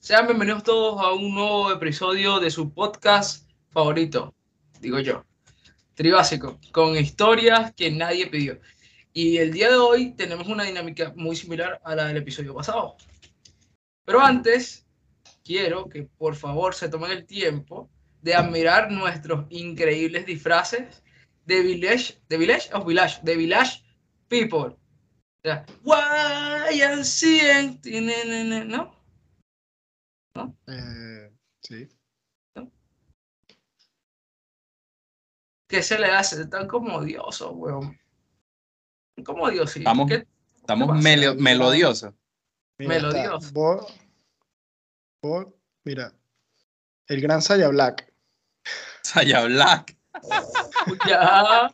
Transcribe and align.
Sean 0.00 0.26
bienvenidos 0.26 0.64
todos 0.64 1.00
a 1.00 1.12
un 1.12 1.34
nuevo 1.34 1.72
episodio 1.72 2.40
de 2.40 2.50
su 2.50 2.74
podcast 2.74 3.48
favorito, 3.70 4.34
digo 4.80 4.98
yo, 4.98 5.24
Tribásico, 6.00 6.58
con 6.72 6.96
historias 6.96 7.74
que 7.74 7.90
nadie 7.90 8.26
pidió. 8.26 8.58
Y 9.12 9.36
el 9.36 9.52
día 9.52 9.68
de 9.68 9.76
hoy 9.76 10.12
tenemos 10.12 10.48
una 10.48 10.64
dinámica 10.64 11.12
muy 11.14 11.36
similar 11.36 11.78
a 11.84 11.94
la 11.94 12.06
del 12.06 12.16
episodio 12.16 12.54
pasado. 12.54 12.96
Pero 14.06 14.22
antes, 14.22 14.86
quiero 15.44 15.90
que 15.90 16.04
por 16.04 16.36
favor 16.36 16.74
se 16.74 16.88
tomen 16.88 17.10
el 17.10 17.26
tiempo 17.26 17.90
de 18.22 18.34
admirar 18.34 18.90
nuestros 18.90 19.44
increíbles 19.50 20.24
disfraces 20.24 21.02
de 21.44 21.60
Village, 21.60 22.18
de 22.30 22.38
Village 22.38 22.70
of 22.72 22.86
Village, 22.86 23.20
de 23.22 23.36
Village 23.36 23.84
People. 24.28 24.74
O 24.74 24.78
sea, 25.44 25.66
YMCA, 26.72 27.78
¿no? 28.64 30.56
Eh, 30.66 31.30
sí. 31.60 31.86
¿Qué 35.70 35.82
se 35.84 35.96
le 36.00 36.08
hace? 36.08 36.44
Tan 36.46 36.66
como 36.66 36.96
odioso, 36.96 37.52
weón. 37.52 37.96
Como 39.24 39.44
odioso. 39.44 39.78
Estamos, 39.78 40.08
¿Qué- 40.08 40.26
estamos 40.56 40.88
pasa? 40.88 41.00
melo- 41.00 41.36
melodiosos. 41.36 42.12
Mira, 42.78 42.96
está 42.96 43.06
Melodioso. 43.08 43.52
Bo- 43.52 43.86
Bo- 45.22 45.54
mira, 45.84 46.12
el 47.06 47.20
gran 47.20 47.40
Saya 47.40 47.68
Black. 47.68 48.12
Saya 49.02 49.44
Black. 49.44 49.96
Ya. 51.06 51.66
A 51.66 51.70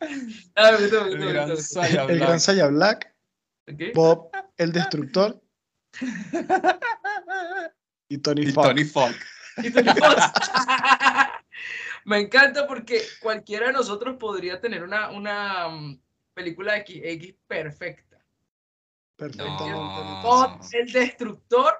ver, 0.71 0.89
tú, 0.89 0.91
tú, 0.97 0.97
El 1.15 1.33
gran. 1.33 1.57
Saya 1.57 2.03
El 2.03 2.19
gran 2.19 2.27
Black. 2.27 2.39
Saya 2.39 2.67
Black, 2.67 3.15
¿Ok? 3.71 3.81
Bob 3.95 4.29
el 4.57 4.71
Destructor 4.73 5.41
y 8.09 8.17
Tony 8.19 8.41
Y 8.43 8.51
Fox. 8.51 8.67
Tony 8.67 8.83
Fox. 8.83 9.15
Y 9.63 9.71
Tony 9.71 9.89
Fox. 9.89 10.15
Me 12.07 12.21
encanta 12.21 12.65
porque 12.65 13.01
cualquiera 13.19 13.67
de 13.67 13.73
nosotros 13.73 14.15
podría 14.17 14.61
tener 14.61 14.81
una, 14.81 15.09
una 15.11 15.67
mm, 15.67 15.99
película 16.33 16.77
X, 16.77 17.01
X 17.03 17.35
perfecta. 17.45 18.25
Perfectamente. 19.17 19.69
No. 19.71 20.21
Bob, 20.23 20.61
el 20.71 20.89
destructor, 20.93 21.73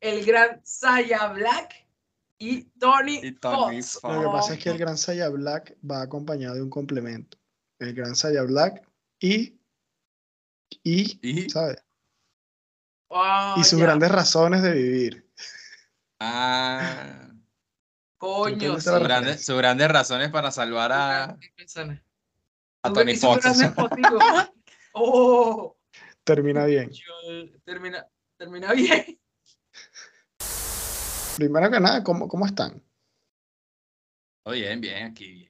el 0.00 0.26
gran 0.26 0.60
Saya 0.64 1.28
Black 1.28 1.86
y 2.38 2.64
Tony, 2.80 3.20
Y 3.22 3.32
Tony 3.36 3.80
Fox. 3.80 4.00
Fox. 4.00 4.14
Lo 4.16 4.22
que 4.22 4.26
pasa 4.36 4.54
es 4.54 4.64
que 4.64 4.70
el 4.70 4.78
gran 4.78 4.98
Saya 4.98 5.28
Black 5.28 5.76
va 5.88 6.02
acompañado 6.02 6.56
de 6.56 6.62
un 6.62 6.70
complemento. 6.70 7.38
El 7.78 7.94
gran 7.94 8.16
Saya 8.16 8.42
Black 8.42 8.82
y, 9.20 9.60
y, 10.82 11.20
Y, 11.22 11.50
¿sabes? 11.50 11.76
Ah, 13.10 13.54
y 13.56 13.62
sus 13.62 13.78
ya. 13.78 13.84
grandes 13.84 14.10
razones 14.10 14.60
de 14.62 14.72
vivir. 14.72 15.30
ah, 16.18 17.28
Coño, 18.18 18.78
sí. 18.80 18.90
la 18.90 18.98
sus 19.38 19.56
grandes, 19.56 19.90
razones 19.90 20.30
para 20.30 20.50
salvar 20.50 20.92
a, 20.92 21.38
Tony 22.82 23.16
Fox. 23.16 23.44
Oh, 24.92 25.76
Termina 26.24 26.64
bien. 26.64 26.90
yo- 26.90 27.60
termina, 27.64 28.06
termina 28.36 28.72
bien. 28.72 29.20
Primero 31.36 31.70
que 31.70 31.78
nada, 31.78 32.02
¿cómo, 32.02 32.26
cómo 32.26 32.46
están? 32.46 32.82
Oh, 34.44 34.50
bien, 34.52 34.80
bien, 34.80 35.06
aquí. 35.06 35.48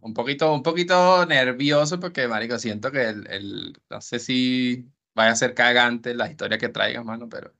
Un 0.00 0.14
poquito, 0.14 0.54
un 0.54 0.62
poquito 0.62 1.26
nervioso 1.26 2.00
porque, 2.00 2.26
marico, 2.28 2.58
siento 2.58 2.90
que 2.90 3.08
el, 3.08 3.26
el- 3.30 3.78
no 3.90 4.00
sé 4.00 4.18
si 4.18 4.88
vaya 5.14 5.32
a 5.32 5.36
ser 5.36 5.52
cagante 5.54 6.14
la 6.14 6.30
historia 6.30 6.56
que 6.56 6.70
traigas, 6.70 7.04
mano, 7.04 7.28
pero 7.28 7.52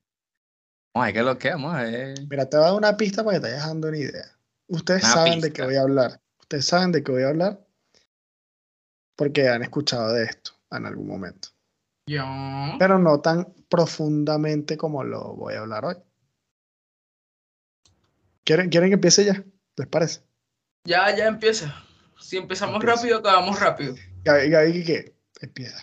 vamos 0.96 1.02
a 1.02 1.06
ver 1.06 1.14
qué 1.14 1.22
lo 1.22 1.38
que 1.38 1.50
vamos 1.50 1.74
a 1.74 1.82
ver. 1.82 2.14
Mira, 2.28 2.48
te 2.48 2.56
voy 2.56 2.64
a 2.64 2.68
dar 2.70 2.76
una 2.78 2.96
pista 2.96 3.22
para 3.24 3.36
que 3.36 3.40
te 3.46 3.52
vayas 3.52 3.66
dando 3.66 3.88
una 3.88 3.98
idea. 3.98 4.24
Ustedes 4.68 5.04
Una 5.04 5.12
saben 5.12 5.40
de 5.40 5.52
qué 5.52 5.62
voy 5.62 5.76
a 5.76 5.82
hablar. 5.82 6.20
Ustedes 6.40 6.64
saben 6.64 6.92
de 6.92 7.02
qué 7.02 7.12
voy 7.12 7.22
a 7.22 7.28
hablar 7.28 7.60
porque 9.16 9.48
han 9.48 9.62
escuchado 9.62 10.12
de 10.12 10.24
esto 10.24 10.52
en 10.70 10.86
algún 10.86 11.06
momento. 11.06 11.48
Yo. 12.06 12.24
Pero 12.78 12.98
no 12.98 13.20
tan 13.20 13.52
profundamente 13.68 14.76
como 14.76 15.04
lo 15.04 15.34
voy 15.34 15.54
a 15.54 15.60
hablar 15.60 15.84
hoy. 15.84 15.96
¿Quieren, 18.44 18.68
¿quieren 18.70 18.90
que 18.90 18.94
empiece 18.94 19.24
ya? 19.24 19.44
¿Les 19.76 19.88
parece? 19.88 20.20
Ya, 20.84 21.14
ya 21.16 21.26
empieza. 21.26 21.74
Si 22.20 22.36
empezamos 22.36 22.76
Empieza. 22.76 22.96
rápido, 22.96 23.18
acabamos 23.18 23.58
rápido. 23.60 23.94
Gaby, 24.24 24.50
Gaby, 24.50 24.84
¿qué? 24.84 25.16
Empieza. 25.40 25.78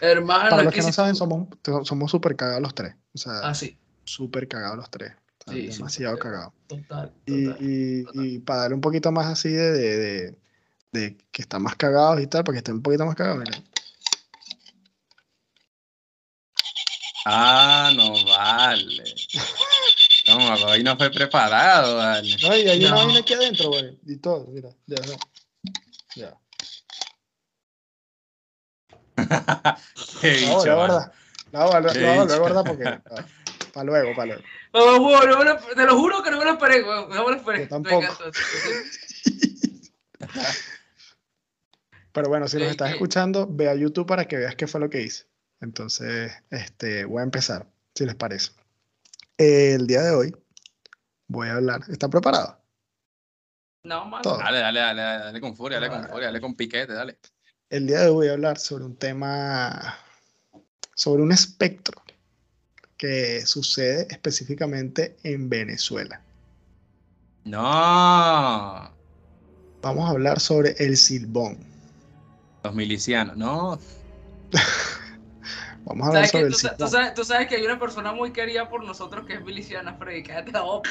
Hermano, 0.00 0.50
Para 0.50 0.62
los 0.64 0.72
que 0.72 0.78
que 0.80 0.82
no 0.86 0.88
si- 0.88 0.94
saben, 0.94 1.14
somos, 1.14 1.48
somos 1.84 2.10
súper 2.10 2.36
cagados 2.36 2.62
los 2.62 2.74
tres. 2.74 2.94
O 3.18 3.20
sea, 3.20 3.40
Ah, 3.42 3.52
sí. 3.54 3.76
súper 4.04 4.46
cagados 4.46 4.76
los 4.76 4.90
tres. 4.90 5.12
O 5.12 5.44
sea, 5.50 5.54
Sí, 5.54 5.72
sí, 5.72 5.76
demasiado 5.78 6.16
súper 6.16 6.30
cagados. 6.30 6.52
Total. 6.68 7.12
Y, 7.26 7.44
total. 7.46 7.58
y- 7.60 8.04
total. 8.04 8.26
y 8.26 8.38
para 8.38 8.60
darle 8.60 8.74
un 8.76 8.80
poquito 8.80 9.10
más 9.12 9.26
así 9.26 9.48
de, 9.50 9.72
de, 9.72 9.96
de- 9.98 10.38
de 10.92 11.16
que 11.32 11.42
están 11.42 11.62
más 11.62 11.74
cagados 11.76 12.20
y 12.20 12.26
tal, 12.28 12.44
para 12.44 12.54
que 12.54 12.58
estén 12.58 12.76
un 12.76 12.82
poquito 12.82 13.04
más 13.04 13.14
cagados, 13.16 13.40
miren. 13.40 13.64
Ah, 17.26 17.92
no 17.94 18.24
vale. 18.24 19.04
No, 20.28 20.54
hoy 20.66 20.82
no 20.82 20.96
fue 20.96 21.10
preparado, 21.10 21.96
vale. 21.96 22.36
No, 22.42 22.56
y 22.56 22.68
hay 22.68 22.78
una 22.84 22.90
No. 22.90 22.96
vaina 23.06 23.18
aquí 23.20 23.34
adentro, 23.34 23.68
güey. 23.70 23.98
Y 24.06 24.16
todo, 24.16 24.46
mira. 24.48 24.70
Ya, 24.86 24.96
ya. 25.02 25.16
Ya. 26.16 26.38
Qué 30.20 30.30
bicho. 30.30 31.10
La 31.52 31.64
voy 31.64 31.74
a 31.74 32.24
guardar, 32.24 32.64
porque. 32.66 32.84
Para 33.72 33.84
luego, 33.84 34.14
para 34.16 34.26
luego. 34.26 34.42
Oh, 34.72 35.20
no 35.26 35.44
lo- 35.44 35.56
te 35.56 35.84
lo 35.84 35.96
juro 35.98 36.22
que 36.22 36.30
no 36.30 36.38
me 36.38 36.44
lo 36.46 36.52
esperé, 36.52 36.82
No 36.82 37.06
me 37.08 37.14
lo 37.16 37.34
esperé. 37.34 37.60
Yo 37.60 37.68
tampoco. 37.68 38.06
Pero 42.12 42.28
bueno, 42.28 42.48
si 42.48 42.56
nos 42.56 42.66
Ok, 42.66 42.70
estás 42.72 42.90
escuchando, 42.90 43.46
ve 43.48 43.68
a 43.68 43.74
YouTube 43.74 44.06
para 44.06 44.26
que 44.26 44.36
veas 44.36 44.56
qué 44.56 44.66
fue 44.66 44.80
lo 44.80 44.90
que 44.90 45.02
hice. 45.02 45.26
Entonces, 45.60 46.32
este, 46.50 47.04
voy 47.04 47.20
a 47.20 47.24
empezar, 47.24 47.66
si 47.94 48.06
les 48.06 48.14
parece. 48.14 48.52
El 49.36 49.86
día 49.86 50.02
de 50.02 50.10
hoy 50.12 50.34
voy 51.28 51.48
a 51.48 51.54
hablar. 51.54 51.82
¿Están 51.88 52.10
preparados? 52.10 52.56
No. 53.84 54.10
Todo. 54.22 54.38
Dale, 54.38 54.58
dale, 54.58 54.80
dale, 54.80 55.00
dale 55.02 55.40
con 55.40 55.54
furia, 55.56 55.78
dale 55.78 55.90
con 55.90 56.08
furia, 56.08 56.26
dale 56.26 56.40
con 56.40 56.56
piquete, 56.56 56.92
dale. 56.92 57.18
El 57.70 57.86
día 57.86 58.00
de 58.00 58.08
hoy 58.08 58.14
voy 58.14 58.28
a 58.28 58.32
hablar 58.32 58.58
sobre 58.58 58.84
un 58.84 58.96
tema, 58.96 59.98
sobre 60.98 61.22
un 61.22 61.30
espectro 61.30 62.02
que 62.96 63.46
sucede 63.46 64.08
específicamente 64.10 65.16
en 65.22 65.48
Venezuela. 65.48 66.20
No, 67.44 68.90
Vamos 69.80 70.08
a 70.08 70.10
hablar 70.10 70.40
sobre 70.40 70.74
el 70.78 70.96
silbón. 70.96 71.58
los 72.64 72.74
milicianos, 72.74 73.36
no. 73.36 73.78
Vamos 75.84 76.04
a 76.04 76.08
hablar 76.08 76.26
¿Sabes 76.26 76.32
que, 76.32 76.38
sobre 76.38 76.46
el 76.48 76.52
tú, 76.52 76.58
silbón. 76.58 76.90
sabes, 76.90 77.14
tú 77.14 77.24
sabes 77.24 77.46
que 77.46 77.54
hay 77.54 77.64
una 77.64 77.78
persona 77.78 78.12
muy 78.12 78.32
querida 78.32 78.68
por 78.68 78.84
nosotros 78.84 79.24
que 79.24 79.34
es 79.34 79.44
miliciana, 79.44 79.94
Freddy. 79.94 80.24
Cállate 80.24 80.50
la 80.50 80.62
boca. 80.62 80.90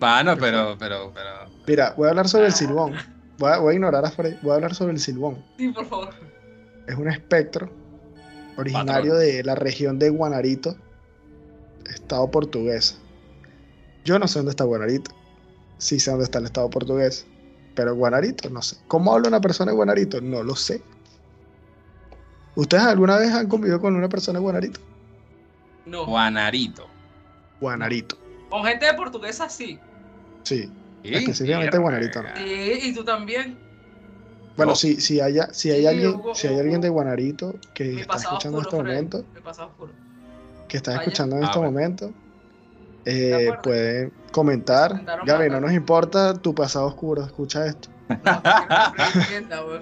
Bueno, 0.00 0.34
pero, 0.38 0.76
pero, 0.78 1.12
pero. 1.14 1.50
Mira, 1.66 1.92
voy 1.94 2.06
a 2.06 2.10
hablar 2.10 2.26
sobre 2.26 2.46
el 2.46 2.54
silbón. 2.54 2.94
Voy 3.36 3.52
a, 3.52 3.58
voy 3.58 3.72
a 3.72 3.74
ignorar 3.74 4.02
a 4.02 4.10
Freddy. 4.10 4.38
Voy 4.40 4.52
a 4.52 4.54
hablar 4.54 4.74
sobre 4.74 4.92
el 4.94 4.98
silbón. 4.98 5.44
Sí, 5.58 5.68
por 5.68 5.86
favor. 5.86 6.14
Es 6.88 6.96
un 6.96 7.10
espectro 7.10 7.70
originario 8.56 9.12
Patrón. 9.12 9.18
de 9.18 9.44
la 9.44 9.54
región 9.54 9.98
de 9.98 10.10
Guanarito, 10.10 10.76
estado 11.92 12.30
portugués. 12.30 12.98
Yo 14.04 14.18
no 14.18 14.28
sé 14.28 14.38
dónde 14.38 14.50
está 14.50 14.64
Guanarito. 14.64 15.10
Sí 15.78 16.00
sé 16.00 16.10
dónde 16.10 16.24
está 16.24 16.38
el 16.38 16.46
estado 16.46 16.70
portugués. 16.70 17.26
Pero 17.74 17.94
Guanarito, 17.94 18.48
no 18.50 18.62
sé. 18.62 18.76
¿Cómo 18.88 19.12
habla 19.12 19.28
una 19.28 19.40
persona 19.40 19.72
de 19.72 19.76
Guanarito? 19.76 20.20
No 20.20 20.42
lo 20.42 20.56
sé. 20.56 20.80
¿Ustedes 22.54 22.84
alguna 22.84 23.18
vez 23.18 23.30
han 23.32 23.48
convivido 23.48 23.80
con 23.80 23.94
una 23.94 24.08
persona 24.08 24.38
de 24.38 24.42
Guanarito? 24.42 24.80
No. 25.84 26.06
Juanarito. 26.06 26.86
Guanarito. 27.60 28.16
Con 28.48 28.64
gente 28.64 28.86
de 28.86 28.94
portuguesa, 28.94 29.48
sí. 29.48 29.78
Sí. 30.44 30.70
Sí, 31.02 31.14
Específicamente 31.14 31.76
verga. 31.78 31.82
Juanarito, 31.82 32.22
¿no? 32.22 32.28
Sí, 32.36 32.78
y 32.82 32.94
tú 32.94 33.04
también. 33.04 33.58
Bueno, 34.56 34.72
No. 34.72 34.76
si, 34.76 35.00
si, 35.00 35.20
haya, 35.20 35.52
si 35.52 35.70
hay 35.70 35.82
Sí, 35.82 35.86
alguien, 35.86 36.14
Hugo, 36.14 36.34
si 36.34 36.46
hay 36.46 36.54
Hugo. 36.54 36.62
alguien 36.62 36.80
de 36.80 36.88
Guanarito 36.88 37.54
que 37.74 38.00
está 38.00 38.16
escuchando 38.16 38.58
en 38.58 38.64
este 38.64 38.76
momento, 38.76 39.24
que 40.68 40.76
está 40.78 40.92
Vaya. 40.92 41.02
escuchando 41.02 41.36
en 41.36 41.42
Ah, 41.42 41.46
este 41.46 41.58
bueno. 41.58 41.72
momento, 41.72 42.12
¿De 43.04 43.48
eh, 43.48 43.52
pueden 43.62 44.12
comentar. 44.32 45.04
Gaby, 45.24 45.48
no 45.50 45.60
nos 45.60 45.72
importa 45.72 46.34
tu 46.34 46.54
pasado 46.54 46.86
oscuro, 46.86 47.22
escucha 47.24 47.66
esto. 47.66 47.88
No, 48.08 48.16
no. 49.66 49.80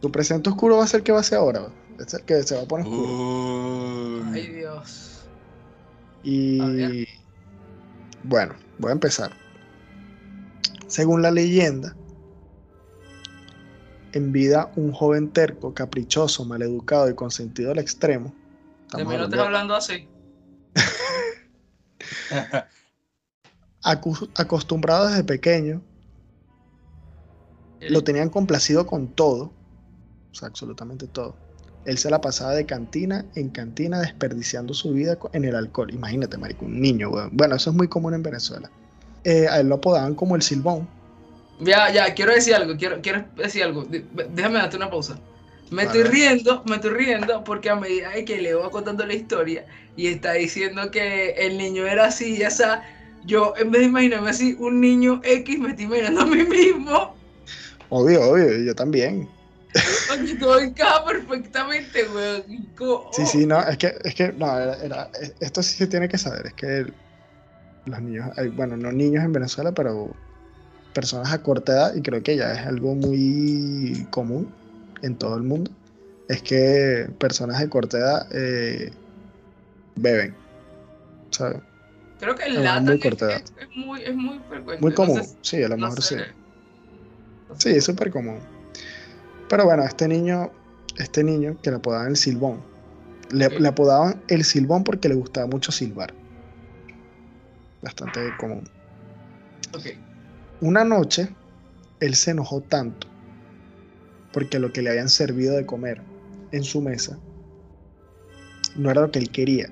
Tu 0.00 0.10
presente 0.12 0.48
oscuro 0.50 0.76
va 0.78 0.84
a 0.84 0.86
ser 0.86 1.02
que 1.02 1.12
va 1.12 1.20
a 1.20 1.22
ser 1.22 1.38
ahora. 1.38 1.62
Es 1.98 2.14
el 2.14 2.22
que 2.22 2.42
se 2.42 2.54
va 2.56 2.62
a 2.62 2.64
poner 2.66 2.86
oscuro. 2.86 4.22
Uy. 4.30 4.30
Ay, 4.34 4.46
Dios. 4.48 5.24
Y 6.22 7.06
bueno, 8.24 8.54
voy 8.78 8.90
a 8.90 8.92
empezar. 8.92 9.32
Según 10.86 11.22
la 11.22 11.30
leyenda, 11.30 11.94
en 14.12 14.32
vida 14.32 14.70
un 14.76 14.92
joven 14.92 15.30
terco, 15.30 15.74
caprichoso, 15.74 16.44
maleducado 16.44 17.08
y 17.08 17.14
consentido 17.14 17.72
al 17.72 17.78
extremo. 17.78 18.34
De 18.96 19.04
mí 19.04 19.16
no 19.16 19.24
estás 19.24 19.40
hablando 19.40 19.74
así. 19.74 20.08
acostumbrado 24.34 25.08
desde 25.08 25.24
pequeño, 25.24 25.82
lo 27.80 28.04
tenían 28.04 28.28
complacido 28.28 28.86
con 28.86 29.08
todo, 29.08 29.52
o 30.30 30.34
sea, 30.34 30.48
absolutamente 30.48 31.06
todo. 31.06 31.34
Él 31.86 31.96
se 31.96 32.10
la 32.10 32.20
pasaba 32.20 32.54
de 32.54 32.66
cantina 32.66 33.24
en 33.34 33.48
cantina 33.48 34.00
desperdiciando 34.00 34.74
su 34.74 34.92
vida 34.92 35.18
en 35.32 35.44
el 35.44 35.56
alcohol. 35.56 35.92
Imagínate, 35.92 36.36
marico, 36.36 36.66
un 36.66 36.80
niño, 36.80 37.08
weón. 37.08 37.30
Bueno, 37.32 37.56
eso 37.56 37.70
es 37.70 37.76
muy 37.76 37.88
común 37.88 38.12
en 38.12 38.22
Venezuela. 38.22 38.70
Eh, 39.24 39.48
a 39.48 39.60
él 39.60 39.68
lo 39.68 39.76
apodaban 39.76 40.14
como 40.14 40.36
el 40.36 40.42
silbón. 40.42 40.86
Ya, 41.60 41.90
ya, 41.92 42.14
quiero 42.14 42.32
decir 42.32 42.54
algo, 42.54 42.76
quiero, 42.76 43.00
quiero 43.02 43.24
decir 43.36 43.62
algo. 43.62 43.84
Déjame 44.30 44.58
darte 44.58 44.76
una 44.76 44.90
pausa. 44.90 45.18
Me 45.70 45.84
estoy 45.84 46.02
riendo, 46.10 46.64
me 46.66 46.76
estoy 46.76 46.90
riendo 46.90 47.44
porque 47.44 47.70
a 47.70 47.76
medida 47.76 48.10
que 48.24 48.40
le 48.42 48.54
voy 48.54 48.70
contando 48.70 49.06
la 49.06 49.14
historia 49.14 49.64
y 49.96 50.08
está 50.08 50.32
diciendo 50.32 50.90
que 50.90 51.30
el 51.32 51.58
niño 51.58 51.86
era 51.86 52.06
así, 52.06 52.38
ya 52.38 52.50
sea, 52.50 52.82
yo 53.24 53.54
en 53.56 53.70
vez 53.70 53.82
de 53.82 53.86
imaginarme 53.86 54.30
así 54.30 54.56
un 54.58 54.80
niño 54.80 55.20
X, 55.22 55.58
me 55.60 55.70
estoy 55.70 55.84
imaginando 55.84 56.22
a 56.22 56.26
mí 56.26 56.42
mismo. 56.44 57.14
Obvio, 57.88 58.20
obvio, 58.22 58.50
yo 58.64 58.74
también. 58.74 59.28
Oye, 60.12 60.34
todo 60.36 60.58
encaja 60.58 61.04
perfectamente, 61.04 62.04
weón. 62.08 62.42
Y 62.48 62.66
como- 62.76 63.10
Sí, 63.12 63.24
sí, 63.26 63.46
no, 63.46 63.60
es 63.62 63.78
que, 63.78 63.94
es 64.02 64.14
que, 64.16 64.32
no, 64.32 64.58
era, 64.58 64.74
era- 64.82 65.10
es- 65.20 65.34
esto 65.38 65.62
sí 65.62 65.76
se 65.76 65.86
tiene 65.86 66.08
que 66.08 66.18
saber, 66.18 66.46
es 66.46 66.54
que 66.54 66.86
los 67.84 68.00
niños, 68.02 68.28
bueno, 68.56 68.76
no 68.76 68.90
niños 68.90 69.22
en 69.24 69.32
Venezuela, 69.32 69.70
pero 69.72 70.12
personas 70.92 71.32
a 71.32 71.42
corta 71.42 71.72
edad, 71.72 71.94
y 71.94 72.02
creo 72.02 72.22
que 72.22 72.36
ya 72.36 72.52
es 72.52 72.66
algo 72.66 72.94
muy 72.94 74.06
común 74.10 74.52
en 75.02 75.16
todo 75.16 75.36
el 75.36 75.42
mundo, 75.42 75.70
es 76.28 76.42
que 76.42 77.08
personas 77.18 77.58
de 77.60 77.68
corta 77.68 77.98
edad 77.98 78.26
eh, 78.32 78.92
beben, 79.96 80.36
¿sabes? 81.30 81.60
Creo 82.18 82.34
que 82.34 82.44
el 82.44 82.62
lata 82.62 82.80
muy 82.80 82.94
es, 82.94 83.00
corta 83.00 83.36
es- 83.36 83.52
es 83.56 83.76
muy, 83.76 84.02
es 84.02 84.14
muy 84.14 84.38
frecuente. 84.48 84.82
Muy 84.82 84.90
no 84.90 84.96
común, 84.96 85.22
sé- 85.22 85.38
sí, 85.42 85.62
a 85.62 85.68
lo 85.68 85.76
no 85.76 85.86
mejor 85.86 86.02
sí. 86.02 86.14
sé. 86.16 86.24
Sí, 87.58 87.70
es 87.70 87.84
súper 87.84 88.10
común. 88.10 88.38
Pero 89.48 89.64
bueno, 89.64 89.84
este 89.84 90.06
niño, 90.06 90.52
este 90.96 91.24
niño 91.24 91.56
que 91.62 91.70
le 91.70 91.76
apodaban 91.76 92.08
el 92.08 92.16
silbón, 92.16 92.62
le, 93.30 93.66
apodaban 93.68 94.22
el 94.28 94.44
silbón 94.44 94.84
porque 94.84 95.08
le 95.08 95.14
gustaba 95.16 95.46
mucho 95.46 95.72
silbar. 95.72 96.14
Bastante 97.82 98.20
común. 98.38 98.62
Ok. 99.72 99.86
Una 100.60 100.84
noche, 100.84 101.28
él 102.00 102.14
se 102.14 102.32
enojó 102.32 102.60
tanto 102.60 103.06
porque 104.32 104.58
lo 104.58 104.72
que 104.72 104.82
le 104.82 104.90
habían 104.90 105.08
servido 105.08 105.56
de 105.56 105.66
comer 105.66 106.00
en 106.52 106.62
su 106.62 106.80
mesa 106.80 107.18
no 108.76 108.90
era 108.90 109.00
lo 109.02 109.10
que 109.10 109.18
él 109.18 109.30
quería. 109.30 109.68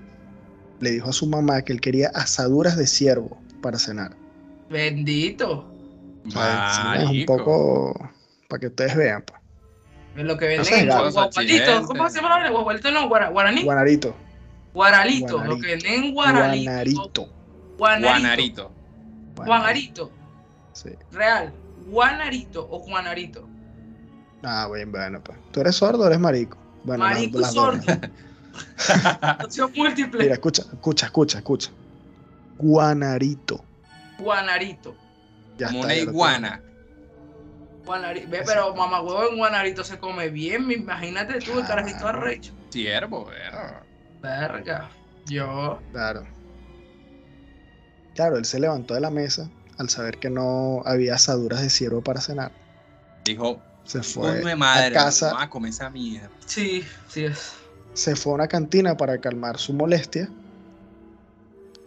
Le 0.81 0.91
dijo 0.91 1.11
a 1.11 1.13
su 1.13 1.27
mamá 1.27 1.63
que 1.63 1.73
él 1.73 1.81
quería 1.81 2.11
asaduras 2.15 2.77
de 2.77 2.87
ciervo 2.87 3.41
para 3.63 3.79
cenar. 3.79 4.17
Bendito. 4.71 5.73
Es 6.27 7.09
un 7.09 7.25
poco 7.27 8.11
para 8.49 8.61
que 8.61 8.67
ustedes 8.69 8.97
vean. 8.97 9.23
pues. 9.23 9.41
Es 10.17 10.25
lo 10.25 10.37
que 10.37 10.57
No 10.57 10.63
venden 10.65 10.81
en 10.81 10.87
guagualito. 10.89 11.21
Accidente. 11.21 11.87
¿Cómo 11.87 12.09
se 12.11 12.17
llama 12.17 12.29
la 12.31 12.35
vaina? 12.37 12.51
Guagualito 12.51 12.91
no, 12.91 13.09
guara- 13.09 13.29
guaraní. 13.31 13.63
Guanarito. 13.65 14.15
Guaralito. 14.75 15.45
Lo 15.45 15.59
que 15.59 15.67
venden 15.69 16.05
en 16.05 16.15
guaralito. 16.15 16.71
Guanarito. 16.71 17.29
Guanarito. 17.79 18.73
Guanarito. 19.37 20.11
Sí. 20.79 20.91
Real. 21.11 21.53
Guanarito 21.87 22.69
o 22.71 22.79
Juanarito. 22.79 23.49
Ah, 24.45 24.67
bueno, 24.69 24.93
bueno, 24.93 25.21
pues. 25.25 25.37
¿Tú 25.51 25.61
eres 25.61 25.75
sordo 25.75 26.05
o 26.05 26.07
eres 26.07 26.21
marico? 26.21 26.57
Bueno, 26.85 27.03
Marico 27.03 27.41
las 27.41 27.53
sordo. 27.55 27.83
Opción 29.45 29.73
múltiple. 29.75 30.23
Mira, 30.23 30.35
escucha, 30.35 30.63
escucha, 30.63 31.07
escucha, 31.07 31.39
escucha. 31.39 31.71
Guanarito. 32.59 33.65
Guanarito. 34.21 34.95
Ya 35.59 35.67
Como 35.69 35.81
está, 35.81 35.87
una 35.87 35.97
iguana. 35.97 36.63
Guanarito. 37.85 38.29
Ve, 38.31 38.43
pero 38.47 38.75
mamá 38.77 39.01
huevo 39.01 39.29
en 39.31 39.37
Guanarito 39.39 39.83
se 39.83 39.99
come 39.99 40.29
bien. 40.29 40.67
me- 40.67 40.75
Imagínate 40.75 41.41
tú, 41.41 41.59
el 41.59 41.67
carajito 41.67 42.07
arrecho. 42.07 42.53
Ciervo, 42.71 43.25
verga. 43.25 43.83
Verga. 44.23 44.89
Yo. 45.27 45.81
Claro. 45.91 46.25
Claro, 48.15 48.37
él 48.37 48.45
se 48.45 48.61
levantó 48.61 48.95
de 48.95 49.01
la 49.01 49.11
mesa 49.11 49.51
al 49.79 49.89
saber 49.89 50.19
que 50.19 50.29
no 50.31 50.83
había 50.85 51.15
asaduras 51.15 51.63
de 51.63 51.71
ciervo 51.71 52.03
para 52.03 52.21
cenar. 52.21 52.53
Dijo, 53.25 53.61
Se 53.85 54.03
fue 54.03 54.29
coño 54.41 54.47
de 54.49 54.57
madre, 54.57 54.87
a 54.87 54.93
casa, 55.05 55.49
comer 55.49 55.71
esa 55.71 55.89
mierda. 55.91 56.31
Sí, 56.47 56.85
sí 57.09 57.25
es. 57.25 57.53
se 57.95 58.15
fue 58.17 58.33
a 58.33 58.35
una 58.37 58.49
cantina 58.49 58.97
para 58.97 59.19
calmar 59.19 59.59
su 59.59 59.73
molestia, 59.73 60.29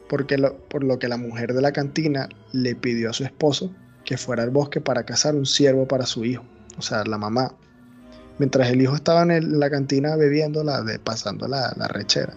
porque 0.09 0.37
lo- 0.37 0.57
por 0.67 0.83
lo 0.83 0.99
que 0.99 1.07
la 1.07 1.17
mujer 1.17 1.53
de 1.53 1.61
la 1.61 1.71
cantina 1.71 2.27
le 2.51 2.75
pidió 2.75 3.09
a 3.09 3.13
su 3.13 3.23
esposo 3.23 3.73
que 4.03 4.17
fuera 4.17 4.43
al 4.43 4.49
bosque 4.49 4.81
para 4.81 5.03
cazar 5.05 5.35
un 5.35 5.45
ciervo 5.45 5.87
para 5.87 6.05
su 6.05 6.25
hijo, 6.25 6.43
o 6.77 6.81
sea, 6.81 7.03
la 7.05 7.17
mamá. 7.17 7.53
Mientras 8.39 8.69
el 8.69 8.81
hijo 8.81 8.95
estaba 8.95 9.21
en 9.23 9.31
el- 9.31 9.59
la 9.59 9.69
cantina 9.69 10.15
bebiendo, 10.15 10.63
la, 10.63 10.81
de, 10.81 10.99
pasando 10.99 11.47
la, 11.47 11.73
la 11.77 11.87
rechera, 11.87 12.33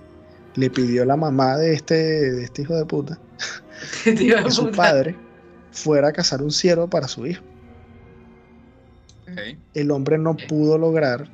le 0.55 0.71
pidió 0.71 1.05
la 1.05 1.17
mamá 1.17 1.57
de 1.57 1.73
este, 1.75 1.95
de 1.95 2.45
este 2.45 2.63
hijo 2.63 2.77
de 2.77 2.85
puta 2.85 3.19
Tío 4.05 4.41
de 4.43 4.51
su 4.53 4.67
puta. 4.67 4.77
padre 4.77 5.17
fuera 5.75 6.09
a 6.09 6.13
cazar 6.13 6.41
un 6.41 6.53
ciervo 6.53 6.89
para 6.89 7.09
su 7.09 7.27
hijo. 7.27 7.43
El 9.75 9.91
hombre 9.91 10.17
no 10.17 10.37
pudo 10.37 10.79
lograr 10.79 11.29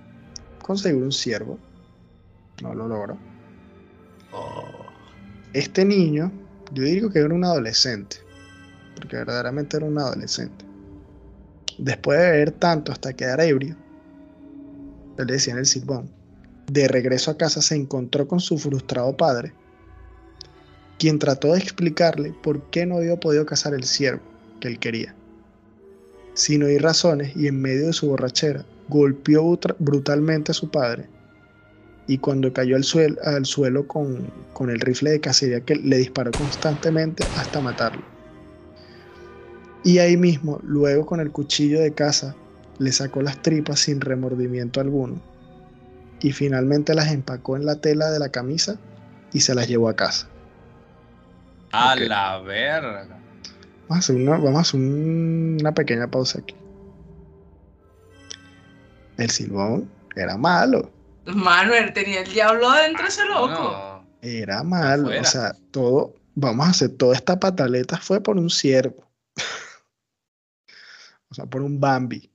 conseguir 0.63 1.03
un 1.03 1.13
ciervo, 1.13 1.59
no 2.63 2.75
lo 2.75 2.89
logró. 2.89 3.19
Oh. 4.33 4.87
este 5.53 5.85
niño, 5.85 6.31
yo 6.73 6.85
digo 6.85 7.11
que 7.11 7.19
era 7.19 7.35
un 7.35 7.45
adolescente, 7.45 8.19
porque 8.95 9.17
verdaderamente 9.17 9.77
era 9.77 9.87
un 9.87 9.99
adolescente. 9.99 10.65
Después 11.79 12.19
de 12.19 12.31
beber 12.31 12.53
tanto 12.53 12.93
hasta 12.93 13.13
quedar 13.13 13.41
ebrio, 13.41 13.77
él 15.19 15.27
le 15.27 15.33
decía 15.33 15.53
en 15.53 15.59
el 15.59 15.67
silbón, 15.67 16.11
de 16.71 16.89
regreso 16.89 17.33
a 17.33 17.37
casa 17.37 17.61
se 17.61 17.75
encontró 17.75 18.29
con 18.29 18.41
su 18.41 18.57
frustrado 18.57 19.17
padre, 19.17 19.53
quien 20.99 21.19
trató 21.19 21.53
de 21.53 21.59
explicarle 21.59 22.33
por 22.43 22.71
qué 22.71 22.87
no 22.87 22.97
había 22.97 23.19
podido 23.19 23.45
cazar 23.45 23.75
el 23.75 23.85
ciervo 23.85 24.30
que 24.61 24.69
él 24.69 24.79
quería. 24.79 25.17
Sin 26.35 26.63
oír 26.63 26.83
razones 26.83 27.37
y 27.37 27.49
en 27.49 27.61
medio 27.61 27.87
de 27.89 27.93
su 27.93 28.09
borrachera, 28.09 28.65
golpeó 28.89 29.59
brutalmente 29.79 30.53
a 30.53 30.55
su 30.55 30.71
padre 30.71 31.09
y 32.07 32.19
cuando 32.19 32.53
cayó 32.53 32.77
al, 32.77 32.83
suel- 32.83 33.19
al 33.25 33.47
suelo 33.47 33.87
con, 33.87 34.33
con 34.53 34.71
el 34.71 34.81
rifle 34.81 35.11
de 35.11 35.21
cacería 35.21 35.61
que 35.65 35.77
le 35.77 35.99
disparó 35.99 36.35
constantemente 36.35 37.29
hasta 37.35 37.61
matarlo. 37.61 38.05
Y 39.85 39.99
ahí 39.99 40.17
mismo, 40.17 40.61
luego 40.63 41.07
con 41.07 41.21
el 41.21 41.33
cuchillo 41.33 41.81
de 41.81 41.95
caza, 41.95 42.37
le 42.79 42.93
sacó 42.93 43.23
las 43.23 43.41
tripas 43.43 43.81
sin 43.81 44.01
remordimiento 44.01 44.81
alguno 44.81 45.23
y 46.21 46.33
finalmente 46.33 46.95
las 46.95 47.13
empacó 47.13 47.57
en 47.57 47.65
la 47.67 47.77
tela 47.81 48.11
de 48.11 48.19
la 48.19 48.31
camisa 48.31 48.79
y 49.33 49.41
se 49.41 49.55
las 49.55 49.69
llevó 49.69 49.89
a 49.89 49.97
casa. 49.97 50.29
A 51.73 51.95
la 51.97 52.39
verga. 52.41 53.20
Vamos 53.91 54.09
a 54.09 54.13
hacer 54.13 54.23
una, 54.23 54.31
vamos 54.39 54.57
a 54.57 54.61
hacer 54.61 54.79
un- 54.81 55.57
una 55.61 55.75
pequeña 55.75 56.09
pausa 56.09 56.39
aquí. 56.39 56.55
El 59.19 59.31
silbón 59.31 59.91
era 60.15 60.37
malo. 60.37 60.91
Manuel 61.27 61.93
tenía 61.93 62.21
el 62.23 62.33
diablo 62.33 62.71
adentro 62.71 63.07
ese 63.09 63.25
loco. 63.27 63.49
No. 63.49 64.07
Era 64.23 64.63
malo, 64.63 65.03
Afuera. 65.05 65.21
o 65.23 65.25
sea, 65.25 65.53
todo, 65.73 66.15
vamos 66.37 66.67
a 66.69 66.71
hacer 66.71 66.91
toda 66.97 67.17
esta 67.17 67.41
pataleta 67.41 67.97
fue 67.99 68.21
por 68.23 68.37
un 68.37 68.49
ciervo. 68.49 69.11
o 71.31 71.35
sea, 71.35 71.47
por 71.47 71.63
un 71.63 71.81
Bambi. 71.81 72.31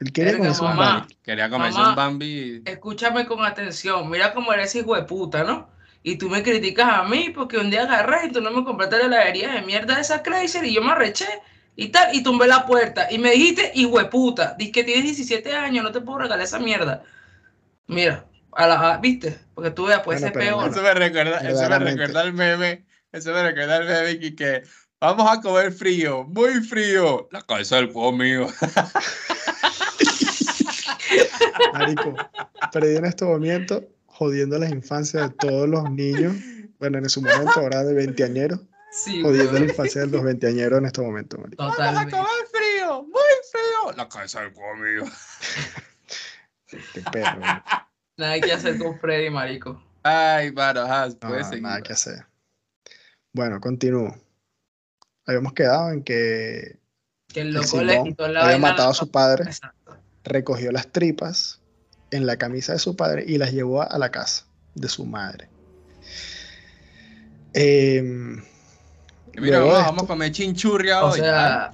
Él 0.00 0.12
quería 0.12 0.32
Verga, 0.32 0.48
comerse 0.54 0.62
un. 0.62 0.76
Bambi. 0.76 1.14
Quería 1.22 1.48
comerse 1.50 1.78
Mamá. 1.78 1.88
un 1.90 1.96
Bambi. 1.96 2.62
Escúchame 2.66 3.24
con 3.26 3.42
atención. 3.44 4.10
Mira 4.10 4.34
cómo 4.34 4.52
eres 4.52 4.74
hijo 4.74 4.94
de 4.94 5.04
puta, 5.04 5.42
¿no? 5.42 5.70
Y 6.08 6.18
tú 6.18 6.30
me 6.30 6.40
criticas 6.40 6.88
a 6.88 7.02
mí 7.02 7.32
porque 7.34 7.58
un 7.58 7.68
día 7.68 7.82
agarras 7.82 8.26
y 8.26 8.30
tú 8.30 8.40
no 8.40 8.52
me 8.52 8.62
compraste 8.62 8.96
la 8.96 9.06
heladería 9.06 9.54
de 9.54 9.62
mierda 9.62 9.96
de 9.96 10.02
esa 10.02 10.22
Chrysler 10.22 10.64
y 10.64 10.72
yo 10.72 10.80
me 10.80 10.92
arreché 10.92 11.26
y 11.74 11.88
tal, 11.88 12.14
y 12.14 12.22
tumbé 12.22 12.46
la 12.46 12.64
puerta. 12.64 13.08
Y 13.10 13.18
me 13.18 13.32
dijiste, 13.32 13.72
hijo 13.74 13.98
de 13.98 14.04
puta, 14.04 14.54
dices 14.56 14.72
que 14.72 14.84
tienes 14.84 15.02
17 15.02 15.52
años, 15.56 15.82
no 15.82 15.90
te 15.90 16.00
puedo 16.00 16.20
regalar 16.20 16.44
esa 16.44 16.60
mierda. 16.60 17.02
Mira, 17.88 18.24
a 18.52 18.68
la, 18.68 18.92
a- 18.92 18.98
¿viste? 18.98 19.36
Porque 19.52 19.72
tú 19.72 19.86
veas, 19.86 20.02
puede 20.04 20.20
Bueno, 20.20 20.32
ser 20.32 20.46
peor. 20.46 20.70
Eso 20.70 20.80
me 20.80 20.94
recuerda, 20.94 21.38
eso 21.38 21.68
me 21.68 21.78
recuerda 21.80 22.20
al 22.20 22.32
meme. 22.32 22.86
Eso 23.10 23.32
me 23.32 23.42
recuerda 23.42 23.76
al 23.78 23.86
meme 23.86 24.20
que, 24.20 24.36
que 24.36 24.62
vamos 25.00 25.28
a 25.28 25.40
comer 25.40 25.72
frío, 25.72 26.22
muy 26.22 26.62
frío. 26.62 27.28
La 27.32 27.42
cabeza 27.42 27.74
del 27.76 27.90
juego 27.92 28.12
mío. 28.12 28.46
Marico, 31.72 32.14
perdí 32.72 32.96
en 32.96 33.06
este 33.06 33.24
momento 33.24 33.82
jodiendo 34.18 34.58
las 34.58 34.70
infancias 34.70 35.30
de 35.30 35.36
todos 35.36 35.68
los 35.68 35.90
niños. 35.90 36.34
Bueno, 36.78 36.98
en 36.98 37.08
su 37.08 37.22
momento, 37.22 37.52
ahora 37.56 37.84
de 37.84 37.94
veinteañeros. 37.94 38.60
Sí, 38.92 39.20
Jodiendo 39.22 39.52
la 39.52 39.64
infancia 39.66 40.00
de 40.02 40.06
los 40.06 40.22
veinteañeros 40.22 40.78
en 40.78 40.86
este 40.86 41.02
momento, 41.02 41.36
marico. 41.38 41.62
¡Vamos 41.62 41.78
a 41.78 41.84
Totalmente. 41.88 42.14
acabar 42.16 42.30
frío! 42.50 43.02
¡Muy 43.02 43.22
frío! 43.50 43.92
La 43.96 44.08
cabeza 44.08 44.40
del 44.40 44.52
conmigo. 44.54 45.06
Qué 46.66 47.00
perro. 47.12 47.40
marico. 47.40 47.66
Nada 48.16 48.40
que 48.40 48.52
hacer 48.52 48.78
con 48.78 48.98
Freddy, 48.98 49.28
marico. 49.30 49.82
Ay, 50.02 50.50
mano, 50.52 50.80
ajá, 50.82 51.08
No, 51.08 51.28
puedes 51.28 51.48
seguir. 51.48 51.62
nada 51.62 51.82
que 51.82 51.92
hacer. 51.92 52.24
Bueno, 53.34 53.60
continúo. 53.60 54.16
Habíamos 55.26 55.52
quedado 55.52 55.90
en 55.90 56.02
que 56.02 56.78
Que 57.32 57.40
el 57.40 57.48
el 57.48 57.54
loco 57.54 57.82
le 57.82 58.02
quitó 58.04 58.28
la 58.28 58.44
había 58.46 58.58
matado 58.58 58.88
a 58.88 58.92
la- 58.92 58.94
su 58.94 59.10
padre, 59.10 59.44
Exacto. 59.44 59.96
recogió 60.24 60.72
las 60.72 60.90
tripas 60.90 61.60
en 62.16 62.26
la 62.26 62.36
camisa 62.36 62.72
de 62.72 62.78
su 62.78 62.96
padre 62.96 63.24
y 63.26 63.38
las 63.38 63.52
llevó 63.52 63.82
a 63.82 63.98
la 63.98 64.10
casa 64.10 64.44
de 64.74 64.88
su 64.88 65.04
madre. 65.06 65.48
Em, 67.52 68.42
Mira, 69.38 69.60
vamos, 69.60 69.74
vamos 69.74 70.04
a 70.04 70.06
comer 70.06 70.32
chinchurria 70.32 71.04
O 71.04 71.10
hoy. 71.10 71.20
sea, 71.20 71.72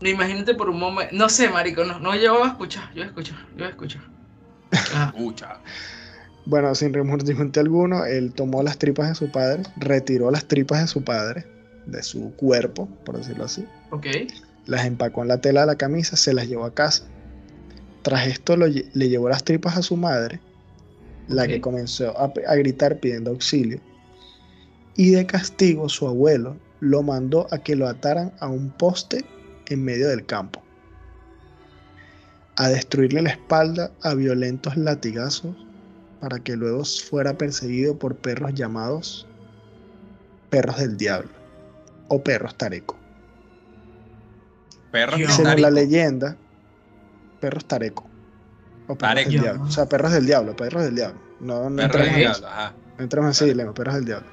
no, 0.00 0.08
imagínate 0.08 0.54
por 0.54 0.68
un 0.70 0.78
momento. 0.78 1.14
No 1.14 1.28
sé, 1.28 1.48
marico, 1.48 1.84
no, 1.84 1.98
no 2.00 2.14
yo 2.16 2.34
voy 2.34 2.48
a 2.48 2.50
escuchar, 2.52 2.92
yo 2.94 3.02
escuchar, 3.04 3.38
yo 3.50 3.58
voy 3.58 3.66
a 3.66 3.70
escuchar. 3.70 4.02
Ajá. 4.72 5.12
Pucha. 5.16 5.60
Bueno, 6.44 6.74
sin 6.74 6.92
remordimiento 6.92 7.60
alguno, 7.60 8.04
él 8.04 8.32
tomó 8.32 8.62
las 8.64 8.78
tripas 8.78 9.08
de 9.08 9.14
su 9.14 9.30
padre, 9.30 9.62
retiró 9.76 10.30
las 10.32 10.46
tripas 10.46 10.80
de 10.80 10.88
su 10.88 11.04
padre, 11.04 11.46
de 11.86 12.02
su 12.02 12.34
cuerpo, 12.34 12.88
por 13.04 13.16
decirlo 13.16 13.44
así, 13.44 13.64
Ok. 13.90 14.06
las 14.66 14.84
empacó 14.84 15.22
en 15.22 15.28
la 15.28 15.40
tela 15.40 15.60
de 15.60 15.66
la 15.68 15.76
camisa, 15.76 16.16
se 16.16 16.34
las 16.34 16.48
llevó 16.48 16.64
a 16.64 16.74
casa. 16.74 17.04
Tras 18.02 18.26
esto 18.26 18.56
lo 18.56 18.66
le 18.66 19.08
llevó 19.08 19.28
las 19.28 19.44
tripas 19.44 19.76
a 19.76 19.82
su 19.82 19.96
madre, 19.96 20.40
la 21.28 21.46
que 21.46 21.60
comenzó 21.60 22.18
a, 22.18 22.32
a 22.46 22.54
gritar 22.56 22.98
pidiendo 22.98 23.30
auxilio. 23.30 23.80
Y 24.96 25.10
de 25.10 25.26
castigo 25.26 25.88
su 25.88 26.06
abuelo 26.06 26.56
lo 26.80 27.02
mandó 27.02 27.46
a 27.50 27.58
que 27.58 27.76
lo 27.76 27.88
ataran 27.88 28.32
a 28.40 28.48
un 28.48 28.70
poste 28.70 29.24
en 29.66 29.84
medio 29.84 30.08
del 30.08 30.26
campo, 30.26 30.62
a 32.56 32.68
destruirle 32.68 33.22
la 33.22 33.30
espalda 33.30 33.92
a 34.02 34.14
violentos 34.14 34.76
latigazos 34.76 35.54
para 36.20 36.38
que 36.40 36.56
luego 36.56 36.84
fuera 36.84 37.36
perseguido 37.38 37.98
por 37.98 38.16
perros 38.16 38.54
llamados 38.54 39.26
perros 40.50 40.76
del 40.76 40.96
diablo 40.96 41.30
o 42.08 42.22
perros 42.22 42.56
tareco. 42.56 42.96
Perros 44.90 45.16
Según 45.16 45.44
Tarico. 45.44 45.62
la 45.62 45.70
leyenda, 45.70 46.36
perros 47.42 47.64
tareco. 47.66 48.04
O 48.86 48.94
perros 48.96 48.98
Tareco. 48.98 49.30
del 49.30 49.40
diablo. 49.42 49.62
O 49.64 49.70
sea, 49.70 49.86
perros 49.86 50.12
del 50.12 50.26
diablo, 50.26 50.56
perros 50.56 50.82
del 50.84 50.94
diablo. 50.94 51.20
No, 51.40 51.68
no 51.68 51.76
Perros 51.76 52.06
entremos 52.06 52.14
del 52.14 52.22
en 52.24 52.30
eso. 52.30 52.40
diablo, 52.40 52.48
ajá. 52.48 52.74
No 52.96 53.02
entremos 53.04 53.26
en 53.26 53.30
ese 53.32 53.44
dilema, 53.46 53.74
perros 53.74 53.94
del 53.96 54.04
diablo. 54.04 54.28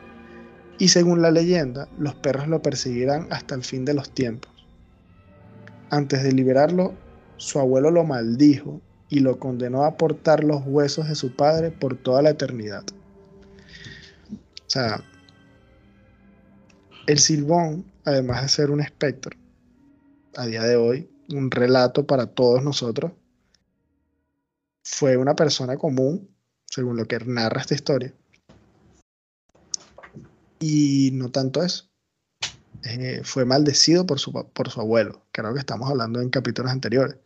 Y 0.77 0.87
según 0.89 1.21
la 1.21 1.31
leyenda, 1.31 1.87
los 1.97 2.13
perros 2.15 2.47
lo 2.47 2.61
perseguirán 2.61 3.27
hasta 3.31 3.55
el 3.55 3.63
fin 3.63 3.83
de 3.83 3.93
los 3.95 4.09
tiempos. 4.11 4.51
Antes 5.89 6.23
de 6.23 6.31
liberarlo, 6.31 6.93
su 7.37 7.59
abuelo 7.59 7.89
lo 7.91 8.03
maldijo 8.03 8.79
y 9.09 9.21
lo 9.21 9.39
condenó 9.39 9.83
a 9.85 9.97
portar 9.97 10.43
los 10.43 10.61
huesos 10.65 11.09
de 11.09 11.15
su 11.15 11.35
padre 11.35 11.71
por 11.71 11.95
toda 11.97 12.21
la 12.21 12.29
eternidad. 12.29 12.83
O 14.31 14.69
sea, 14.69 15.01
el 17.07 17.17
Silbón, 17.17 17.85
además 18.05 18.43
de 18.43 18.49
ser 18.49 18.69
un 18.69 18.81
espectro, 18.81 19.35
a 20.37 20.45
día 20.45 20.63
de 20.63 20.75
hoy, 20.75 21.09
un 21.33 21.51
relato 21.51 22.05
para 22.05 22.27
todos 22.27 22.63
nosotros, 22.63 23.11
fue 24.83 25.17
una 25.17 25.35
persona 25.35 25.77
común, 25.77 26.29
según 26.65 26.97
lo 26.97 27.05
que 27.05 27.19
narra 27.19 27.61
esta 27.61 27.75
historia. 27.75 28.13
Y 30.59 31.11
no 31.13 31.31
tanto 31.31 31.63
eso. 31.63 31.89
Eh, 32.83 33.21
fue 33.23 33.45
maldecido 33.45 34.05
por 34.05 34.19
su, 34.19 34.31
por 34.31 34.69
su 34.69 34.81
abuelo. 34.81 35.25
Creo 35.31 35.53
que 35.53 35.59
estamos 35.59 35.89
hablando 35.89 36.21
en 36.21 36.29
capítulos 36.29 36.71
anteriores. 36.71 37.17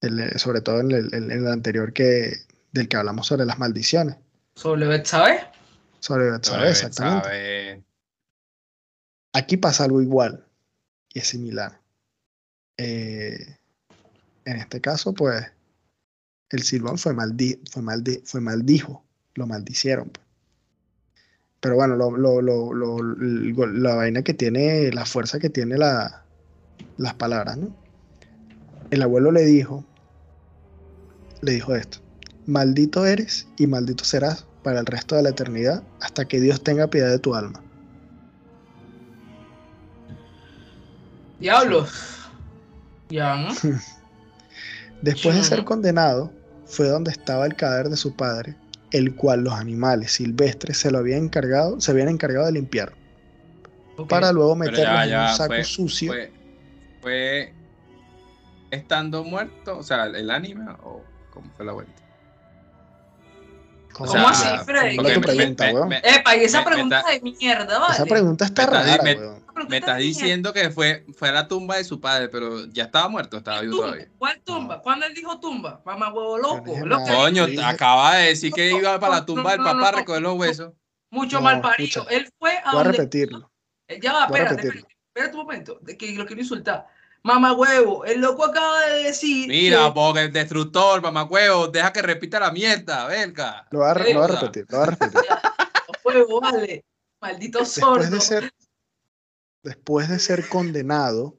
El, 0.00 0.20
eh, 0.20 0.38
sobre 0.38 0.60
todo 0.60 0.80
en 0.80 0.90
el, 0.90 1.14
en 1.14 1.30
el 1.30 1.46
anterior 1.46 1.92
que, 1.92 2.32
del 2.72 2.88
que 2.88 2.96
hablamos 2.96 3.26
sobre 3.26 3.44
las 3.44 3.58
maldiciones. 3.58 4.16
Sobre 4.54 4.86
Betsabe. 4.86 5.52
Sobre 6.00 6.32
Betsabé, 6.32 6.70
exactamente. 6.70 7.84
Aquí 9.32 9.56
pasa 9.56 9.84
algo 9.84 10.02
igual 10.02 10.44
y 11.10 11.20
es 11.20 11.28
similar. 11.28 11.81
Eh, 12.76 13.56
en 14.44 14.56
este 14.56 14.80
caso, 14.80 15.12
pues, 15.14 15.44
el 16.50 16.62
Silbón 16.62 16.98
fue, 16.98 17.14
maldi 17.14 17.60
fue, 17.70 17.82
maldi 17.82 18.22
fue 18.24 18.40
maldijo, 18.40 19.04
lo 19.34 19.46
maldicieron. 19.46 20.08
pues. 20.10 20.26
Pero 21.60 21.76
bueno, 21.76 21.94
lo, 21.96 22.10
lo- 22.16 22.42
lo- 22.42 23.66
la 23.66 23.94
vaina 23.94 24.22
que 24.22 24.34
tiene, 24.34 24.90
la 24.92 25.06
fuerza 25.06 25.38
que 25.38 25.48
tiene 25.48 25.78
la, 25.78 26.24
las 26.96 27.14
palabras, 27.14 27.56
¿no? 27.56 27.68
El 28.90 29.00
abuelo 29.02 29.30
le 29.30 29.44
dijo, 29.44 29.84
le 31.40 31.52
dijo 31.52 31.74
esto, 31.74 31.98
maldito 32.46 33.06
eres 33.06 33.46
y 33.56 33.66
maldito 33.68 34.04
serás 34.04 34.44
para 34.62 34.80
el 34.80 34.86
resto 34.86 35.14
de 35.14 35.22
la 35.22 35.30
eternidad 35.30 35.82
hasta 36.00 36.26
que 36.26 36.40
Dios 36.40 36.62
tenga 36.62 36.88
piedad 36.88 37.10
de 37.10 37.18
tu 37.20 37.34
alma. 37.34 37.62
Diablos. 41.38 42.21
Ya, 43.12 43.36
¿no? 43.36 43.52
Después 45.02 45.36
de 45.36 45.42
ser 45.42 45.64
condenado, 45.64 46.32
fue 46.64 46.88
donde 46.88 47.10
estaba 47.10 47.44
el 47.44 47.54
cadáver 47.54 47.90
de 47.90 47.96
su 47.98 48.16
padre, 48.16 48.56
el 48.90 49.14
cual 49.14 49.44
los 49.44 49.52
animales 49.52 50.12
silvestres 50.12 50.78
se 50.78 50.90
lo 50.90 50.98
habían 50.98 51.24
encargado, 51.24 51.78
se 51.80 51.90
habían 51.90 52.08
encargado 52.08 52.46
de 52.46 52.52
limpiar, 52.52 52.94
para 54.08 54.32
luego 54.32 54.56
meterlo 54.56 54.82
ya, 54.82 55.04
en 55.04 55.20
un 55.20 55.28
saco 55.36 55.54
fue- 55.54 55.64
sucio. 55.64 56.12
Fue, 56.12 56.32
fue 57.02 57.52
estando 58.70 59.24
muerto, 59.24 59.76
o 59.76 59.82
sea, 59.82 60.06
el 60.06 60.30
anime, 60.30 60.70
o 60.82 61.04
cómo 61.34 61.50
fue 61.54 61.66
la 61.66 61.72
vuelta. 61.72 62.01
¿Cómo, 63.92 64.10
¿Cómo 64.10 64.28
así, 64.28 64.46
así? 64.48 64.64
Freddy? 64.64 64.96
¿Cuál 64.96 65.06
es 65.08 65.14
tu 65.14 65.20
Me- 65.20 65.26
me- 65.26 65.34
pregunta, 65.36 65.64
me- 65.66 65.72
weón? 65.74 65.88
me- 65.88 65.98
Epa, 65.98 66.36
y 66.36 66.44
esa 66.44 66.58
me- 66.60 66.66
pregunta 66.66 66.98
está- 67.00 67.10
de 67.12 67.20
mierda, 67.20 67.78
¿vale? 67.78 67.94
Esa 67.94 68.04
pregunta 68.06 68.44
está 68.46 68.62
Me 68.62 68.76
está- 68.78 68.96
rara, 68.96 69.02
me- 69.68 69.76
estás 69.76 69.98
diciendo 69.98 70.52
que 70.52 70.70
fue, 70.70 71.04
fue 71.16 71.28
a 71.28 71.32
la 71.32 71.48
tumba 71.48 71.76
de 71.76 71.84
su 71.84 72.00
padre, 72.00 72.28
pero 72.28 72.66
ya 72.66 72.84
estaba 72.84 73.08
muerto, 73.08 73.36
estaba 73.36 73.60
vivo 73.60 73.74
¿Tumba? 73.76 73.86
todavía. 73.88 74.08
¿Cuál 74.18 74.40
tumba? 74.42 74.80
¿Cuándo 74.80 75.06
él 75.06 75.14
dijo 75.14 75.38
tumba? 75.40 75.82
Mamá 75.84 76.12
huevo 76.12 76.38
loco. 76.38 76.64
Coño, 77.06 77.46
dije- 77.46 77.62
acaba 77.62 78.16
de 78.16 78.28
decir 78.28 78.52
que 78.52 78.70
iba 78.70 78.98
para 78.98 79.16
la 79.16 79.26
tumba 79.26 79.50
del 79.52 79.60
No, 79.60 79.64
no, 79.66 79.72
papá 79.74 79.88
a 79.88 79.92
no. 79.92 79.98
recoger 79.98 80.22
los 80.22 80.38
huesos. 80.38 80.72
Mucho 81.10 81.36
No, 81.36 81.42
mal 81.42 81.60
parido. 81.60 82.00
escucha. 82.00 82.16
Él 82.16 82.30
fue 82.38 82.52
a 82.64 82.72
Voy 82.72 82.80
a 82.80 82.84
donde... 82.84 82.98
repetirlo. 82.98 83.50
Eh, 83.88 84.00
Ya 84.02 84.12
va, 84.14 84.22
a 84.22 84.26
espérate, 84.26 84.54
espérate, 84.54 84.86
espérate 85.08 85.36
un 85.36 85.42
momento, 85.42 85.78
de 85.82 85.96
que 85.98 86.12
lo 86.14 86.24
quiero 86.24 86.40
insultar. 86.40 86.86
Mamá 87.24 87.52
huevo, 87.52 88.04
el 88.04 88.20
loco 88.20 88.44
acaba 88.44 88.80
de 88.86 89.04
decir. 89.04 89.48
Mira, 89.48 89.86
que- 89.86 89.92
porque 89.94 90.20
el 90.22 90.32
destructor, 90.32 91.00
mamacuevo, 91.02 91.68
deja 91.68 91.92
que 91.92 92.02
repita 92.02 92.40
la 92.40 92.50
mierda, 92.50 93.06
verga. 93.06 93.66
Lo 93.70 93.78
voy 93.80 93.88
a, 93.88 93.94
lo 93.94 94.26
repetir, 94.26 94.66
lo 94.68 94.78
voy 94.78 94.86
a 94.86 94.90
repetir. 94.90 95.20
huevo, 96.04 96.40
vale. 96.40 96.84
Maldito 97.20 97.60
Después 97.60 97.78
sordo. 97.80 98.10
de 98.10 98.20
ser, 98.20 98.52
después 99.62 100.08
de 100.08 100.18
ser 100.18 100.48
condenado, 100.48 101.38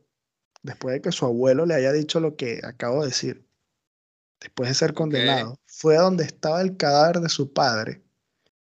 después 0.61 0.93
de 0.93 1.01
que 1.01 1.11
su 1.11 1.25
abuelo 1.25 1.65
le 1.65 1.75
haya 1.75 1.91
dicho 1.91 2.21
lo 2.21 2.37
que 2.37 2.61
acabo 2.63 3.01
de 3.01 3.07
decir, 3.07 3.45
después 4.39 4.69
de 4.69 4.75
ser 4.75 4.93
condenado, 4.93 5.59
fue 5.65 5.97
a 5.97 6.01
donde 6.01 6.23
estaba 6.23 6.61
el 6.61 6.77
cadáver 6.77 7.19
de 7.19 7.27
su 7.27 7.51
padre, 7.51 8.01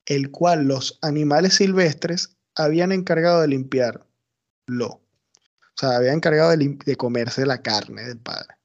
el 0.07 0.31
cual 0.31 0.69
los 0.69 1.01
animales 1.03 1.55
silvestres 1.55 2.37
habían 2.55 2.93
encargado 2.93 3.41
de 3.41 3.49
limpiarlo. 3.49 5.00
O 5.77 5.81
sea, 5.81 5.97
habían 5.97 6.17
encargado 6.17 6.51
de, 6.57 6.97
comerse 6.97 7.47
la 7.47 7.63
carne 7.63 8.03
del 8.05 8.19
padre. 8.19 8.57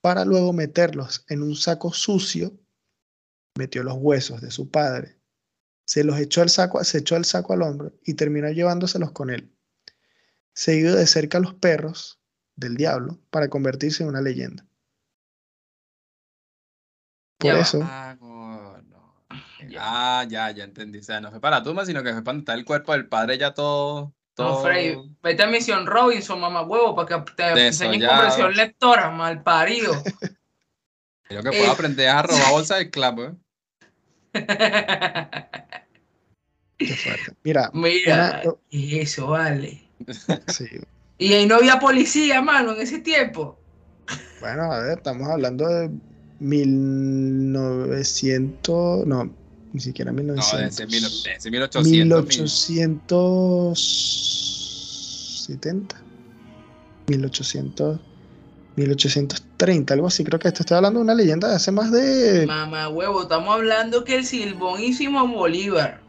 Para 0.00 0.24
luego 0.24 0.52
meterlos 0.52 1.24
en 1.28 1.42
un 1.42 1.56
saco 1.56 1.92
sucio, 1.92 2.58
metió 3.56 3.82
los 3.82 3.96
huesos 3.98 4.40
de 4.40 4.50
su 4.50 4.70
padre, 4.70 5.20
se 5.84 6.04
los 6.04 6.18
echó 6.18 6.42
al 6.42 6.50
saco, 6.50 6.82
se 6.84 6.98
echó 6.98 7.16
el 7.16 7.24
saco 7.24 7.52
al 7.52 7.62
hombro 7.62 7.92
y 8.04 8.14
terminó 8.14 8.48
llevándoselos 8.50 9.12
con 9.12 9.30
él. 9.30 9.54
Seguido 10.54 10.96
de 10.96 11.06
cerca 11.06 11.38
a 11.38 11.40
los 11.40 11.54
perros 11.54 12.20
del 12.56 12.76
diablo 12.76 13.20
para 13.30 13.48
convertirse 13.48 14.02
en 14.02 14.10
una 14.10 14.20
leyenda. 14.20 14.66
Por 17.38 17.48
Ya 17.48 17.54
va. 17.54 17.60
eso, 17.60 17.80
Ah, 17.82 18.16
no. 18.20 18.42
Ah, 19.78 20.26
ya, 20.28 20.50
ya 20.50 20.64
entendí. 20.64 20.98
O 20.98 21.02
sea, 21.02 21.20
no 21.20 21.30
fue 21.30 21.40
para 21.40 21.58
la 21.58 21.62
tumba, 21.64 21.86
sino 21.86 22.02
que 22.02 22.12
fue 22.12 22.22
para 22.22 22.34
donde 22.34 22.42
está 22.42 22.54
el 22.54 22.64
cuerpo 22.64 22.92
del 22.92 23.08
padre 23.08 23.38
ya 23.38 23.54
todo. 23.54 24.14
No, 24.38 24.46
todo... 24.46 24.62
Freddy, 24.62 24.96
vete 25.22 25.42
a 25.42 25.46
Misión 25.46 25.84
Robinson, 25.86 26.40
mamá 26.40 26.62
huevo, 26.62 26.94
para 26.96 27.22
que 27.24 27.32
te 27.32 27.66
enseñen 27.66 28.00
Desollado. 28.00 28.22
comprensión 28.22 28.54
lectora, 28.56 29.10
mal 29.10 29.42
parido. 29.42 29.92
Lo 31.30 31.42
que 31.42 31.50
puedo 31.50 31.64
Eh. 31.64 31.70
aprender 31.70 32.08
a 32.08 32.22
robar 32.22 32.42
bolsa 32.50 32.76
del 32.76 32.90
clavo, 32.90 33.24
¿eh? 33.24 33.34
qué 36.78 36.94
fuerte. 36.94 37.32
Mira, 37.44 37.70
Mira, 37.74 38.40
Una- 38.44 38.54
y 38.70 38.98
eso 38.98 39.26
vale. 39.28 39.82
sí, 40.48 40.66
Y 41.18 41.32
ahí 41.34 41.46
no 41.46 41.56
había 41.56 41.78
policía, 41.78 42.40
mano, 42.42 42.72
en 42.72 42.80
ese 42.80 42.98
tiempo. 43.00 43.58
Bueno, 44.40 44.72
a 44.72 44.78
ver, 44.80 44.96
estamos 44.98 45.28
hablando 45.28 45.68
de 45.68 45.90
1900, 46.40 49.06
no, 49.06 49.30
ni 49.72 49.80
siquiera 49.80 50.12
No, 50.12 50.16
1900. 50.18 50.76
desde, 50.76 50.86
mil, 50.86 51.02
desde 51.02 51.50
1800. 51.50 52.24
1870. 55.38 55.96
1800. 57.08 58.00
1830, 58.76 59.94
algo 59.94 60.06
así. 60.06 60.24
Creo 60.24 60.38
que 60.38 60.48
esto 60.48 60.62
estoy 60.62 60.76
hablando 60.76 60.98
de 61.00 61.04
una 61.04 61.14
leyenda 61.14 61.48
de 61.48 61.56
hace 61.56 61.70
más 61.72 61.90
de. 61.92 62.46
Mamá 62.46 62.88
huevo, 62.88 63.22
estamos 63.22 63.54
hablando 63.54 64.02
que 64.04 64.16
el 64.16 64.24
Simón 64.24 65.32
Bolívar. 65.32 66.00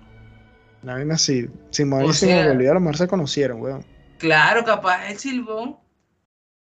Una 0.82 0.93
vaina 0.93 1.15
así. 1.15 1.50
Simón 1.72 2.03
O 2.03 2.10
y 2.10 2.13
Simón 2.13 2.36
sea- 2.36 2.48
Bolívar 2.53 2.72
a 2.72 2.75
lo 2.75 2.79
mejor 2.82 2.98
se 2.98 3.08
conocieron, 3.08 3.62
weón. 3.62 3.86
Claro, 4.17 4.63
capaz 4.63 5.10
el 5.10 5.17
Silbón. 5.17 5.77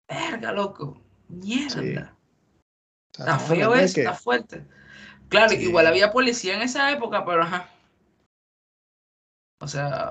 Verga, 0.08 0.52
loco. 0.52 1.00
Mierda. 1.28 1.70
Sí. 1.70 1.78
O 1.78 1.94
sea, 1.94 2.12
Está 3.18 3.38
feo 3.38 3.74
eso, 3.74 3.94
que- 3.94 4.00
está 4.00 4.14
fuerte. 4.14 4.64
Claro, 5.32 5.48
Sí. 5.50 5.56
igual 5.62 5.86
había 5.86 6.12
policía 6.12 6.54
en 6.54 6.62
esa 6.62 6.90
época, 6.92 7.24
pero 7.24 7.42
ajá. 7.42 7.68
O 9.60 9.66
sea, 9.66 10.10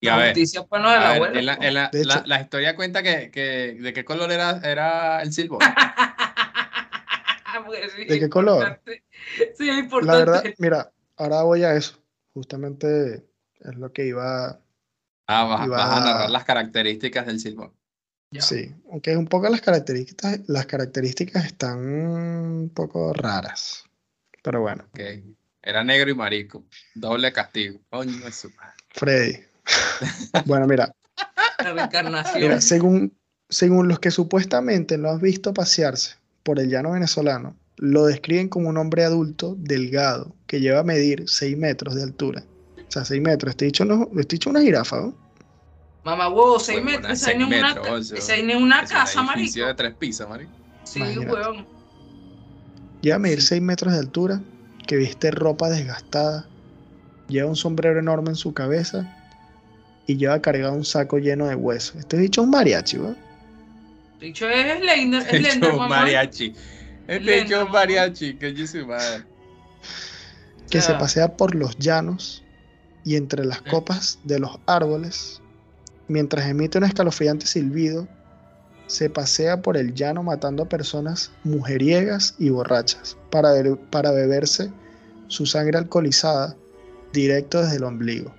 Y 0.00 0.08
a 0.08 0.12
la 0.12 0.16
ver, 0.22 0.26
justicia 0.30 0.64
fue 0.64 0.80
no 0.80 0.88
ver, 0.88 1.36
en 1.36 1.46
la, 1.46 1.54
en 1.54 1.74
la- 1.74 1.88
De 1.90 2.04
la- 2.04 2.14
hecho- 2.14 2.26
la 2.26 2.40
historia 2.40 2.76
cuenta 2.76 3.02
que, 3.02 3.30
que 3.30 3.76
de 3.80 3.92
qué 3.92 4.04
color 4.04 4.32
era, 4.32 4.60
era 4.64 5.22
el 5.22 5.32
silbo. 5.32 5.58
¿De 8.08 8.18
qué 8.20 8.28
color? 8.28 8.80
Sí, 9.56 9.68
es 9.68 9.76
La 9.76 9.78
importante. 9.78 10.18
verdad, 10.18 10.44
mira, 10.58 10.92
ahora 11.16 11.42
voy 11.42 11.64
a 11.64 11.74
eso. 11.74 11.98
Justamente 12.32 13.26
es 13.60 13.74
lo 13.76 13.92
que 13.92 14.06
iba. 14.06 14.60
Ah, 15.26 15.44
vas, 15.44 15.66
Y 15.66 15.68
vas 15.68 15.90
a 15.90 16.00
narrar 16.00 16.30
las 16.30 16.44
características 16.44 17.26
del 17.26 17.40
silbo. 17.40 17.74
Sí, 18.32 18.74
aunque 18.90 19.16
un 19.16 19.26
poco 19.26 19.48
las 19.48 19.60
características, 19.60 20.40
las 20.46 20.66
características 20.66 21.46
están 21.46 21.78
un 21.78 22.70
poco 22.74 23.12
raras. 23.12 23.84
Pero 24.42 24.60
bueno, 24.60 24.84
Ok. 24.92 25.00
Era 25.62 25.84
negro 25.84 26.10
y 26.10 26.14
marico. 26.14 26.64
Doble 26.94 27.32
castigo. 27.32 27.80
Coño 27.90 28.24
de 28.24 28.32
su 28.32 28.48
madre. 28.50 28.74
Freddy. 28.90 29.38
Bueno, 30.46 30.66
mira, 30.66 30.94
La 31.58 31.72
reencarnación. 31.72 32.40
Mira, 32.40 32.60
según, 32.60 33.12
según 33.48 33.88
los 33.88 33.98
que 33.98 34.10
supuestamente 34.10 34.96
lo 34.96 35.10
han 35.10 35.20
visto 35.20 35.52
pasearse 35.52 36.16
por 36.42 36.60
el 36.60 36.70
llano 36.70 36.92
venezolano, 36.92 37.56
lo 37.76 38.06
describen 38.06 38.48
como 38.48 38.68
un 38.68 38.76
hombre 38.76 39.04
adulto, 39.04 39.56
delgado, 39.58 40.34
que 40.46 40.60
lleva 40.60 40.80
a 40.80 40.84
medir 40.84 41.28
6 41.28 41.56
metros 41.56 41.94
de 41.94 42.02
altura. 42.04 42.44
O 42.76 42.90
sea, 42.90 43.04
6 43.04 43.20
metros. 43.20 43.50
Este 43.50 43.66
dicho, 43.66 43.84
no, 43.84 44.08
este 44.18 44.36
dicho 44.36 44.50
una 44.50 44.62
jirafa, 44.62 45.00
¿no? 45.00 45.14
Mamá 46.04 46.28
huevo, 46.28 46.58
6 46.58 46.78
Huevona, 46.78 46.92
metros. 46.96 47.12
Esa 47.20 47.30
es 47.32 47.36
una, 47.36 47.72
ocho. 47.72 47.82
es 48.06 48.20
una 48.20 48.82
Es 48.82 48.90
un 48.90 48.96
casa, 48.96 49.20
edificio 49.20 49.64
marico. 49.64 49.66
de 49.66 49.74
tres 49.74 49.94
pisos, 49.94 50.28
marico. 50.28 50.52
Sí, 50.84 51.00
Imagínate. 51.00 51.32
weón. 51.32 51.66
Lleva 53.02 53.16
a 53.16 53.18
medir 53.18 53.42
6 53.42 53.60
metros 53.62 53.92
de 53.92 53.98
altura, 53.98 54.40
que 54.86 54.96
viste 54.96 55.30
ropa 55.30 55.68
desgastada, 55.68 56.46
lleva 57.28 57.48
un 57.48 57.56
sombrero 57.56 57.98
enorme 57.98 58.30
en 58.30 58.36
su 58.36 58.54
cabeza 58.54 59.14
y 60.06 60.16
lleva 60.16 60.40
cargado 60.40 60.72
un 60.72 60.84
saco 60.84 61.18
lleno 61.18 61.46
de 61.46 61.54
huesos. 61.54 61.96
Este 61.96 62.16
dicho 62.16 62.40
es 62.40 62.44
un 62.46 62.50
mariachi, 62.50 62.96
¿no? 62.96 63.14
Dicho 64.20 64.48
es 64.48 64.78
Slender, 64.80 65.26
Este 65.34 65.68
mamá. 65.72 65.88
mariachi. 65.88 66.54
Este 67.06 67.42
un 67.54 67.64
mamá. 67.64 67.70
mariachi. 67.72 68.34
Que 68.34 68.54
yo 68.54 68.66
su 68.66 68.86
madre. 68.86 69.24
que 70.70 70.80
se 70.82 70.92
pasea 70.94 71.36
por 71.36 71.54
los 71.54 71.78
llanos 71.78 72.42
y 73.04 73.16
entre 73.16 73.44
las 73.44 73.60
Ok. 73.60 73.68
copas 73.68 74.18
de 74.24 74.38
los 74.38 74.58
árboles, 74.66 75.40
mientras 76.08 76.46
emite 76.46 76.78
un 76.78 76.84
escalofriante 76.84 77.46
silbido, 77.46 78.08
se 78.86 79.10
pasea 79.10 79.60
por 79.60 79.76
el 79.76 79.94
llano 79.94 80.22
matando 80.22 80.62
a 80.62 80.68
personas 80.68 81.30
mujeriegas 81.44 82.34
y 82.38 82.48
borrachas 82.50 83.16
para, 83.30 83.52
be- 83.52 83.76
para 83.76 84.10
beberse 84.12 84.70
su 85.28 85.44
sangre 85.44 85.76
alcoholizada 85.78 86.56
directo 87.12 87.62
desde 87.62 87.76
el 87.76 87.84
ombligo. 87.84 88.34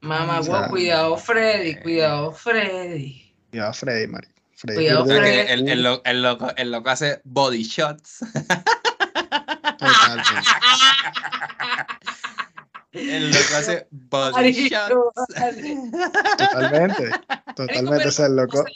Mamá 0.00 0.68
cuidado, 0.68 1.16
Freddy, 1.16 1.76
cuidado, 1.76 2.32
Freddy. 2.32 3.32
Ya 3.52 3.72
Freddy, 3.72 4.06
marico. 4.06 4.33
Freddy 4.56 4.76
Cuidado, 4.78 5.06
Freddy. 5.06 5.38
El, 5.52 5.60
el, 5.60 5.68
el 5.68 5.82
lo- 5.82 6.02
el 6.04 6.22
loco, 6.22 6.48
el 6.56 6.70
loco 6.70 6.90
hace 6.90 7.20
body 7.24 7.62
shots. 7.62 8.20
totalmente. 9.78 10.30
El 12.92 13.30
loco 13.30 13.56
hace 13.56 13.88
body 13.90 14.52
shots. 14.68 14.94
Totalmente. 16.38 17.10
Totalmente. 17.56 18.08
O 18.08 18.10
sea, 18.12 18.26
el 18.26 18.36
loco. 18.36 18.60
O 18.60 18.64
sea, 18.64 18.72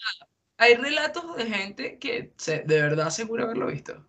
hay 0.59 0.75
relatos 0.75 1.37
de 1.37 1.47
gente 1.47 1.99
que 1.99 2.33
se- 2.37 2.65
de 2.67 2.83
verdad 2.83 3.11
seguro 3.11 3.45
haberlo 3.45 3.67
visto. 3.69 4.05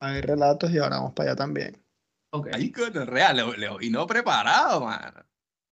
Hay 0.00 0.20
relatos 0.20 0.70
y 0.70 0.78
ahora 0.78 0.96
vamos 0.96 1.12
para 1.12 1.30
allá 1.30 1.36
también. 1.36 1.80
Ok. 2.32 2.48
Ahí 2.54 2.72
con 2.72 2.96
el 2.96 3.06
real, 3.06 3.36
le, 3.36 3.56
le 3.58 3.76
vino 3.78 4.06
preparado, 4.06 4.80
mano. 4.84 5.22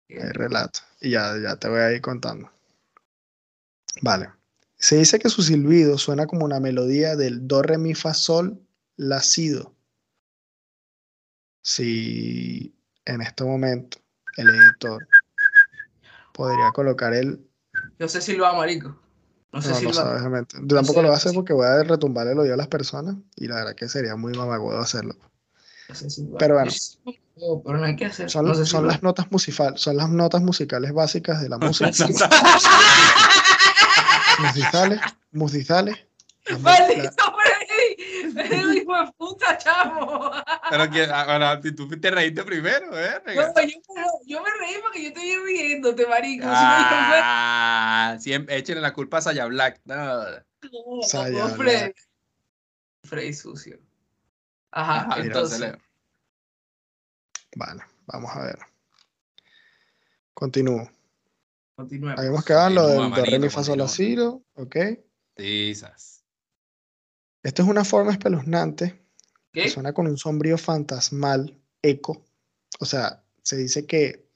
Hay 0.10 0.32
relatos. 0.32 0.84
Y 1.02 1.12
ya, 1.12 1.34
ya 1.42 1.56
te 1.58 1.68
voy 1.68 1.80
a 1.80 1.92
ir 1.92 2.02
contando. 2.02 2.52
Vale. 4.02 4.30
Se 4.84 4.98
dice 4.98 5.18
que 5.18 5.30
su 5.30 5.42
silbido 5.42 5.98
suena 5.98 6.28
como 6.28 6.44
una 6.44 6.60
melodía 6.60 7.16
del 7.16 7.48
do, 7.48 7.62
re, 7.62 7.78
mi, 7.78 7.96
fa, 7.96 8.14
sol, 8.14 8.60
la, 8.98 9.22
sido. 9.22 9.74
Si 11.62 12.76
en 13.06 13.22
este 13.22 13.46
momento 13.46 14.00
el 14.36 14.50
editor 14.50 15.08
podría 16.34 16.70
colocar 16.74 17.14
el. 17.14 17.40
Yo 17.98 18.10
sé 18.10 18.20
silbar, 18.20 18.58
marico. 18.58 19.00
No 19.54 19.62
sé 19.62 19.70
No, 19.70 19.74
no 19.76 19.80
silbar. 19.80 20.20
sabes. 20.20 20.48
Yo 20.52 20.76
tampoco 20.76 21.00
sé, 21.00 21.02
lo 21.02 21.08
voy 21.08 21.14
a 21.14 21.18
hacer 21.18 21.34
porque 21.34 21.54
voy 21.54 21.66
a 21.66 21.84
retumbar 21.84 22.28
el 22.28 22.40
oído 22.40 22.56
a 22.56 22.58
las 22.58 22.68
personas 22.68 23.16
y 23.38 23.48
la 23.48 23.56
verdad 23.56 23.76
que 23.76 23.88
sería 23.88 24.18
muy 24.18 24.34
mamagüedo 24.34 24.82
hacerlo. 24.82 25.16
No 25.88 25.96
sé. 25.96 26.08
Pero 26.38 26.56
bueno. 26.56 26.72
Pero 27.64 27.78
no 27.78 27.86
hay 27.86 27.96
que 27.96 28.08
hacer. 28.08 28.30
Son, 28.30 28.54
sé 28.54 28.82
las 28.82 29.02
notas 29.02 29.32
musical, 29.32 29.78
son 29.78 29.96
las 29.96 30.10
notas 30.10 30.42
musicales 30.42 30.92
básicas 30.92 31.42
de 31.42 31.48
la 31.48 31.58
música. 31.60 31.90
Musicales, 34.40 35.00
musicales. 35.32 35.98
¡Maldito 36.60 37.24
Freddy! 37.38 38.32
¡Freddy, 38.34 38.78
hijo 38.80 38.98
de 38.98 39.12
puta, 39.14 39.58
chamo! 39.58 40.32
Pero 40.70 40.90
que, 40.90 41.06
ahora, 41.06 41.62
si 41.62 41.72
tú 41.72 41.88
te 41.88 42.12
reíste 42.12 42.44
primero, 42.44 43.00
¿eh? 43.00 43.22
No, 43.26 43.34
yo, 44.26 44.42
me 44.42 44.50
reí 44.60 44.76
porque 44.82 45.04
yo 45.04 45.08
estoy 45.10 45.38
riéndote, 45.38 46.06
marico. 46.08 46.44
Si 46.44 46.50
me 46.50 46.56
Ah, 46.56 48.18
siempre 48.20 48.58
échenle 48.58 48.82
la 48.82 48.94
culpa 48.94 49.20
a 49.20 49.22
Saya 49.22 49.46
Black. 49.46 49.80
No. 49.86 50.24
Saya 51.04 51.48
Freddy. 51.50 51.58
Black. 51.58 51.96
Freddy 53.06 53.34
sucio. 53.34 53.80
Ajá, 54.72 55.20
entonces. 55.20 55.76
Vale, 57.56 57.84
vamos 58.08 58.36
a 58.36 58.42
ver. 58.42 58.60
Continúo. 60.34 60.90
Continuemos. 61.76 62.20
Habíamos 62.20 62.46
quedado 62.46 62.68
en 62.68 62.76
lo 62.76 62.88
del 62.88 62.98
Continúa, 62.98 63.18
do, 63.18 63.32
re, 63.32 63.40
mi, 63.40 63.50
fa, 63.50 63.64
sol, 63.64 63.78
continúa. 63.80 64.42
ok. 64.54 64.76
Tizas. 65.36 66.24
Esto 67.44 67.64
es 67.64 67.68
una 67.68 67.84
forma 67.84 68.12
espeluznante 68.12 69.06
que 69.52 69.70
suena 69.70 69.94
con 69.94 70.08
un 70.08 70.18
sombrío 70.18 70.58
fantasmal 70.58 71.60
eco. 71.82 72.26
O 72.80 72.86
sea, 72.86 73.24
se 73.44 73.58
dice 73.58 73.86
que 73.86 74.30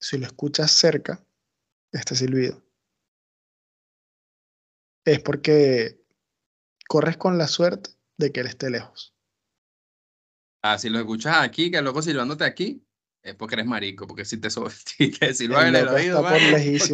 si 0.00 0.18
lo 0.18 0.26
escuchas 0.26 0.70
cerca, 0.70 1.24
este 1.92 2.14
silbido, 2.14 2.62
es 5.04 5.20
porque 5.20 6.04
corres 6.88 7.16
con 7.16 7.38
la 7.38 7.48
suerte 7.48 7.90
de 8.16 8.32
que 8.32 8.40
él 8.40 8.46
esté 8.46 8.70
lejos. 8.70 9.14
Ah, 10.62 10.78
si 10.78 10.88
lo 10.88 10.98
escuchas 10.98 11.36
aquí, 11.38 11.70
que 11.70 11.82
loco 11.82 12.02
silbándote 12.02 12.44
aquí, 12.44 12.85
es 13.26 13.34
porque 13.34 13.54
eres 13.56 13.66
marico. 13.66 14.06
Porque 14.06 14.24
si 14.24 14.38
te, 14.40 14.48
so- 14.50 14.70
si 14.70 15.10
te 15.10 15.34
silban 15.34 15.68
en 15.68 15.76
el 15.76 15.88
oído, 15.88 16.22
por. 16.22 16.40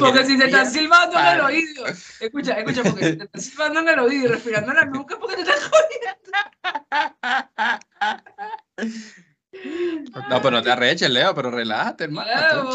Porque 0.07 0.25
si 0.25 0.39
te 0.39 0.45
están 0.47 0.71
silbando 0.71 1.19
en 1.19 1.27
el 1.27 1.41
oído. 1.41 1.87
Escucha, 2.21 2.53
escucha, 2.55 2.83
porque 2.83 3.05
si 3.11 3.17
te 3.19 3.25
están 3.25 3.41
silbando 3.41 3.81
en 3.81 3.89
el 3.89 3.99
oído 3.99 4.25
y 4.25 4.29
respirando 4.29 4.71
en 4.73 4.77
la 4.77 4.85
nuca, 4.87 5.19
porque 5.19 5.37
te 5.37 5.43
están 5.43 5.59
jodiendo. 5.71 6.33
No, 10.29 10.41
pero 10.43 10.51
no 10.51 10.63
te 10.63 10.71
arreches, 10.71 11.11
Leo, 11.11 11.35
pero 11.35 11.51
relájate, 11.51 12.05
hermano. 12.05 12.29
Claro. 12.33 12.71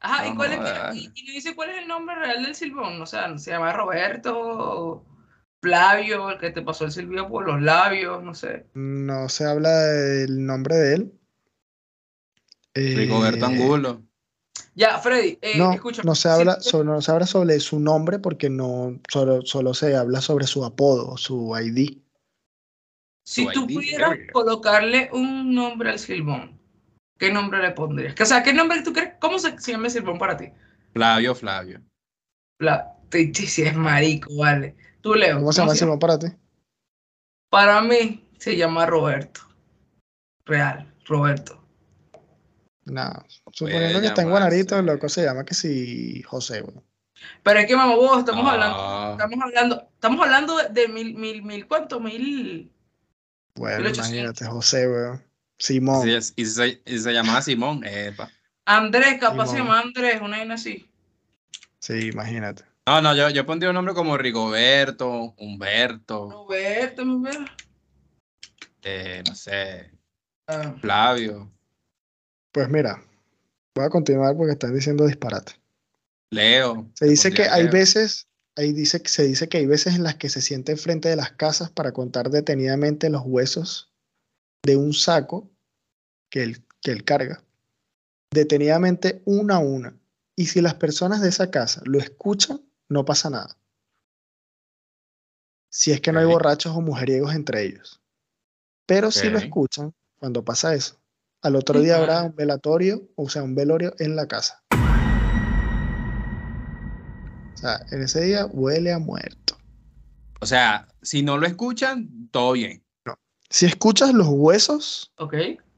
Ajá, 0.00 0.26
¿y 0.28 0.34
cuál 0.34 0.52
es 0.52 0.58
no, 0.60 0.94
y, 0.94 1.10
y 1.14 1.22
no 1.26 1.32
dice 1.32 1.54
cuál 1.54 1.70
es 1.70 1.78
el 1.78 1.88
nombre 1.88 2.14
real 2.16 2.42
del 2.42 2.54
silbón? 2.54 3.00
O 3.00 3.06
sea, 3.06 3.38
se 3.38 3.50
llama 3.52 3.72
Roberto, 3.72 5.04
Flavio, 5.64 6.30
el 6.30 6.38
que 6.38 6.50
te 6.50 6.60
pasó 6.62 6.84
el 6.84 6.92
silbido 6.92 7.26
por 7.28 7.46
los 7.46 7.60
labios, 7.62 8.22
no 8.22 8.34
sé. 8.34 8.66
No 8.74 9.28
se 9.30 9.46
habla 9.46 9.70
del 9.70 10.44
nombre 10.44 10.76
de 10.76 10.94
él. 10.94 11.12
Rigoberto 12.74 13.46
Eh, 13.46 13.48
Angulo. 13.48 14.02
Ya, 14.74 14.98
Freddy, 14.98 15.38
eh, 15.40 15.56
No, 15.56 15.72
escucha. 15.72 16.02
no 16.04 16.14
se 16.14 16.28
habla 16.28 16.60
sobre, 16.60 16.86
no 16.86 17.00
se 17.00 17.10
habla 17.12 17.26
sobre 17.26 17.58
su 17.60 17.80
nombre 17.80 18.18
porque 18.18 18.50
no 18.50 19.00
solo, 19.10 19.42
solo 19.42 19.72
se 19.72 19.96
habla 19.96 20.20
sobre 20.20 20.46
su 20.46 20.64
apodo, 20.64 21.16
su 21.16 21.54
ID. 21.56 22.02
Si 23.24 23.46
Tu 23.46 23.52
tú 23.52 23.66
ID, 23.70 23.74
pudieras 23.76 24.18
colocarle 24.32 25.08
un 25.12 25.54
nombre 25.54 25.90
al 25.90 25.98
silbón, 25.98 26.60
¿qué 27.18 27.32
nombre 27.32 27.62
le 27.62 27.70
pondrías? 27.70 28.14
O 28.20 28.26
sea, 28.26 28.42
¿qué 28.42 28.52
nombre 28.52 28.82
tú 28.82 28.92
crees? 28.92 29.14
¿Cómo 29.20 29.38
se, 29.38 29.58
se 29.58 29.72
llama 29.72 29.86
el 29.86 29.92
silbón 29.92 30.18
para 30.18 30.36
ti? 30.36 30.50
Flavio, 30.92 31.34
Flavio. 31.34 31.80
La, 32.58 32.93
te, 33.14 33.26
te- 33.28 33.46
si 33.46 33.62
es 33.62 33.76
marico, 33.76 34.28
vale. 34.36 34.74
Tú, 35.00 35.14
Leo. 35.14 35.36
¿Cómo 35.38 35.52
se 35.52 35.60
llama 35.60 35.72
el 35.72 35.78
Simón 35.78 35.98
para 36.00 36.18
ti? 36.18 36.26
Para 37.48 37.80
mí 37.80 38.26
se 38.38 38.56
llama 38.56 38.86
Roberto. 38.86 39.40
Real, 40.44 40.92
Roberto. 41.06 41.60
No, 42.86 43.24
suponiendo 43.52 44.00
que 44.00 44.08
está 44.08 44.22
en 44.22 44.30
Guanarito, 44.30 44.78
el 44.78 44.86
loco 44.86 45.08
se 45.08 45.22
llama 45.24 45.44
que 45.44 45.54
si 45.54 46.22
José, 46.22 46.60
güey. 46.60 46.76
Pero 47.42 47.60
es 47.60 47.66
que, 47.66 47.76
mamá, 47.76 47.94
vos, 47.94 48.18
estamos 48.18 48.46
hablando, 48.50 48.76
Ah, 48.78 49.08
estamos 49.12 49.38
hablando, 49.42 49.88
estamos 49.94 50.20
hablando 50.20 50.56
de, 50.58 50.68
de 50.68 50.88
mil, 50.88 51.14
mil, 51.14 51.42
mil, 51.42 51.66
¿cuánto? 51.66 52.00
Mil. 52.00 52.70
Bueno, 53.54 53.78
1800. 53.84 54.08
imagínate, 54.08 54.44
José, 54.46 54.86
güey. 54.88 55.20
Simón. 55.56 56.02
sí, 56.02 56.12
es- 56.12 56.32
y, 56.36 56.44
se, 56.46 56.82
y 56.84 56.98
se 56.98 57.12
llamaba 57.12 57.40
Simón. 57.40 57.82
Epa. 57.84 58.28
Andrés, 58.66 59.18
capaz 59.20 59.46
se 59.46 59.58
llama 59.58 59.80
Andrés, 59.80 60.20
una 60.20 60.38
vaina 60.38 60.54
así. 60.54 60.90
Sí, 61.78 62.08
imagínate. 62.12 62.64
No, 62.86 63.00
no, 63.00 63.14
yo, 63.16 63.30
yo 63.30 63.46
pondría 63.46 63.70
un 63.70 63.74
nombre 63.76 63.94
como 63.94 64.18
Rigoberto, 64.18 65.34
Humberto, 65.38 66.46
mi 67.04 67.18
vida. 67.30 67.56
eh, 68.82 69.22
no 69.26 69.34
sé, 69.34 69.90
Ah, 70.46 70.74
Flavio, 70.78 71.50
Pues 72.52 72.68
mira, 72.68 73.02
voy 73.74 73.86
a 73.86 73.88
continuar 73.90 74.36
porque 74.36 74.52
están 74.52 74.74
diciendo 74.74 75.06
disparate. 75.06 75.52
Leo. 76.30 76.90
Se 76.94 77.06
dice 77.06 77.32
que 77.32 77.44
hay 77.44 77.62
Leo. 77.62 77.72
veces, 77.72 78.28
ahí 78.56 78.72
dice, 78.74 79.00
se 79.06 79.22
dice 79.24 79.48
que 79.48 79.56
hay 79.56 79.66
veces 79.66 79.94
en 79.94 80.02
las 80.02 80.16
que 80.16 80.28
se 80.28 80.42
siente 80.42 80.72
enfrente 80.72 81.08
de 81.08 81.16
las 81.16 81.32
casas 81.32 81.70
para 81.70 81.92
contar 81.92 82.28
detenidamente 82.28 83.08
los 83.08 83.22
huesos 83.24 83.90
de 84.62 84.76
un 84.76 84.92
saco 84.92 85.50
que 86.30 86.42
él, 86.42 86.66
que 86.82 86.90
él 86.90 87.04
carga. 87.04 87.42
Detenidamente 88.30 89.22
una 89.24 89.56
a 89.56 89.60
una. 89.60 89.96
Y 90.36 90.46
si 90.46 90.60
las 90.60 90.74
personas 90.74 91.22
de 91.22 91.30
esa 91.30 91.50
casa 91.50 91.80
lo 91.86 91.98
escuchan, 91.98 92.60
no 92.88 93.04
pasa 93.04 93.30
nada. 93.30 93.56
Si 95.70 95.90
es 95.90 96.00
que 96.00 96.12
no 96.12 96.20
hay 96.20 96.26
borrachos 96.26 96.76
o 96.76 96.80
mujeriegos 96.80 97.34
entre 97.34 97.64
ellos. 97.64 98.00
Pero 98.86 99.10
si 99.10 99.28
lo 99.28 99.38
escuchan, 99.38 99.94
cuando 100.18 100.44
pasa 100.44 100.74
eso, 100.74 101.00
al 101.42 101.56
otro 101.56 101.80
día 101.80 101.96
habrá 101.96 102.22
un 102.22 102.36
velatorio, 102.36 103.02
o 103.16 103.28
sea, 103.28 103.42
un 103.42 103.54
velorio 103.54 103.94
en 103.98 104.14
la 104.14 104.26
casa. 104.28 104.62
O 107.52 107.56
sea, 107.56 107.84
en 107.90 108.02
ese 108.02 108.20
día 108.22 108.46
huele 108.46 108.92
a 108.92 108.98
muerto. 108.98 109.58
O 110.40 110.46
sea, 110.46 110.86
si 111.02 111.22
no 111.22 111.38
lo 111.38 111.46
escuchan, 111.46 112.28
todo 112.30 112.52
bien. 112.52 112.84
Si 113.48 113.66
escuchas 113.66 114.12
los 114.12 114.28
huesos 114.28 115.12
ok. 115.16 115.34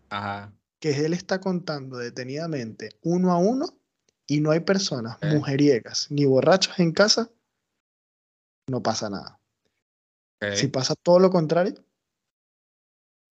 Ajá. 0.08 0.52
que 0.80 1.04
él 1.04 1.12
está 1.12 1.40
contando 1.40 1.98
detenidamente 1.98 2.98
uno 3.02 3.32
a 3.32 3.38
uno 3.38 3.66
y 4.26 4.40
no 4.40 4.50
hay 4.50 4.60
personas 4.60 5.18
mujeriegas 5.22 6.08
ni 6.10 6.24
borrachos 6.24 6.78
en 6.78 6.92
casa, 6.92 7.30
no 8.68 8.82
pasa 8.82 9.08
nada. 9.10 9.38
Si 10.54 10.68
pasa 10.68 10.94
todo 10.94 11.18
lo 11.18 11.30
contrario, 11.30 11.74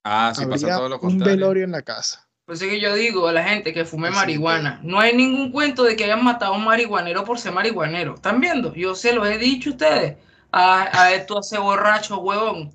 ah, 0.04 0.34
si 0.36 0.46
pasa 0.46 0.68
todo 0.78 0.90
lo 0.90 0.96
un 0.96 1.02
contrario. 1.02 1.36
velorio 1.36 1.64
en 1.64 1.72
la 1.72 1.82
casa. 1.82 2.28
Pues 2.46 2.62
es 2.62 2.70
que 2.70 2.80
yo 2.80 2.94
digo 2.94 3.28
a 3.28 3.32
la 3.34 3.44
gente 3.44 3.74
que 3.74 3.86
fume 3.86 4.10
que- 4.10 4.16
marihuana. 4.16 4.80
No 4.84 5.00
hay 5.00 5.16
ningún 5.16 5.52
cuento 5.52 5.84
de 5.84 5.96
que 5.96 6.04
hayan 6.04 6.24
matado 6.24 6.54
a 6.54 6.58
un 6.58 6.64
marihuanero 6.66 7.24
por 7.26 7.40
ser 7.40 7.52
marihuanero. 7.54 8.16
¿Están 8.16 8.40
viendo? 8.40 8.74
Yo 8.76 8.94
se 8.96 9.14
los 9.14 9.28
he 9.28 9.38
dicho 9.38 9.72
a 9.72 9.74
ustedes. 9.74 10.18
A, 10.52 11.02
a 11.02 11.14
esto 11.14 11.40
hace 11.40 11.58
borracho, 11.58 12.20
huevón. 12.20 12.74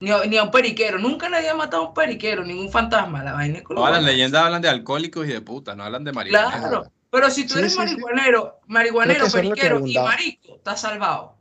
Ni 0.00 0.10
a, 0.10 0.24
ni 0.24 0.36
a 0.36 0.42
un 0.42 0.50
periquero. 0.50 0.98
Nunca 0.98 1.28
nadie 1.28 1.48
ha 1.48 1.54
matado 1.54 1.84
a 1.84 1.88
un 1.88 1.94
periquero, 1.94 2.44
ningún 2.44 2.70
fantasma. 2.72 3.22
La 3.22 3.34
vaina 3.34 3.58
es 3.58 3.64
Todas 3.64 3.92
las 3.92 4.02
leyendas 4.02 4.42
hablan 4.44 4.60
de 4.60 4.68
alcohólicos 4.68 5.26
y 5.26 5.32
de 5.32 5.40
puta, 5.40 5.76
no 5.76 5.84
hablan 5.84 6.02
de 6.02 6.12
marihuana. 6.12 6.58
Claro. 6.58 6.92
Pero 7.14 7.30
si 7.30 7.46
tú 7.46 7.52
Sí, 7.54 7.60
eres 7.60 7.72
sí, 7.74 7.78
sí. 7.78 7.96
marihuanero, 7.96 8.60
marihuanero, 8.66 9.26
periquero 9.30 9.86
y 9.86 9.94
marico, 9.96 10.56
estás 10.56 10.80
salvado. 10.80 11.36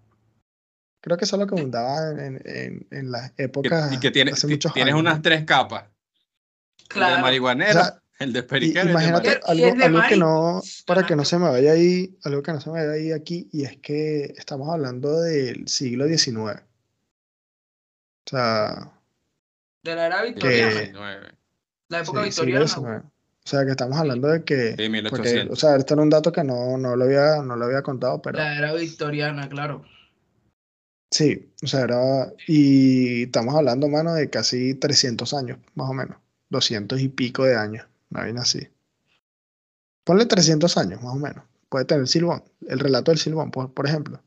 Creo 1.01 1.17
que 1.17 1.25
eso 1.25 1.35
es 1.35 1.39
lo 1.41 1.47
que 1.47 1.55
abundaba 1.59 2.11
en, 2.11 2.39
en- 2.45 2.87
en 2.91 3.11
las 3.11 3.33
épocas. 3.37 3.91
y 3.91 3.99
que 3.99 4.11
tiene- 4.11 4.31
hace 4.33 4.45
muchos 4.47 4.71
tienes 4.71 4.93
años, 4.93 5.01
unas 5.01 5.21
tres 5.23 5.43
capas. 5.45 5.85
El 6.79 6.87
Claro. 6.89 7.15
de 7.15 7.21
marihuanero, 7.23 7.79
O 7.79 7.83
sea, 7.83 8.01
el 8.19 8.33
de 8.33 8.43
periquero 8.43 8.77
y 8.77 8.81
el 8.81 8.85
de 8.87 8.91
imagínate 8.91 9.29
algo, 9.29 9.47
el 9.51 9.77
de 9.79 9.83
algo 9.85 10.01
que 10.07 10.17
no, 10.17 10.61
para 10.85 11.05
que 11.07 11.15
no 11.15 11.25
se 11.25 11.39
me 11.39 11.49
vaya 11.49 11.71
ahí, 11.71 12.15
algo 12.23 12.43
que 12.43 12.51
no 12.53 12.61
se 12.61 12.69
me 12.69 12.79
vaya 12.79 12.91
ahí 12.91 13.11
aquí, 13.11 13.49
y 13.51 13.63
es 13.63 13.77
que 13.77 14.25
estamos 14.37 14.69
hablando 14.69 15.21
del 15.21 15.67
siglo 15.67 16.05
XIX. 16.07 16.61
O 18.25 18.29
sea, 18.29 18.91
De 19.81 19.95
la 19.95 20.05
era 20.05 20.21
victoriana. 20.21 20.69
que- 20.71 20.79
19. 20.81 21.31
La 21.89 21.99
época 21.99 22.19
sí, 22.21 22.25
victoriana. 22.29 23.11
O 23.45 23.49
sea, 23.49 23.65
que 23.65 23.71
estamos 23.71 23.97
hablando 23.97 24.29
de 24.29 24.43
que, 24.43 24.69
Sí, 24.71 24.75
porque, 24.77 24.89
1800. 24.89 25.51
o 25.51 25.59
sea, 25.59 25.75
esto 25.75 25.93
era 25.95 26.03
un 26.03 26.09
dato 26.09 26.31
que 26.31 26.43
no, 26.43 26.77
no 26.77 26.95
lo 26.95 27.03
había, 27.05 27.41
no 27.43 27.55
lo 27.55 27.65
había 27.65 27.81
contado, 27.81 28.21
pero 28.21 28.37
La 28.39 28.57
era 28.57 28.73
victoriana, 28.73 29.49
claro. 29.49 29.83
sí, 31.11 31.51
o 31.61 31.67
sea, 31.67 31.81
era, 31.81 32.33
y 32.47 33.23
estamos 33.23 33.53
hablando, 33.55 33.87
mano, 33.89 34.13
de 34.13 34.29
casi 34.29 34.75
300 34.75 35.33
años, 35.33 35.59
más 35.75 35.89
o 35.89 35.93
menos, 35.93 36.17
200 36.49 36.99
y 37.01 37.09
pico 37.09 37.43
de 37.43 37.55
años, 37.57 37.85
una 38.11 38.21
vaina 38.21 38.41
así. 38.41 38.67
Ponle 40.05 40.25
300 40.25 40.77
años, 40.77 41.01
más 41.01 41.13
o 41.13 41.19
menos. 41.19 41.43
Puede 41.69 41.85
tener 41.85 42.07
Silbón, 42.07 42.43
el 42.67 42.79
relato 42.79 43.11
del 43.11 43.19
Silbón, 43.19 43.51
por, 43.51 43.73
por 43.73 43.87
ejemplo. 43.87 44.21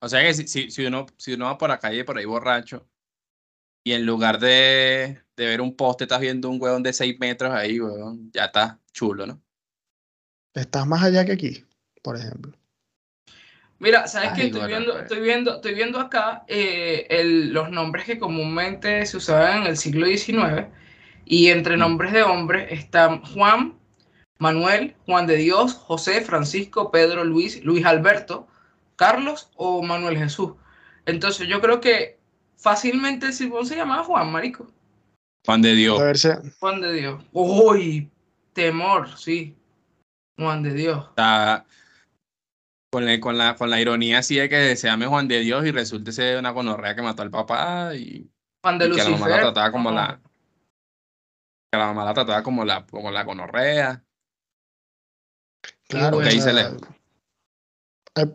O 0.00 0.08
sea 0.08 0.22
que 0.22 0.34
si, 0.34 0.46
si, 0.48 0.70
si 0.70 0.86
uno, 0.86 1.06
si 1.16 1.34
uno 1.34 1.46
va 1.46 1.58
por 1.58 1.68
la 1.70 1.78
calle 1.78 2.04
por 2.04 2.16
ahí 2.18 2.24
borracho 2.24 2.86
y 3.84 3.92
en 3.92 4.06
lugar 4.06 4.38
de, 4.38 5.20
de 5.38 5.46
ver 5.46 5.60
un 5.60 5.74
poste 5.74 6.04
estás 6.04 6.20
viendo 6.20 6.50
un 6.50 6.60
huevón 6.60 6.82
de 6.82 6.92
6 6.92 7.16
metros 7.20 7.52
ahí, 7.54 7.80
huevón, 7.80 8.30
ya 8.32 8.46
está 8.46 8.78
chulo, 8.92 9.24
¿no? 9.26 9.40
Estás 10.52 10.86
más 10.86 11.02
allá 11.04 11.24
que 11.24 11.32
aquí, 11.32 11.64
por 12.02 12.16
ejemplo. 12.16 12.52
Mira, 13.78 14.08
¿sabes 14.08 14.32
qué? 14.34 14.46
Estoy 14.46 14.60
bueno, 14.62 14.66
viendo, 14.76 14.92
pues. 14.92 15.02
estoy 15.04 15.20
viendo, 15.20 15.54
estoy 15.54 15.74
viendo 15.74 16.00
acá 16.00 16.44
eh, 16.48 17.06
el- 17.10 17.52
los 17.52 17.70
nombres 17.70 18.04
que 18.06 18.18
comúnmente 18.18 19.06
se 19.06 19.16
usaban 19.16 19.62
en 19.62 19.66
el 19.68 19.76
siglo 19.76 20.06
XIX. 20.06 20.66
Y 21.24 21.48
entre 21.48 21.76
Mm. 21.76 21.80
nombres 21.80 22.12
de 22.12 22.24
hombres 22.24 22.72
están 22.72 23.22
Juan, 23.22 23.78
Manuel, 24.38 24.96
Juan 25.06 25.28
de 25.28 25.36
Dios, 25.36 25.74
José, 25.74 26.20
Francisco, 26.22 26.90
Pedro, 26.90 27.22
Luis, 27.24 27.62
Luis 27.64 27.84
Alberto, 27.86 28.48
Carlos 28.96 29.50
o 29.54 29.82
Manuel 29.82 30.18
Jesús. 30.18 30.54
Entonces 31.06 31.46
yo 31.46 31.60
creo 31.60 31.80
que 31.80 32.18
fácilmente 32.56 33.26
el 33.26 33.32
Silbón 33.32 33.64
se 33.66 33.76
llamaba 33.76 34.02
Juan, 34.02 34.32
marico. 34.32 34.72
Juan 35.48 35.62
de 35.62 35.74
Dios. 35.74 35.98
A 35.98 36.04
ver 36.04 36.18
si, 36.18 36.28
Juan 36.60 36.82
de 36.82 36.92
Dios. 36.92 37.24
Uy, 37.32 38.10
temor, 38.52 39.16
sí. 39.16 39.56
Juan 40.36 40.62
de 40.62 40.74
Dios. 40.74 41.06
Está 41.08 41.64
con, 42.92 43.06
la- 43.06 43.18
con, 43.18 43.38
la, 43.38 43.56
con 43.56 43.70
la 43.70 43.80
ironía 43.80 44.18
así 44.18 44.36
de 44.36 44.50
que 44.50 44.76
se 44.76 44.88
llame 44.88 45.06
Juan 45.06 45.26
de 45.26 45.40
Dios 45.40 45.64
y 45.64 45.70
resulte 45.70 46.12
ser 46.12 46.38
una 46.38 46.50
gonorrea 46.50 46.94
que 46.94 47.00
mató 47.00 47.22
al 47.22 47.30
papá 47.30 47.94
y, 47.94 48.30
Juan 48.62 48.78
de 48.78 48.88
y 48.88 48.90
que 48.90 48.98
la 48.98 49.04
mamá 49.04 49.20
la 49.20 49.36
Lucifer. 49.36 49.40
trataba 49.40 49.72
como 49.72 49.90
la 49.90 50.20
que 51.72 51.78
la 51.78 51.86
mamá 51.86 52.04
la 52.04 52.12
trataba 52.12 52.42
como 52.42 52.66
la, 52.66 52.84
como 52.86 53.10
la 53.10 53.24
gonorrea. 53.24 54.04
claro, 55.88 56.16
bueno. 56.18 56.30
se 56.30 56.52
le- 56.52 56.76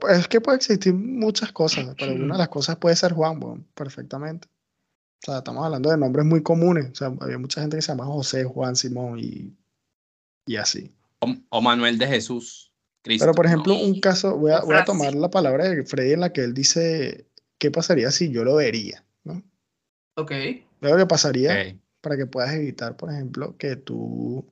es 0.09 0.27
que 0.27 0.41
puede 0.41 0.57
existir 0.57 0.95
muchas 0.95 1.51
cosas, 1.51 1.95
pero 1.99 2.13
una 2.13 2.33
de 2.33 2.39
las 2.39 2.49
cosas 2.49 2.77
puede 2.77 2.95
ser 2.95 3.13
Juan, 3.13 3.37
weón, 3.43 3.67
perfectamente. 3.75 4.47
O 5.23 5.25
sea, 5.25 5.37
estamos 5.37 5.65
hablando 5.65 5.89
de 5.89 5.97
nombres 5.97 6.25
muy 6.25 6.43
comunes. 6.43 6.89
O 6.91 6.95
sea, 6.95 7.13
había 7.21 7.37
mucha 7.37 7.61
gente 7.61 7.77
que 7.77 7.81
se 7.81 7.87
llama 7.91 8.05
José, 8.05 8.43
Juan, 8.43 8.75
Simón 8.75 9.19
y, 9.19 9.55
y 10.45 10.55
así. 10.57 10.93
O, 11.19 11.33
o 11.49 11.61
Manuel 11.61 11.97
de 11.97 12.07
Jesús. 12.07 12.73
Cristo. 13.01 13.23
Pero, 13.25 13.33
por 13.33 13.45
ejemplo, 13.45 13.73
No. 13.73 13.79
un 13.81 13.99
caso, 13.99 14.37
voy 14.37 14.51
a, 14.51 14.61
voy 14.61 14.75
a 14.75 14.83
tomar 14.85 15.13
la 15.15 15.29
palabra 15.29 15.67
de 15.69 15.83
Freddy 15.83 16.13
en 16.13 16.19
la 16.21 16.31
que 16.33 16.41
él 16.41 16.53
dice, 16.53 17.27
¿qué 17.57 17.71
pasaría 17.71 18.11
si 18.11 18.31
yo 18.31 18.43
lo 18.43 18.55
vería? 18.55 19.05
¿no? 19.23 19.41
Ok. 20.15 20.31
Luego, 20.81 20.97
¿qué 20.97 21.05
pasaría 21.05 21.77
para 22.01 22.17
que 22.17 22.25
puedas 22.25 22.53
evitar, 22.53 22.97
por 22.97 23.09
ejemplo, 23.11 23.55
que 23.57 23.77
tú, 23.77 24.45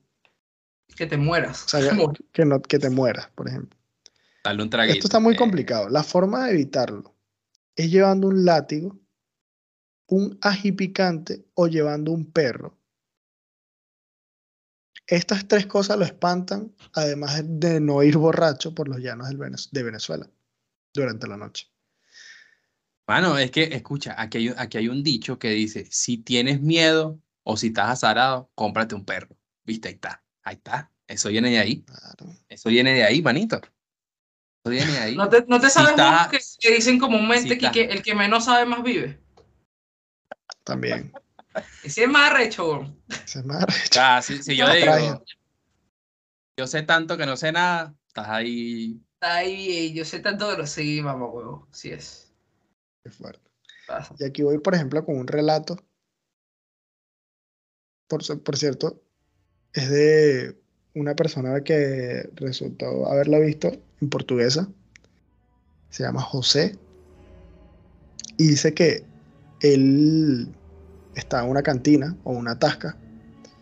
Que 0.95 1.05
te 1.05 1.17
mueras. 1.17 1.65
o 1.65 1.67
sea, 1.67 1.81
que, 1.91 2.05
que 2.31 2.45
no, 2.45 2.61
que 2.61 2.79
te 2.79 2.89
mueras, 2.89 3.27
por 3.35 3.49
ejemplo? 3.49 3.77
Dale 4.43 4.63
un 4.63 4.69
traguito. 4.69 4.93
Esto 4.95 5.07
está 5.07 5.19
muy 5.19 5.35
Eh, 5.35 5.37
complicado. 5.37 5.89
La 5.89 6.03
forma 6.03 6.45
de 6.45 6.51
evitarlo 6.53 7.13
es 7.75 7.91
llevando 7.91 8.27
un 8.27 8.43
látigo, 8.45 8.97
un 10.11 10.37
ají 10.41 10.73
picante 10.73 11.45
o 11.53 11.67
llevando 11.67 12.11
un 12.11 12.29
perro. 12.31 12.77
Estas 15.07 15.47
tres 15.47 15.65
cosas 15.65 15.97
lo 15.97 16.03
espantan, 16.05 16.73
además 16.93 17.41
de 17.45 17.79
no 17.79 18.03
ir 18.03 18.17
borracho 18.17 18.75
por 18.75 18.87
los 18.89 18.99
llanos 18.99 19.29
de 19.29 19.83
Venezuela 19.83 20.29
durante 20.93 21.27
la 21.27 21.37
noche. 21.37 21.67
Mano, 23.07 23.37
es 23.37 23.51
que, 23.51 23.63
escucha, 23.63 24.15
aquí 24.21 24.37
hay, 24.39 24.49
un- 24.49 24.55
aquí 24.59 24.77
hay 24.77 24.87
un 24.89 25.01
dicho 25.01 25.39
que 25.39 25.49
dice, 25.49 25.87
si 25.89 26.17
tienes 26.17 26.61
miedo 26.61 27.19
o 27.43 27.55
si 27.57 27.67
estás 27.67 27.89
azarado, 27.89 28.51
cómprate 28.53 28.95
un 28.95 29.05
perro. 29.05 29.35
¿Viste? 29.63 29.87
Ahí 29.89 29.93
está, 29.95 30.23
ahí 30.43 30.55
está. 30.55 30.91
Eso 31.07 31.29
viene 31.29 31.51
de 31.51 31.59
ahí. 31.59 31.81
Claro. 31.83 32.35
Eso 32.49 32.69
viene 32.69 32.93
de 32.93 33.03
ahí, 33.03 33.21
manito. 33.21 33.61
Eso 34.63 34.71
viene 34.71 34.91
de 34.91 34.97
ahí. 34.99 35.15
¿No 35.15 35.29
te, 35.29 35.45
no 35.47 35.59
te 35.59 35.69
sabes 35.69 35.91
está- 35.91 36.27
que, 36.29 36.39
que 36.59 36.75
dicen 36.75 36.99
comúnmente 36.99 37.49
si 37.49 37.57
que, 37.57 37.65
está- 37.65 37.71
que 37.71 37.83
el 37.85 38.01
que 38.01 38.13
menos 38.15 38.45
sabe 38.45 38.65
más 38.65 38.83
vive? 38.83 39.20
También. 40.63 41.11
Ese 41.83 42.03
es 42.03 42.09
más 42.09 42.31
arrecho, 42.31 42.69
weón. 42.69 43.01
Ese 43.09 43.39
es 43.39 43.45
más 43.45 43.63
arrecho. 43.63 43.99
Ah, 44.01 44.21
si, 44.21 44.41
si 44.41 44.55
yo 44.55 44.67
No, 44.67 44.73
digo, 44.73 45.23
yo 46.57 46.67
sé 46.67 46.83
tanto 46.83 47.17
que 47.17 47.25
no 47.25 47.35
sé 47.35 47.51
nada, 47.51 47.95
estás 48.07 48.29
ahí. 48.29 49.01
Ay, 49.19 49.93
yo 49.93 50.05
sé 50.05 50.19
tanto 50.19 50.49
que 50.49 50.57
lo 50.57 50.67
seguí, 50.67 51.01
mamá, 51.01 51.27
huevo. 51.27 51.67
Sí 51.71 51.91
es. 51.91 52.31
Qué 53.03 53.09
fuerte. 53.09 53.49
Pasa. 53.87 54.15
Y 54.19 54.23
aquí 54.23 54.43
voy, 54.43 54.57
por 54.59 54.75
ejemplo, 54.75 55.03
con 55.05 55.17
un 55.17 55.27
relato. 55.27 55.77
Por, 58.07 58.21
por 58.43 58.57
cierto, 58.57 59.01
es 59.73 59.89
de 59.89 60.61
una 60.95 61.15
persona 61.15 61.61
que 61.61 62.29
resultó 62.35 63.07
haberla 63.09 63.39
visto 63.39 63.71
en 64.01 64.09
portuguesa. 64.09 64.69
Se 65.89 66.03
llama 66.03 66.21
José. 66.21 66.77
Y 68.37 68.47
dice 68.47 68.73
que 68.73 69.05
él 69.61 70.53
está 71.15 71.43
en 71.43 71.49
una 71.49 71.61
cantina 71.61 72.15
o 72.23 72.33
una 72.33 72.57
tasca. 72.57 72.97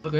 Ok. 0.03 0.15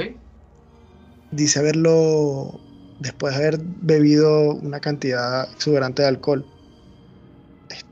Dice 1.32 1.58
haberlo, 1.58 2.60
después 2.98 3.34
de 3.34 3.40
haber 3.40 3.60
bebido 3.62 4.54
una 4.54 4.80
cantidad 4.80 5.50
exuberante 5.52 6.02
de 6.02 6.08
alcohol, 6.08 6.44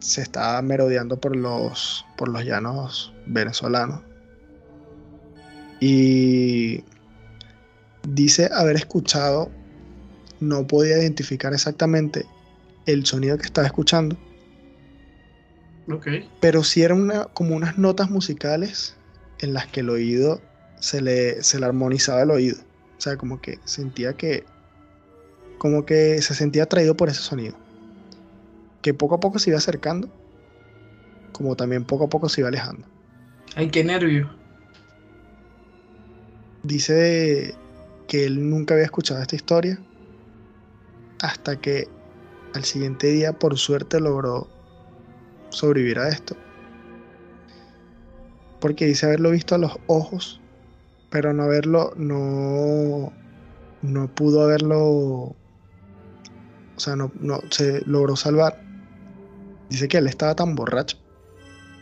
se 0.01 0.23
estaba 0.23 0.61
merodeando 0.63 1.21
por 1.21 1.37
los, 1.37 2.05
por 2.17 2.29
los 2.29 2.45
llanos 2.45 3.13
venezolanos. 3.27 4.01
Y 5.81 6.83
dice 8.09 8.51
haber 8.53 8.77
escuchado, 8.77 9.51
no 10.41 10.67
podía 10.67 10.99
identificar 10.99 11.53
exactamente 11.53 12.27
el 12.87 13.07
sonido 13.07 13.37
que 13.39 13.47
estaba 13.47 13.67
escuchando, 13.67 14.17
Pero 16.41 16.65
sí 16.65 16.83
eran 16.83 17.01
una, 17.01 17.25
como 17.27 17.57
unas 17.57 17.79
notas 17.79 18.11
musicales 18.11 18.95
en 19.39 19.55
las 19.55 19.67
que 19.67 19.81
el 19.81 19.91
oído 19.91 20.41
se 20.79 21.01
le, 21.01 21.43
se 21.43 21.59
le 21.59 21.67
armonizaba 21.67 22.23
el 22.23 22.31
oído. 22.31 22.59
O 22.99 23.01
sea, 23.01 23.17
como 23.17 23.41
que 23.41 23.59
sentía 23.65 24.13
que, 24.15 24.45
como 25.57 25.87
que 25.87 26.21
se 26.21 26.35
sentía 26.35 26.65
atraído 26.65 26.97
por 26.97 27.09
ese 27.09 27.23
sonido. 27.23 27.57
Que 28.83 28.93
poco 28.93 29.15
a 29.15 29.21
poco 29.21 29.39
se 29.39 29.51
iba 29.51 29.59
acercando, 29.59 30.09
como 31.33 31.57
también 31.57 31.85
poco 31.85 32.05
a 32.05 32.09
poco 32.09 32.29
se 32.29 32.43
iba 32.43 32.49
alejando. 32.49 32.87
Ay, 33.57 33.71
qué 33.71 33.83
nervio. 33.83 34.31
Dice 36.63 37.55
que 38.09 38.27
él 38.27 38.51
nunca 38.51 38.75
había 38.75 38.85
escuchado 38.85 39.23
esta 39.23 39.37
historia 39.37 39.79
hasta 41.21 41.61
que 41.61 41.89
al 42.55 42.65
siguiente 42.65 43.09
día, 43.09 43.33
por 43.33 43.57
suerte, 43.59 44.01
logró 44.01 44.49
sobrevivir 45.51 45.99
a 45.99 46.09
esto. 46.09 46.37
Porque 48.61 48.87
dice 48.87 49.07
haberlo 49.07 49.31
visto 49.31 49.55
a 49.55 49.59
los 49.59 49.79
ojos, 49.87 50.41
pero 51.11 51.33
no 51.33 51.45
haberlo, 51.45 51.93
no, 51.97 53.13
no 53.83 54.15
pudo 54.15 54.43
haberlo, 54.43 54.79
o 54.79 55.37
sea, 56.77 56.97
no, 56.97 57.13
no 57.21 57.41
se 57.51 57.83
logró 57.87 58.17
salvar. 58.17 58.61
Dice 59.71 59.89
que 59.89 59.99
él 59.99 60.07
estaba 60.07 60.35
tan 60.35 60.55
borracho 60.55 60.97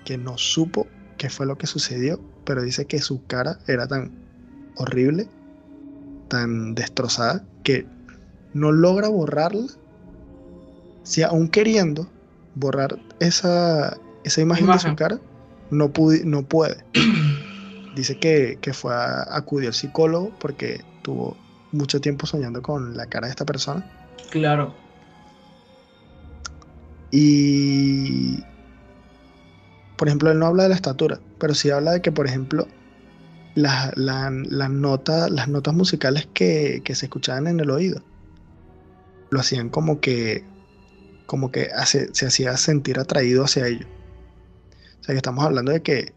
que 0.05 0.19
no 0.19 0.39
supo 0.39 0.87
qué 1.19 1.31
fue 1.31 1.47
lo 1.47 1.57
que 1.57 1.67
sucedió, 1.67 2.21
pero 2.45 2.63
dice 2.63 2.87
que 2.87 3.01
su 3.01 3.27
cara 3.27 3.59
era 3.67 3.87
tan 3.89 4.13
horrible, 4.77 5.29
tan 6.29 6.75
destrozada, 6.75 7.45
que 7.65 7.87
no 8.55 8.73
logra 8.73 9.09
borrarla. 9.09 9.67
Si 11.03 11.23
aún 11.23 11.49
queriendo 11.49 12.09
borrar 12.57 12.99
esa, 13.21 13.97
esa 14.25 14.41
imagen, 14.41 14.67
de 14.67 14.79
su 14.79 14.97
cara, 14.97 15.21
no, 15.71 15.93
no 16.25 16.43
puede. 16.43 16.77
Dice 17.95 18.19
que, 18.19 18.59
que 18.61 18.75
fue 18.75 18.95
a 18.95 19.37
acudir 19.37 19.69
al 19.69 19.75
psicólogo 19.75 20.33
porque 20.39 20.85
tuvo 21.03 21.37
mucho 21.73 22.01
tiempo 22.01 22.27
soñando 22.27 22.61
con 22.61 22.97
la 22.97 23.07
cara 23.07 23.27
de 23.27 23.31
esta 23.31 23.45
persona. 23.47 23.85
Claro. 24.31 24.75
Y, 27.11 28.45
por 29.97 30.09
ejemplo, 30.09 30.31
él 30.31 30.39
no 30.39 30.47
habla 30.47 30.65
de 30.65 30.69
la 30.71 30.75
estatura, 30.75 31.21
pero 31.39 31.55
sí 31.55 31.71
habla 31.71 31.93
de 31.93 32.03
que, 32.03 32.13
por 32.13 32.27
ejemplo, 32.27 32.67
la- 33.55 33.93
las 33.97 34.69
notas 34.71 35.75
musicales 35.75 36.29
que, 36.35 36.83
que 36.85 36.95
se 36.95 37.07
escuchaban 37.07 37.47
en 37.47 37.61
el 37.61 37.71
oído 37.71 38.03
lo 39.31 39.41
hacían 39.41 39.71
como 39.71 40.01
que, 40.01 40.45
como 41.27 41.51
que 41.51 41.71
hace- 41.75 42.15
se 42.15 42.27
hacía 42.27 42.57
sentir 42.57 42.99
atraído 43.01 43.45
hacia 43.45 43.67
ello. 43.69 43.89
O 45.01 45.05
sea 45.05 45.15
que 45.15 45.17
estamos 45.19 45.45
hablando 45.45 45.73
de 45.73 45.83
que, 45.83 46.17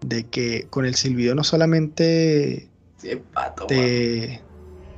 de 0.00 0.30
que 0.30 0.68
con 0.70 0.86
el 0.86 0.94
silbido 0.96 1.34
no 1.34 1.44
solamente 1.44 2.72
Sí, 2.96 3.16
pato, 3.32 3.66
te, 3.66 4.46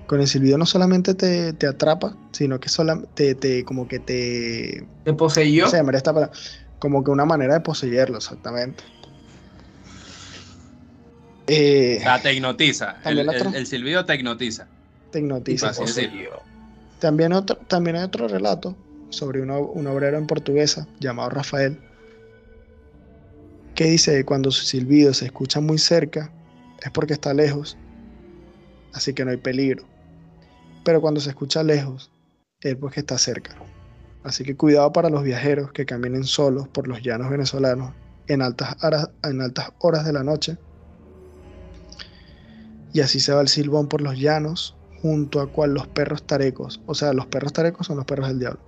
con 0.06 0.20
el 0.20 0.28
silbido 0.28 0.58
no 0.58 0.66
solamente 0.66 1.14
te, 1.14 1.52
te 1.54 1.66
atrapa, 1.66 2.18
sino 2.32 2.60
que 2.60 2.68
solamente 2.70 3.10
te, 3.14 3.36
te- 3.36 3.64
como 3.64 3.88
que 3.88 4.00
te 4.00 4.90
¿Te 5.02 5.14
poseyó? 5.14 5.64
no 5.64 5.70
sé, 5.70 5.78
llamaría 5.78 5.98
esta 5.98 6.14
palabra, 6.14 6.36
como 6.80 7.04
que 7.04 7.10
una 7.12 7.26
manera 7.26 7.54
de 7.54 7.60
poseerlo, 7.62 8.18
exactamente. 8.18 8.84
Eh, 11.46 11.98
O 11.98 12.02
sea, 12.02 12.22
te 12.22 12.32
hipnotiza. 12.32 13.00
El, 13.04 13.66
silbido 13.66 14.04
te 14.04 14.14
hipnotiza. 14.14 14.68
te 15.10 15.18
hipnotiza. 15.20 15.72
También, 16.98 17.32
otro, 17.32 17.56
también 17.66 17.96
hay 17.96 18.02
otro 18.04 18.28
relato 18.28 18.76
sobre 19.10 19.40
una- 19.40 19.58
un 19.58 19.86
obrero 19.86 20.18
en 20.18 20.26
portuguesa 20.26 20.86
llamado 21.00 21.30
Rafael, 21.30 21.78
que 23.74 23.84
dice 23.84 24.12
que 24.16 24.24
cuando 24.24 24.50
su 24.50 24.64
silbido 24.64 25.14
se 25.14 25.26
escucha 25.26 25.60
muy 25.60 25.78
cerca 25.78 26.32
es 26.82 26.90
porque 26.90 27.12
está 27.12 27.32
lejos, 27.32 27.76
así 28.92 29.14
que 29.14 29.24
no 29.24 29.30
hay 29.30 29.36
peligro. 29.36 29.84
Pero 30.84 31.00
cuando 31.00 31.20
se 31.20 31.30
escucha 31.30 31.62
lejos 31.62 32.10
es 32.60 32.76
porque 32.76 33.00
está 33.00 33.18
cerca. 33.18 33.54
Así 34.24 34.44
que 34.44 34.56
cuidado 34.56 34.92
para 34.92 35.10
los 35.10 35.22
viajeros 35.22 35.72
que 35.72 35.86
caminen 35.86 36.24
solos 36.24 36.68
por 36.68 36.88
los 36.88 37.02
llanos 37.02 37.30
venezolanos 37.30 37.94
en 38.26 38.42
altas, 38.42 38.76
horas, 38.82 39.10
en 39.22 39.40
altas 39.40 39.72
horas 39.78 40.04
de 40.04 40.12
la 40.12 40.24
noche. 40.24 40.58
Y 42.92 43.00
así 43.00 43.20
se 43.20 43.32
va 43.32 43.40
el 43.40 43.48
silbón 43.48 43.88
por 43.88 44.00
los 44.00 44.18
llanos, 44.18 44.76
junto 45.02 45.40
a 45.40 45.52
cual 45.52 45.72
los 45.72 45.86
perros 45.86 46.26
tarecos. 46.26 46.80
O 46.86 46.94
sea, 46.94 47.12
los 47.12 47.26
perros 47.26 47.52
tarecos 47.52 47.86
son 47.86 47.96
los 47.96 48.06
perros 48.06 48.28
del 48.28 48.40
diablo. 48.40 48.67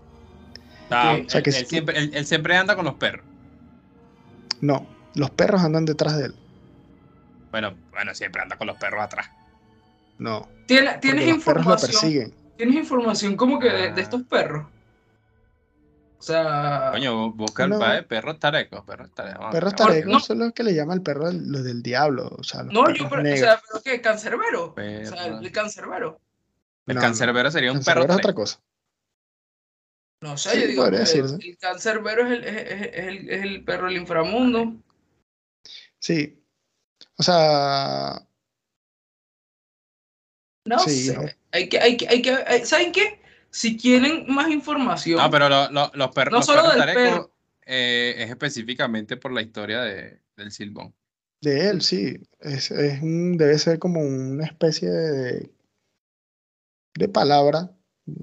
O 0.91 0.95
Sí, 1.17 1.23
o 1.27 1.31
sea, 1.31 1.39
él, 1.39 1.43
que 1.45 1.51
él 1.51 1.57
si- 1.57 1.65
siempre, 1.67 1.99
él- 1.99 2.11
él 2.15 2.27
siempre 2.27 2.57
anda 2.57 2.75
con 2.77 2.85
los 2.85 2.95
perros. 2.95 3.25
No, 4.61 4.87
los 5.15 5.31
perros 5.31 5.63
andan 5.63 5.85
detrás 5.85 6.17
de 6.19 6.27
él. 6.27 6.35
Bueno, 7.51 7.75
bueno, 7.91 8.15
siempre 8.15 8.43
anda 8.43 8.57
con 8.57 8.67
los 8.67 8.77
perros 8.77 9.03
atrás. 9.03 9.29
No, 10.19 10.49
¿Tienes, 10.67 11.01
¿tienes 11.01 11.27
los 11.29 11.45
perros 11.45 11.65
lo 11.65 11.73
información? 11.73 11.91
persiguen. 12.01 12.35
¿Tienes 12.57 12.75
información 12.77 13.37
como 13.37 13.59
que 13.59 13.69
de, 13.71 13.89
Ah. 13.89 13.93
de 13.95 14.03
estos 14.03 14.23
perros? 14.25 14.67
O 16.19 16.23
sea, 16.23 16.91
Coño, 16.93 17.33
busca 17.33 17.65
el 17.65 17.71
No. 17.71 17.79
padre, 17.79 18.03
perros 18.03 18.39
tarecos, 18.39 18.85
perros 18.85 19.11
tarecos. 19.15 19.47
Perros 19.51 19.75
tarecos 19.75 20.13
no. 20.13 20.21
son 20.21 20.39
los 20.41 20.53
que 20.53 20.63
le 20.63 20.75
llama 20.75 20.93
el 20.93 21.01
perro 21.01 21.33
los 21.33 21.65
del 21.65 21.83
diablo. 21.83 22.29
O 22.39 22.43
sea, 22.45 22.63
los 22.63 22.75
no, 22.75 22.91
yo, 22.91 23.09
pero, 23.09 23.21
o 23.23 23.25
negros. 23.25 23.41
sea, 23.41 23.61
pero 23.67 23.83
¿qué? 23.83 24.01
¿Cancerbero? 24.03 24.73
O 24.73 24.75
sea, 24.77 25.27
el 25.27 25.51
cancerbero. 25.53 26.21
El 26.87 26.97
No, 26.97 27.01
cancerbero 27.01 27.51
sería 27.51 27.71
un 27.73 27.79
Cancerbero 27.79 28.03
perro 28.07 28.13
es 28.15 28.19
otra 28.19 28.35
cosa. 28.35 28.61
No 30.23 30.37
sé, 30.37 30.51
Sí, 30.51 30.61
yo 30.63 30.67
digo, 30.69 30.85
que 30.91 30.99
decirse. 30.99 31.37
el 31.41 31.57
cancerbero 31.59 32.27
es 32.27 32.33
el, 32.33 32.45
es, 32.45 32.57
es- 32.57 32.91
es 32.93 33.07
el, 33.07 33.31
es 33.31 33.43
el 33.43 33.65
perro 33.65 33.87
del 33.87 33.97
inframundo. 33.97 34.77
Sí. 35.99 36.43
O 37.17 37.23
sea, 37.23 38.27
No 40.67 40.79
Sí, 40.81 41.07
sé. 41.07 41.15
no. 41.17 41.23
Hay 41.53 41.69
que, 41.69 41.81
hay 41.81 41.97
que, 41.97 42.09
hay 42.09 42.23
que, 42.23 42.33
hay- 42.33 42.67
¿saben 42.67 42.93
qué? 42.93 43.21
Si 43.51 43.77
quieren 43.77 44.27
más 44.33 44.49
información, 44.51 45.19
No, 45.19 45.31
pero 45.31 45.49
lo- 45.49 45.71
lo- 45.71 45.91
los, 45.95 46.11
perros 46.13 46.33
No 46.33 46.39
los 46.39 46.47
solo 46.47 46.63
perros 46.63 46.87
del 46.87 46.95
perro. 46.95 47.33
eh, 47.67 48.15
es 48.19 48.31
específicamente 48.31 49.17
por 49.17 49.33
la 49.33 49.43
historia 49.43 49.81
de, 49.83 50.21
del 50.37 50.53
silbón. 50.53 50.95
de 51.43 51.71
él, 51.71 51.81
sí. 51.81 52.21
Es, 52.41 52.71
es 52.71 53.01
un, 53.03 53.39
debe 53.39 53.59
ser 53.59 53.79
como 53.79 54.01
una 54.03 54.45
especie 54.45 54.91
de, 54.91 55.51
de 56.95 57.09
palabra, 57.09 57.71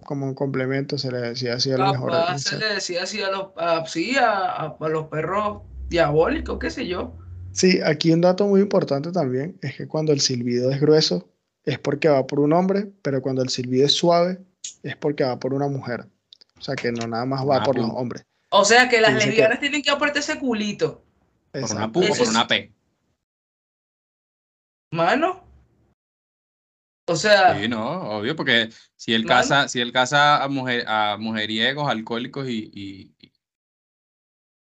como 0.06 0.26
un 0.26 0.34
complemento, 0.34 0.98
se 0.98 1.12
le 1.12 1.20
decía 1.20 1.56
así 1.56 1.72
a 1.72 1.78
lo 1.78 1.92
mejor. 1.92 2.12
capaz 2.12 2.32
no 2.34 2.40
se 2.40 2.58
le 2.58 2.74
decía 2.76 3.04
así 3.04 3.22
a 3.22 3.30
los, 3.32 3.48
a- 3.58 3.86
sí, 3.86 4.16
a, 4.18 4.32
a- 4.32 4.78
a 4.80 4.90
los 4.90 5.08
perros 5.08 5.62
diabólicos, 5.90 6.58
qué 6.60 6.70
sé 6.70 6.88
yo. 6.88 7.18
Sí, 7.52 7.80
aquí 7.84 8.12
un 8.12 8.22
dato 8.22 8.46
muy 8.48 8.62
importante 8.62 9.12
también 9.12 9.58
es 9.62 9.76
que 9.76 9.88
cuando 9.88 10.12
el 10.14 10.20
silbido 10.22 10.70
es 10.72 10.80
grueso 10.80 11.30
es 11.64 11.80
porque 11.80 12.08
va 12.10 12.26
por 12.28 12.40
un 12.40 12.54
hombre, 12.54 12.92
pero 13.02 13.22
cuando 13.22 13.42
el 13.42 13.50
silbido 13.50 13.86
es 13.86 13.94
suave 13.94 14.40
es 14.84 14.96
porque 14.96 15.24
va 15.24 15.40
por 15.40 15.54
una 15.54 15.68
mujer. 15.68 16.06
O 16.58 16.62
sea 16.62 16.76
que 16.76 16.92
no 16.92 17.08
nada 17.08 17.26
más 17.26 17.48
va 17.48 17.58
Ah, 17.58 17.64
por 17.64 17.78
los 17.78 17.90
hombres. 17.92 18.24
O 18.50 18.64
sea 18.66 18.88
que 18.90 19.02
las 19.02 19.14
Dice 19.14 19.24
que- 19.26 19.30
lesbianas 19.32 19.60
tienen 19.60 19.82
que 19.82 19.90
apretar 19.90 20.18
ese 20.18 20.40
culito, 20.40 21.04
Por 21.52 21.64
una. 21.72 21.92
Pu 21.92 22.04
o 22.04 22.08
por 22.16 22.28
una 22.28 22.48
P. 22.48 22.72
mano. 24.92 25.47
O 27.08 27.16
sea, 27.16 27.58
Sí, 27.60 27.68
no, 27.68 28.02
obvio, 28.18 28.36
porque 28.36 28.70
si 28.96 29.14
él 29.14 29.26
casa, 29.26 29.68
si 29.70 29.80
él 29.80 29.92
casa 29.94 30.44
a 30.44 30.48
mujer, 30.50 30.84
a 30.88 31.18
mujeriegos, 31.18 31.90
alcohólicos 31.90 32.48
y, 32.50 32.70
y, 32.74 33.16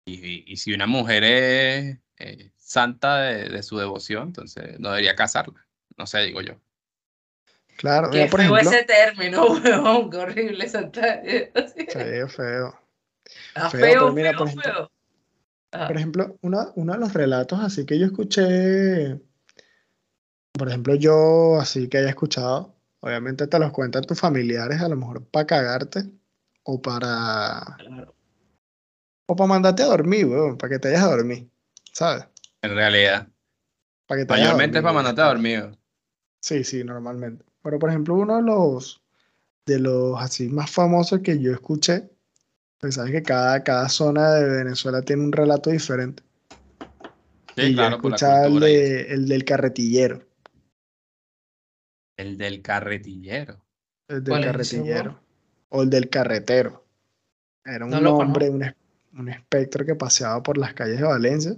y, 0.04 0.14
y- 0.14 0.44
y 0.46 0.56
si 0.56 0.72
una 0.72 0.86
mujer 0.86 1.24
es, 1.24 1.98
eh, 2.18 2.52
santa 2.56 3.18
de, 3.18 3.48
de 3.48 3.62
su 3.62 3.78
devoción, 3.78 4.28
entonces 4.28 4.78
no 4.78 4.90
debería 4.90 5.16
casarla. 5.16 5.66
No 5.96 6.06
sé, 6.06 6.20
digo 6.20 6.40
yo. 6.40 6.54
Claro, 7.76 8.10
Qué 8.10 8.24
yo, 8.24 8.30
por 8.30 8.40
feo 8.40 8.56
ejemplo, 8.56 8.70
ese 8.70 8.84
término, 8.84 9.46
weón, 9.52 10.10
qué 10.10 10.16
horrible 10.16 10.68
santa. 10.68 11.20
sí, 11.24 11.86
feo. 12.28 12.78
Feo, 13.54 13.70
feo, 13.70 13.80
pero 13.80 14.12
mira, 14.12 14.30
feo, 14.30 14.38
por 14.38 14.46
ejemplo, 14.48 14.72
feo. 14.72 14.92
Ajá. 15.72 15.86
Por 15.88 15.96
ejemplo, 15.96 16.38
una- 16.42 16.72
uno 16.76 16.92
de 16.92 16.98
los 17.00 17.12
relatos 17.12 17.58
así 17.60 17.84
que 17.84 17.98
yo 17.98 18.06
escuché, 18.06 19.20
por 20.58 20.68
ejemplo, 20.68 20.94
yo 20.94 21.58
así 21.60 21.88
que 21.88 21.98
haya 21.98 22.08
escuchado, 22.10 22.74
obviamente 23.00 23.46
te 23.46 23.58
los 23.58 23.72
cuentan 23.72 24.04
tus 24.04 24.18
familiares, 24.18 24.80
a 24.80 24.88
lo 24.88 24.96
mejor 24.96 25.24
para 25.26 25.46
cagarte 25.46 26.04
o 26.64 26.80
para, 26.80 27.76
Claro. 27.78 28.14
o 29.26 29.36
para 29.36 29.48
mandarte 29.48 29.82
a 29.82 29.86
dormir, 29.86 30.26
weón, 30.26 30.56
para 30.58 30.70
que 30.74 30.78
te 30.78 30.88
vayas 30.88 31.04
a 31.04 31.10
dormir, 31.10 31.48
¿sabes? 31.92 32.24
En 32.62 32.74
realidad. 32.74 33.28
Para 34.06 34.20
que 34.20 34.26
te 34.26 34.32
vayas 34.32 34.46
a 34.46 34.48
Mayormente 34.50 34.78
es 34.78 34.82
para 34.82 34.94
mandarte 34.94 35.20
a 35.20 35.24
weón. 35.24 35.34
dormir. 35.36 35.78
Sí, 36.40 36.64
sí, 36.64 36.84
normalmente. 36.84 37.44
Pero 37.62 37.78
por 37.78 37.90
ejemplo, 37.90 38.14
uno 38.14 38.36
de 38.36 38.42
los, 38.42 39.02
de 39.66 39.78
los 39.80 40.20
así 40.20 40.48
más 40.48 40.70
famosos 40.70 41.20
que 41.20 41.38
yo 41.40 41.52
escuché, 41.52 42.08
pues 42.78 42.94
sabes 42.96 43.10
que 43.12 43.22
cada, 43.22 43.64
cada 43.64 43.88
zona 43.88 44.32
de 44.34 44.48
Venezuela 44.48 45.02
tiene 45.02 45.24
un 45.24 45.32
relato 45.32 45.70
diferente. 45.70 46.22
Sí, 47.56 47.62
y 47.62 47.70
yo 47.70 47.76
claro, 47.76 47.96
escuchaba 47.96 48.46
el, 48.46 48.60
de- 48.60 49.00
el 49.14 49.26
del 49.28 49.44
carretillero. 49.44 50.20
El 52.16 52.36
del 52.38 52.62
carretillero. 52.62 53.60
El 54.08 54.22
del 54.24 54.30
¿Cuál 54.32 54.44
es 54.44 54.48
ese, 54.48 54.76
carretillero. 54.76 55.20
O 55.68 55.82
el 55.82 55.90
del 55.90 56.08
carretero. 56.08 56.84
Era 57.64 57.84
un 57.84 57.90
No 57.90 58.16
hombre, 58.16 58.48
un, 58.50 58.64
un 59.18 59.28
espectro 59.28 59.84
que 59.84 59.94
paseaba 59.94 60.42
por 60.42 60.56
las 60.58 60.72
calles 60.74 60.98
de 60.98 61.04
Valencia 61.04 61.56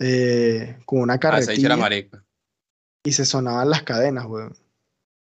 eh, 0.00 0.78
con 0.86 1.00
una 1.00 1.14
Ah, 1.14 1.18
carretilla 1.20 1.76
marico. 1.76 2.18
y 3.04 3.12
se 3.12 3.24
sonaban 3.24 3.70
las 3.70 3.82
cadenas, 3.82 4.26
weón. 4.26 4.56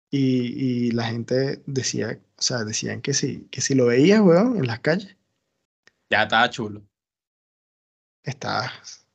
Y, 0.10 0.88
y 0.88 0.92
la 0.92 1.06
gente 1.06 1.62
decía, 1.66 2.20
o 2.38 2.42
sea, 2.42 2.64
decían 2.64 3.02
que 3.02 3.14
sí, 3.14 3.48
que 3.52 3.62
si 3.62 3.74
lo 3.76 3.88
veías, 3.88 4.22
weón, 4.22 4.58
en 4.58 4.68
las 4.68 4.80
calles, 4.80 5.18
Ya 6.10 6.24
estaba 6.24 6.50
chulo. 6.50 6.84
estabas. 8.24 9.06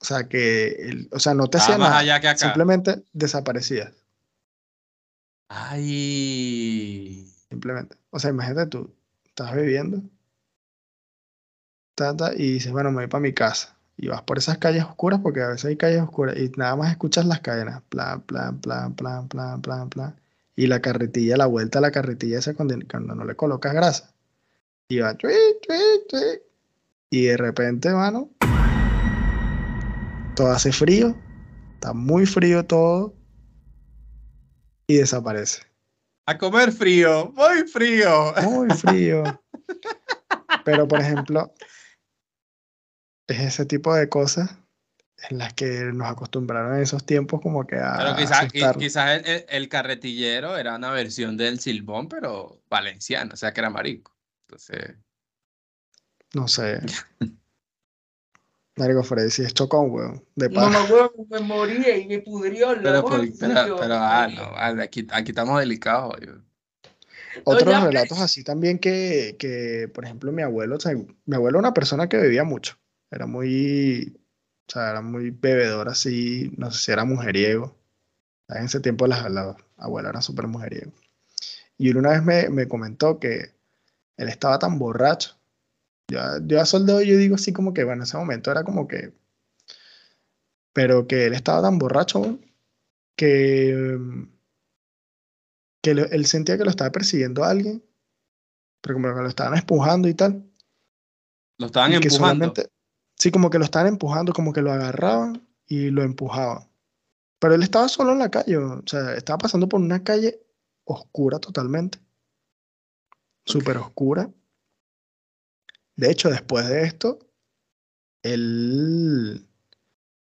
O 0.00 0.04
sea, 0.04 0.28
que, 0.28 0.68
el- 0.88 1.08
o 1.12 1.18
sea, 1.20 1.34
no 1.34 1.48
te 1.48 1.58
Estaba 1.58 1.74
hacía 1.74 1.78
más 1.78 1.90
nada, 1.90 2.00
allá 2.00 2.20
que 2.20 2.28
acá. 2.28 2.38
simplemente 2.38 3.04
desaparecías, 3.12 3.92
Ay. 5.52 7.26
simplemente. 7.48 7.96
O 8.10 8.18
sea, 8.20 8.30
imagínate 8.30 8.70
tú, 8.70 8.94
estás 9.24 9.54
viviendo, 9.54 10.00
ta, 11.96 12.16
ta, 12.16 12.32
y 12.34 12.52
dices, 12.52 12.70
bueno, 12.72 12.90
me 12.90 12.98
voy 12.98 13.06
para 13.08 13.20
mi 13.20 13.32
casa. 13.32 13.76
Y 13.96 14.08
vas 14.08 14.22
por 14.22 14.38
esas 14.38 14.58
calles 14.58 14.84
oscuras, 14.84 15.20
porque 15.22 15.42
a 15.42 15.48
veces 15.48 15.66
hay 15.66 15.76
calles 15.76 16.02
oscuras, 16.02 16.36
y 16.38 16.50
nada 16.56 16.76
más 16.76 16.92
escuchas 16.92 17.26
las 17.26 17.40
cadenas, 17.40 17.82
plan, 17.88 18.22
plan, 18.22 18.60
plan, 18.60 18.94
plan, 18.94 19.28
plan, 19.28 19.60
plan, 19.60 19.90
plan. 19.90 20.20
Y 20.56 20.68
la 20.68 20.80
carretilla, 20.80 21.36
la 21.36 21.46
vuelta 21.46 21.78
a 21.80 21.82
la 21.82 21.90
carretilla 21.90 22.38
esa 22.38 22.54
cuando, 22.54 22.76
cuando 22.88 23.14
no 23.16 23.24
le 23.24 23.34
colocas 23.34 23.74
grasa. 23.74 24.14
Y 24.88 25.00
va, 25.00 25.16
chui, 25.16 25.32
chui, 25.62 25.76
chui. 26.08 26.42
Y 27.10 27.24
de 27.26 27.36
repente, 27.36 27.90
mano, 27.90 28.30
todo 30.36 30.52
hace 30.52 30.70
frío, 30.72 31.16
está 31.74 31.92
muy 31.92 32.24
frío 32.24 32.64
todo, 32.64 33.19
y 34.90 34.96
desaparece. 34.96 35.62
A 36.26 36.36
comer 36.36 36.72
frío, 36.72 37.32
muy 37.34 37.66
frío. 37.68 38.32
Muy 38.42 38.74
frío. 38.74 39.40
Pero, 40.64 40.86
por 40.86 41.00
ejemplo, 41.00 41.52
es 43.28 43.40
ese 43.40 43.66
tipo 43.66 43.94
de 43.94 44.08
cosas 44.08 44.56
en 45.28 45.38
las 45.38 45.52
que 45.54 45.66
nos 45.92 46.08
acostumbraron 46.08 46.76
en 46.76 46.82
esos 46.82 47.04
tiempos 47.04 47.40
como 47.40 47.66
que 47.66 47.76
a 47.76 47.98
Pero 47.98 48.14
quizás, 48.78 49.22
el- 49.24 49.44
el 49.48 49.68
carretillero 49.68 50.56
era 50.56 50.76
una 50.76 50.90
versión 50.90 51.36
del 51.36 51.60
silbón, 51.60 52.08
pero 52.08 52.62
valenciano, 52.68 53.32
o 53.34 53.36
sea 53.36 53.52
que 53.52 53.60
era 53.60 53.70
marico. 53.70 54.16
Entonces, 54.48 54.96
No 56.34 56.46
sé. 56.48 56.80
Marico 58.80 59.02
Freddy, 59.04 59.30
si 59.30 59.42
es 59.42 59.54
chocón, 59.54 59.90
weón. 59.90 60.24
De 60.34 60.48
No, 60.48 60.54
pana. 60.60 60.78
no, 60.78 60.84
weón, 60.94 61.10
me 61.30 61.40
moría 61.40 61.96
y 61.96 62.06
me 62.06 62.18
pudrió 62.20 62.72
el 62.72 62.82
pero, 62.82 62.94
loco 62.96 63.10
por- 63.10 63.20
me 63.20 63.26
pero, 63.38 63.76
pero, 63.76 63.94
ah, 63.96 64.28
no, 64.28 64.50
vale, 64.52 64.82
aquí, 64.82 65.06
aquí 65.12 65.30
estamos 65.30 65.58
delicados. 65.60 66.14
yo. 66.20 66.32
Otros 67.44 67.68
ya, 67.70 67.84
relatos 67.84 68.18
pues. 68.18 68.20
así 68.20 68.44
también 68.44 68.78
que, 68.78 69.36
que, 69.38 69.88
por 69.94 70.04
ejemplo, 70.04 70.32
mi 70.32 70.42
abuelo, 70.42 70.76
o 70.76 70.80
sea, 70.80 70.92
mi 70.94 71.34
abuelo 71.36 71.58
era 71.58 71.68
una 71.68 71.74
persona 71.74 72.08
que 72.08 72.16
bebía 72.16 72.44
mucho. 72.44 72.76
Era 73.10 73.26
muy, 73.26 74.14
o 74.68 74.72
sea, 74.72 74.90
era 74.90 75.00
muy 75.02 75.30
bebedor 75.30 75.88
así, 75.88 76.52
no 76.56 76.70
sé 76.70 76.78
si 76.84 76.92
era 76.92 77.04
mujeriego. 77.04 77.76
En 78.48 78.64
ese 78.66 78.80
tiempo 78.80 79.06
la, 79.06 79.28
la 79.30 79.56
abuela 79.78 80.10
era 80.10 80.22
súper 80.22 80.46
mujeriego. 80.48 80.92
Y 81.78 81.90
él 81.90 81.98
una 81.98 82.10
vez 82.10 82.24
me, 82.24 82.50
me 82.50 82.68
comentó 82.68 83.18
que 83.20 83.54
él 84.18 84.28
estaba 84.30 84.58
tan 84.60 84.78
borracho. 84.78 85.36
Yo, 86.10 86.18
yo 86.46 86.60
a 86.60 86.66
sol 86.66 86.86
de 86.86 86.92
hoy 86.92 87.06
yo 87.08 87.16
digo 87.16 87.34
así 87.36 87.52
como 87.52 87.72
que, 87.72 87.84
bueno, 87.84 88.02
en 88.02 88.04
ese 88.04 88.16
momento 88.16 88.50
era 88.50 88.64
como 88.64 88.86
que, 88.88 89.12
pero 90.72 91.06
que 91.06 91.26
él 91.26 91.34
estaba 91.34 91.62
tan 91.62 91.78
borracho 91.78 92.38
que, 93.16 93.98
que 95.82 95.94
lo- 95.94 96.06
él 96.06 96.26
sentía 96.26 96.58
que 96.58 96.64
lo 96.64 96.70
estaba 96.70 96.90
persiguiendo 96.92 97.44
a 97.44 97.50
alguien, 97.50 97.82
pero 98.80 98.94
como 98.94 99.14
que 99.14 99.20
lo 99.22 99.28
estaban 99.28 99.58
empujando 99.58 100.08
y 100.08 100.14
tal. 100.14 100.44
Lo 101.58 101.66
estaban 101.66 101.90
que 101.92 101.96
empujando. 102.08 102.52
sí, 103.16 103.30
como 103.30 103.50
que 103.50 103.58
lo 103.58 103.64
estaban 103.64 103.88
empujando, 103.88 104.32
como 104.32 104.52
que 104.52 104.62
lo 104.62 104.72
agarraban 104.72 105.46
y 105.66 105.90
lo 105.90 106.02
empujaban. 106.02 106.68
Pero 107.38 107.54
él 107.54 107.62
estaba 107.62 107.88
solo 107.88 108.12
en 108.12 108.18
la 108.18 108.30
calle, 108.30 108.56
o 108.58 108.82
sea, 108.86 109.14
estaba 109.14 109.38
pasando 109.38 109.68
por 109.68 109.80
una 109.80 110.02
calle 110.02 110.40
oscura 110.84 111.38
totalmente. 111.38 111.98
Súper 113.44 113.76
oscura. 113.78 114.30
De 116.00 116.10
hecho, 116.10 116.30
después 116.30 116.66
de 116.68 116.82
esto, 116.84 117.18
él 118.22 119.46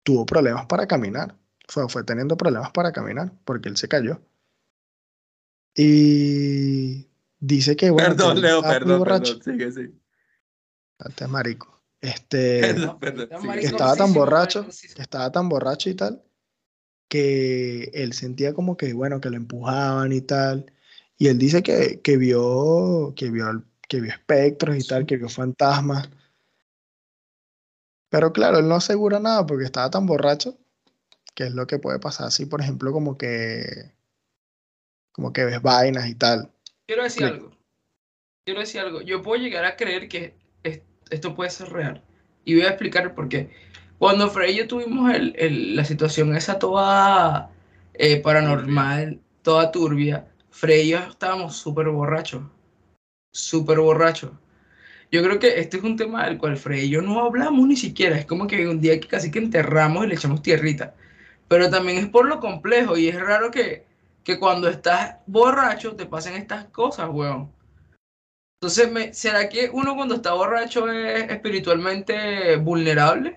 tuvo 0.02 0.26
problemas 0.26 0.66
para 0.66 0.86
caminar. 0.88 1.36
Fue, 1.68 1.88
fue 1.88 2.02
teniendo 2.02 2.36
problemas 2.36 2.72
para 2.72 2.92
caminar 2.92 3.32
porque 3.44 3.68
él 3.68 3.76
se 3.76 3.86
cayó. 3.88 4.20
Y 5.76 7.06
dice 7.38 7.76
que, 7.76 7.90
bueno, 7.90 8.10
que 8.10 8.14
Perdón, 8.16 8.36
él 8.38 8.42
Leo, 8.42 8.56
estaba 8.56 8.72
muy 8.74 8.78
perdón, 8.80 8.98
borracho. 8.98 9.38
perdón. 9.38 9.58
Sigue, 9.58 9.72
sigue. 9.72 9.92
Este 10.98 11.26
marico. 11.28 11.80
Este, 12.00 12.60
Perdón, 12.60 12.98
perdón. 12.98 13.28
Que 13.60 13.66
estaba 13.66 13.94
tan 13.96 14.12
borracho, 14.12 14.66
que 14.66 15.02
estaba 15.02 15.30
tan 15.30 15.48
borracho 15.48 15.90
y 15.90 15.94
tal, 15.94 16.22
que 17.08 17.84
él 17.94 18.12
sentía 18.14 18.52
como 18.54 18.76
que, 18.76 18.92
bueno, 18.92 19.20
que 19.20 19.30
lo 19.30 19.36
empujaban 19.36 20.12
y 20.12 20.20
tal. 20.22 20.72
Y 21.16 21.28
él 21.28 21.38
dice 21.38 21.62
que, 21.62 22.00
que 22.00 22.16
vio, 22.16 23.12
que 23.16 23.30
vio, 23.30 23.46
al- 23.46 23.64
que 23.88 24.00
vio 24.00 24.12
espectros 24.12 24.76
y 24.76 24.86
tal, 24.86 25.06
que 25.06 25.16
vio 25.16 25.28
fantasmas. 25.28 26.08
Pero 28.10 28.32
claro, 28.32 28.58
él 28.58 28.68
no 28.68 28.76
asegura 28.76 29.18
nada 29.18 29.44
porque 29.46 29.64
estaba 29.64 29.90
tan 29.90 30.06
borracho, 30.06 30.56
que 31.34 31.44
es 31.44 31.54
lo 31.54 31.66
que 31.66 31.78
puede 31.78 31.98
pasar 31.98 32.28
así, 32.28 32.46
por 32.46 32.60
ejemplo, 32.60 32.92
como 32.92 33.18
que, 33.18 33.92
como 35.12 35.32
que 35.32 35.44
ves 35.44 35.60
vainas 35.60 36.08
y 36.08 36.14
tal. 36.14 36.50
Quiero 36.86 37.02
decir 37.02 37.24
algo. 37.24 37.50
Quiero 38.44 38.60
decir 38.60 38.80
algo. 38.80 39.02
Yo 39.02 39.22
puedo 39.22 39.42
llegar 39.42 39.64
a 39.64 39.76
creer 39.76 40.08
que 40.08 40.34
es- 40.62 40.80
esto 41.10 41.34
puede 41.34 41.50
ser 41.50 41.70
real. 41.70 42.02
Y 42.44 42.54
voy 42.54 42.64
a 42.64 42.68
explicar 42.70 43.14
por 43.14 43.28
qué. 43.28 43.50
Cuando 43.98 44.30
Frey 44.30 44.54
y 44.54 44.58
yo 44.58 44.68
tuvimos 44.68 45.12
el- 45.12 45.34
el- 45.36 45.76
la 45.76 45.84
situación 45.84 46.34
esa 46.36 46.58
toda 46.58 47.50
eh, 47.94 48.20
paranormal, 48.20 49.20
toda 49.42 49.72
turbia, 49.72 50.28
Frey 50.50 50.86
y 50.86 50.90
yo 50.92 50.98
estábamos 50.98 51.56
súper 51.56 51.88
borrachos. 51.88 52.42
Súper 53.32 53.78
borrachos. 53.78 54.32
Yo 55.10 55.22
creo 55.22 55.38
que 55.38 55.58
este 55.60 55.78
es 55.78 55.82
un 55.84 55.96
tema 55.96 56.26
del 56.26 56.38
cual 56.38 56.56
Frey 56.56 56.84
y 56.86 56.90
yo 56.90 57.00
no 57.02 57.20
hablamos 57.24 57.66
ni 57.66 57.76
siquiera. 57.76 58.18
Es 58.18 58.26
como 58.26 58.46
que 58.46 58.68
un 58.68 58.80
día 58.80 58.98
que 59.00 59.08
casi 59.08 59.30
que 59.30 59.38
enterramos 59.38 60.04
y 60.04 60.08
le 60.08 60.14
echamos 60.14 60.42
tierrita. 60.42 60.94
Pero 61.48 61.70
también 61.70 61.98
es 61.98 62.08
por 62.08 62.26
lo 62.26 62.40
complejo 62.40 62.96
y 62.98 63.08
es 63.08 63.18
raro 63.18 63.50
que, 63.50 63.86
que 64.22 64.38
cuando 64.38 64.68
estás 64.68 65.16
borracho 65.26 65.96
te 65.96 66.04
pasen 66.06 66.34
estas 66.34 66.66
cosas, 66.66 67.08
weón. 67.10 67.50
Entonces, 68.60 68.90
me- 68.90 69.14
¿será 69.14 69.48
que 69.48 69.70
uno 69.72 69.94
cuando 69.96 70.16
está 70.16 70.34
borracho 70.34 70.90
es 70.90 71.30
espiritualmente 71.30 72.56
vulnerable? 72.56 73.36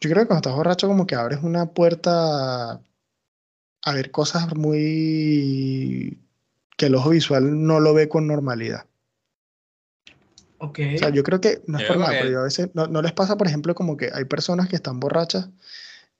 Yo 0.00 0.10
creo 0.10 0.22
que 0.22 0.26
cuando 0.26 0.36
estás 0.48 0.54
borracho 0.54 0.88
como 0.88 1.06
que 1.06 1.14
abres 1.14 1.40
una 1.42 1.66
puerta 1.72 2.72
a 3.82 3.92
ver 3.94 4.10
cosas 4.10 4.54
muy 4.54 6.20
que 6.78 6.86
el 6.86 6.94
ojo 6.94 7.10
visual 7.10 7.66
no 7.66 7.80
lo 7.80 7.92
ve 7.92 8.08
con 8.08 8.26
normalidad. 8.26 8.86
Ok. 10.58 10.78
O 10.94 10.98
sea, 10.98 11.10
yo 11.10 11.22
creo 11.22 11.40
que 11.40 11.60
no 11.66 11.76
es 11.78 11.82
Yo 11.84 11.88
por 11.88 11.98
nada, 11.98 12.12
que- 12.12 12.18
pero 12.20 12.30
yo 12.30 12.40
a 12.40 12.44
veces 12.44 12.70
no, 12.74 12.86
no 12.86 13.02
les 13.02 13.12
pasa, 13.12 13.36
por 13.36 13.46
ejemplo, 13.48 13.74
como 13.74 13.96
que 13.96 14.10
hay 14.14 14.24
personas 14.24 14.68
que 14.68 14.76
están 14.76 15.00
borrachas 15.00 15.48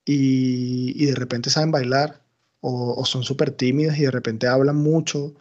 y, 0.05 0.93
y 1.03 1.07
de 1.07 1.15
repente 1.15 1.49
saben 1.49 1.71
bailar 1.71 2.21
o, 2.61 2.95
o 3.01 3.05
son 3.05 3.23
súper 3.23 3.53
tímidas 3.53 3.99
y 3.99 4.03
de 4.03 4.11
repente 4.11 4.47
hablan 4.49 4.77
mucho 4.77 5.35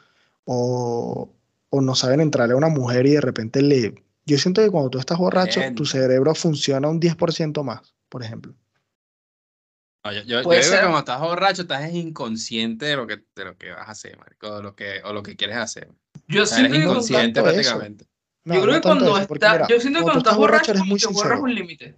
o, 0.45 1.30
o 1.70 1.82
no 1.82 1.95
saben 1.95 2.22
entrarle 2.22 2.53
a 2.53 2.57
una 2.57 2.70
mujer 2.70 3.05
y 3.07 3.11
de 3.11 3.22
repente 3.22 3.61
le 3.61 3.95
Yo 4.26 4.38
siento 4.38 4.61
que 4.61 4.70
cuando 4.70 4.89
tú 4.91 4.99
estás 4.99 5.18
borracho, 5.18 5.61
Bien. 5.61 5.74
tu 5.76 5.86
cerebro 5.86 6.36
funciona 6.36 6.88
un 6.89 6.99
10% 6.99 7.63
más, 7.63 7.93
por 8.09 8.24
ejemplo. 8.24 8.53
No, 10.08 10.14
yo, 10.14 10.22
yo- 10.22 10.38
yo 10.38 10.43
Puede 10.43 10.60
digo 10.62 10.72
que 10.72 10.76
ser. 10.78 10.82
cuando 10.84 10.99
estás 10.99 11.20
borracho, 11.20 11.62
estás 11.64 11.93
inconsciente 11.93 12.86
de 12.86 12.95
lo 12.95 13.05
que, 13.08 13.24
de 13.36 13.45
lo 13.45 13.58
que 13.58 13.72
vas 13.72 13.88
a 13.88 13.91
hacer, 13.91 14.18
marico, 14.18 14.47
o 14.49 14.62
lo 14.62 14.74
que, 14.76 15.01
o 15.03 15.12
lo 15.12 15.22
que 15.22 15.36
quieres 15.36 15.58
hacer. 15.58 15.89
Yo 16.30 16.43
O 16.43 16.45
sea, 16.45 16.58
siento 16.60 16.76
eres 16.76 16.88
inconsciente 16.88 17.41
prácticamente. 17.41 18.05
No, 18.45 18.55
yo 18.55 18.62
creo 18.62 18.74
no 18.76 18.80
que 18.82 18.88
cuando 18.88 19.18
eso, 19.18 19.28
porque 19.28 19.45
está, 19.45 19.53
mira, 19.58 19.68
yo 19.68 19.80
siento 19.82 19.99
que 19.99 20.03
cuando 20.03 20.20
estás 20.20 20.38
borracho, 20.38 20.72
eres 20.72 20.86
muy 20.86 20.99
borras 21.12 21.39
un 21.41 21.53
límite. 21.53 21.95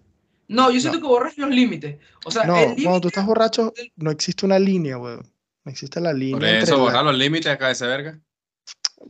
No, 0.48 0.72
yo 0.72 0.80
siento 0.80 0.98
No. 0.98 1.04
que 1.06 1.08
borras 1.08 1.38
los 1.38 1.50
límites. 1.52 2.00
O 2.26 2.32
sea, 2.32 2.46
No, 2.46 2.58
el 2.58 2.82
cuando 2.84 3.02
tú 3.02 3.08
estás 3.10 3.26
borracho, 3.28 3.72
no 3.98 4.10
existe 4.10 4.48
una 4.48 4.58
línea, 4.58 4.98
weón. 4.98 5.22
No 5.64 5.72
existe 5.72 6.02
la 6.02 6.12
línea 6.12 6.40
Por 6.40 6.44
entre 6.48 6.64
eso, 6.64 6.78
la- 6.78 6.82
borrar 6.82 7.06
los 7.06 7.16
límites 7.16 7.52
acá 7.52 7.68
de 7.68 7.74
ese 7.74 7.86
verga. 7.86 8.20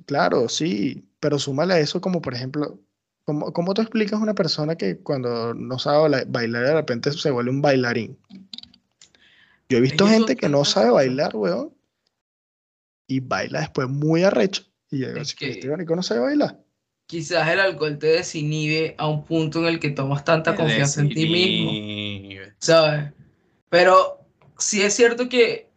Claro, 0.06 0.50
sí, 0.50 1.08
pero 1.22 1.40
súmale 1.40 1.76
a 1.76 1.80
eso 1.80 2.02
como, 2.02 2.22
por 2.22 2.34
ejemplo, 2.34 2.82
¿cómo, 3.24 3.54
cómo 3.54 3.74
tú 3.74 3.82
explicas 3.82 4.20
a 4.20 4.24
una 4.24 4.34
persona 4.36 4.76
que 4.76 4.98
cuando 5.00 5.54
no 5.54 5.80
sabe 5.80 6.00
baila- 6.00 6.26
bailar 6.28 6.66
de 6.66 6.74
repente 6.74 7.12
se 7.14 7.32
vuelve 7.32 7.52
un 7.52 7.62
bailarín? 7.62 8.18
Yo 9.70 9.78
he 9.78 9.82
visto 9.82 10.08
gente 10.08 10.36
que 10.36 10.50
no 10.50 10.66
sabe 10.66 10.90
bailar, 10.90 11.36
weón, 11.36 11.76
y 13.08 13.20
baila 13.20 13.60
después 13.62 13.88
muy 13.88 14.24
arrecho. 14.24 14.64
Y 14.90 15.00
yo 15.00 15.08
digo, 15.10 15.22
Es 15.22 15.30
"Sí, 15.30 15.36
pero 15.40 15.54
que- 15.54 15.60
este 15.82 15.96
no 15.96 16.04
sabe 16.04 16.22
bailar. 16.22 16.60
quizás 17.06 17.48
el 17.50 17.60
alcohol 17.60 17.98
te 17.98 18.08
desinhibe 18.08 18.94
a 18.98 19.08
un 19.08 19.26
punto 19.26 19.60
en 19.60 19.66
el 19.66 19.80
que 19.80 19.90
tomas 19.90 20.24
tanta 20.24 20.56
confianza 20.56 21.02
en 21.02 21.10
ti 21.10 21.28
mismo. 21.28 21.72
¿sabes? 22.60 23.12
Pero 23.70 24.26
sí 24.58 24.82
es 24.84 24.94
cierto 24.96 25.28
que 25.30 25.70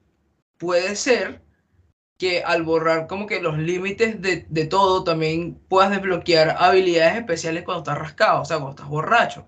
puede 0.59 0.95
ser 0.97 1.41
que 2.19 2.43
al 2.43 2.63
borrar 2.63 3.07
como 3.07 3.27
que 3.27 3.41
los 3.41 3.59
límites 3.59 4.21
de, 4.21 4.47
de 4.49 4.67
todo 4.67 5.05
también 5.05 5.55
puedas 5.69 5.91
desbloquear 5.91 6.55
habilidades 6.59 7.17
especiales 7.17 7.65
cuando 7.65 7.83
estás 7.83 7.99
rascado, 7.99 8.43
o 8.43 8.45
sea, 8.45 8.57
cuando 8.59 8.71
estás 8.73 8.89
borracho. 8.89 9.47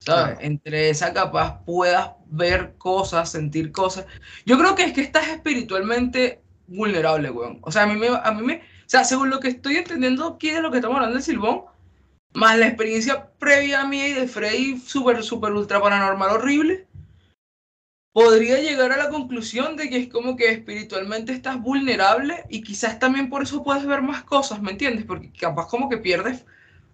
¿Sabes? 0.00 0.36
Claro. 0.36 0.38
Entre 0.40 0.90
esa 0.90 1.12
capaz 1.12 1.64
puedas 1.64 2.10
ver 2.26 2.74
cosas, 2.78 3.30
sentir 3.30 3.72
cosas. 3.72 4.06
Yo 4.46 4.58
creo 4.58 4.74
que 4.74 4.84
es 4.84 4.92
que 4.92 5.00
estás 5.00 5.28
espiritualmente 5.28 6.42
vulnerable, 6.66 7.30
weón. 7.30 7.58
O 7.62 7.72
sea, 7.72 7.82
a 7.82 7.86
mí 7.86 7.96
me, 7.96 8.08
a 8.08 8.30
mí 8.32 8.42
me, 8.42 8.54
o 8.56 8.90
sea, 8.90 9.04
según 9.04 9.30
lo 9.30 9.40
que 9.40 9.48
estoy 9.48 9.76
entendiendo 9.76 10.26
aquí 10.26 10.50
de 10.50 10.62
lo 10.62 10.70
que 10.70 10.78
estamos 10.78 10.96
hablando 10.96 11.16
del 11.16 11.24
Silbón, 11.24 11.64
más 12.34 12.58
la 12.58 12.68
experiencia 12.68 13.30
previa 13.38 13.84
mía 13.84 14.08
y 14.08 14.12
de 14.12 14.28
Freddy 14.28 14.78
súper, 14.78 15.22
súper 15.22 15.52
ultra 15.52 15.80
paranormal 15.80 16.30
horrible, 16.30 16.86
podría 18.12 18.58
llegar 18.60 18.92
a 18.92 18.96
la 18.96 19.10
conclusión 19.10 19.76
de 19.76 19.88
que 19.88 19.98
es 19.98 20.08
como 20.08 20.36
que 20.36 20.50
espiritualmente 20.50 21.32
estás 21.32 21.60
vulnerable 21.60 22.44
y 22.48 22.62
quizás 22.62 22.98
también 22.98 23.30
por 23.30 23.42
eso 23.42 23.62
puedes 23.62 23.86
ver 23.86 24.02
más 24.02 24.24
cosas, 24.24 24.60
¿me 24.60 24.72
entiendes? 24.72 25.04
Porque 25.04 25.30
capaz 25.32 25.68
como 25.68 25.88
que 25.88 25.98
pierdes 25.98 26.44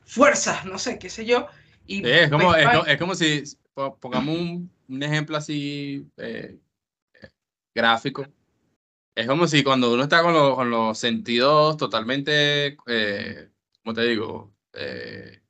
fuerzas, 0.04 0.64
no 0.66 0.78
sé, 0.78 0.98
qué 0.98 1.08
sé 1.10 1.24
yo. 1.24 1.48
Y 1.86 1.96
Sí, 1.98 2.02
es, 2.04 2.30
como, 2.30 2.50
ves 2.52 2.60
es, 2.60 2.64
más- 2.66 2.78
co- 2.78 2.86
es 2.86 2.98
como 2.98 3.14
si, 3.14 3.42
po- 3.74 3.98
pongamos 3.98 4.36
un, 4.38 4.70
un 4.88 5.02
ejemplo 5.02 5.36
así 5.36 6.06
eh, 6.16 6.58
gráfico. 7.74 8.24
Es 9.14 9.26
como 9.26 9.46
si 9.46 9.62
cuando 9.62 9.92
uno 9.92 10.02
está 10.02 10.22
con, 10.22 10.32
los- 10.32 10.54
con 10.54 10.70
los 10.70 10.98
sentidos 10.98 11.76
totalmente, 11.76 12.76
eh, 12.86 13.50
¿cómo 13.82 13.94
te 13.94 14.02
digo? 14.02 14.52
Eh, 14.72 15.40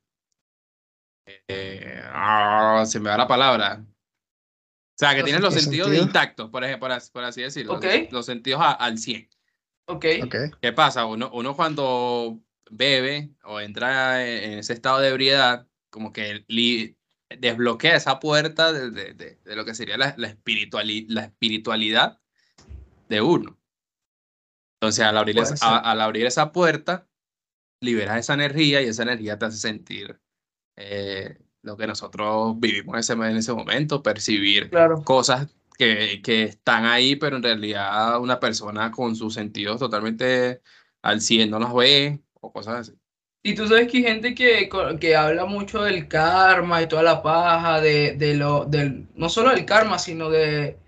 eh, 1.47 2.01
ah, 2.05 2.83
se 2.85 2.99
me 2.99 3.09
va 3.09 3.17
la 3.17 3.27
palabra. 3.27 3.83
O 3.83 4.97
sea, 4.97 5.13
que 5.15 5.23
tienes 5.23 5.41
los 5.41 5.53
sentidos 5.53 5.87
sentidos. 5.89 6.07
intactos, 6.07 6.49
por 6.49 6.63
ejemplo, 6.63 6.87
por, 6.87 6.91
as- 6.91 7.09
por 7.09 7.23
así 7.23 7.41
decirlo. 7.41 7.73
Los, 7.75 8.11
los 8.11 8.25
sentidos 8.25 8.61
a- 8.61 8.71
al 8.73 8.97
100. 8.97 9.29
Ok, 9.87 10.05
Ok, 10.23 10.35
¿Qué 10.61 10.73
pasa? 10.73 11.05
Uno, 11.05 11.29
uno 11.33 11.55
cuando 11.55 12.39
bebe 12.71 13.31
o 13.43 13.59
entra 13.59 14.25
en 14.27 14.53
en 14.53 14.59
ese 14.59 14.73
estado 14.73 14.99
de 14.99 15.09
ebriedad, 15.09 15.67
como 15.95 16.11
que 16.11 16.43
li- 16.49 16.97
desbloquea 17.29 17.95
esa 17.95 18.19
puerta 18.19 18.73
de, 18.73 18.91
de- 18.91 19.13
de- 19.13 19.39
de 19.45 19.55
lo 19.55 19.63
que 19.63 19.73
sería 19.73 19.97
la, 19.97 20.13
la, 20.17 20.27
espirituali- 20.27 21.05
la 21.07 21.23
espiritualidad 21.23 22.19
de 23.07 23.21
uno. 23.21 23.57
Entonces, 24.75 25.05
al 25.05 25.17
abrir, 25.17 25.39
esa, 25.39 25.55
a- 25.65 25.91
al 25.91 26.01
abrir 26.01 26.25
esa 26.25 26.51
puerta, 26.51 27.07
liberas 27.79 28.19
esa 28.19 28.33
energía 28.33 28.81
y 28.81 28.87
esa 28.87 29.03
energía 29.03 29.39
te 29.39 29.45
hace 29.45 29.57
sentir 29.57 30.19
eh, 30.75 31.39
lo 31.61 31.77
que 31.77 31.87
nosotros 31.87 32.59
vivimos 32.59 32.93
en 32.95 32.99
ese, 32.99 33.13
en 33.13 33.37
ese 33.37 33.53
momento, 33.53 34.03
percibir 34.03 34.69
claro. 34.69 35.01
cosas 35.03 35.47
que, 35.77 36.21
que 36.21 36.43
están 36.43 36.83
ahí, 36.85 37.15
pero 37.15 37.37
en 37.37 37.43
realidad 37.43 38.19
una 38.19 38.41
persona 38.41 38.91
con 38.91 39.15
sus 39.15 39.33
sentidos 39.33 39.79
totalmente 39.79 40.61
al 41.01 41.21
100 41.21 41.49
no 41.49 41.59
las 41.59 41.73
ve 41.73 42.19
o 42.33 42.51
cosas 42.51 42.89
así. 42.89 42.99
Y 43.45 43.53
tú 43.55 43.67
sabes 43.67 43.87
que 43.91 43.97
hay 43.99 44.03
gente 44.03 44.33
que, 44.35 44.67
que 44.99 45.15
habla 45.15 45.45
mucho 45.45 45.83
del 45.83 46.07
karma 46.07 46.81
y 46.81 46.87
toda 46.87 47.03
la 47.03 47.21
paja, 47.21 47.79
de, 47.79 48.13
de 48.17 48.33
lo, 48.35 48.65
del, 48.65 49.07
no 49.15 49.29
solo 49.29 49.51
del 49.51 49.65
karma, 49.65 49.99
sino 49.99 50.29
de, 50.31 50.79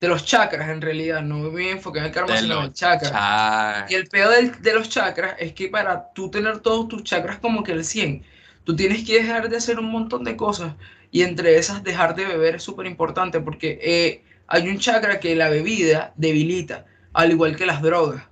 de 0.00 0.08
los 0.08 0.24
chakras 0.26 0.70
en 0.70 0.80
realidad. 0.82 1.22
No 1.22 1.38
me 1.52 1.70
enfocar 1.72 2.02
en 2.02 2.06
el 2.08 2.12
karma, 2.14 2.34
De 2.34 2.38
sino 2.38 2.54
en 2.56 2.64
el 2.64 2.72
chakra. 2.74 3.10
cha- 3.10 3.86
Y 3.86 3.94
el 3.94 4.08
peor 4.08 4.30
del- 4.34 4.62
de 4.62 4.74
los 4.74 4.88
chakras 4.90 5.36
es 5.40 5.54
que 5.54 5.68
para 5.68 6.12
tú 6.14 6.30
tener 6.30 6.60
todos 6.60 6.88
tus 6.88 7.04
chakras 7.04 7.38
como 7.40 7.64
que 7.64 7.72
el 7.72 7.84
100, 7.84 8.24
tú 8.64 8.76
tienes 8.76 9.04
que 9.06 9.14
dejar 9.22 9.48
de 9.50 9.56
hacer 9.58 9.78
un 9.80 9.90
montón 9.90 10.24
de 10.24 10.36
cosas. 10.36 10.74
Y 11.10 11.22
entre 11.22 11.58
esas, 11.58 11.84
dejar 11.84 12.14
de 12.16 12.26
beber 12.26 12.56
es 12.56 12.64
súper 12.64 12.86
importante 12.86 13.40
porque 13.40 13.78
eh, 13.82 14.24
hay 14.48 14.68
un 14.68 14.78
chakra 14.78 15.20
que 15.20 15.36
la 15.36 15.50
bebida 15.50 16.12
debilita, 16.16 16.86
al 17.14 17.32
igual 17.32 17.56
que 17.56 17.66
las 17.66 17.82
drogas. 17.82 18.27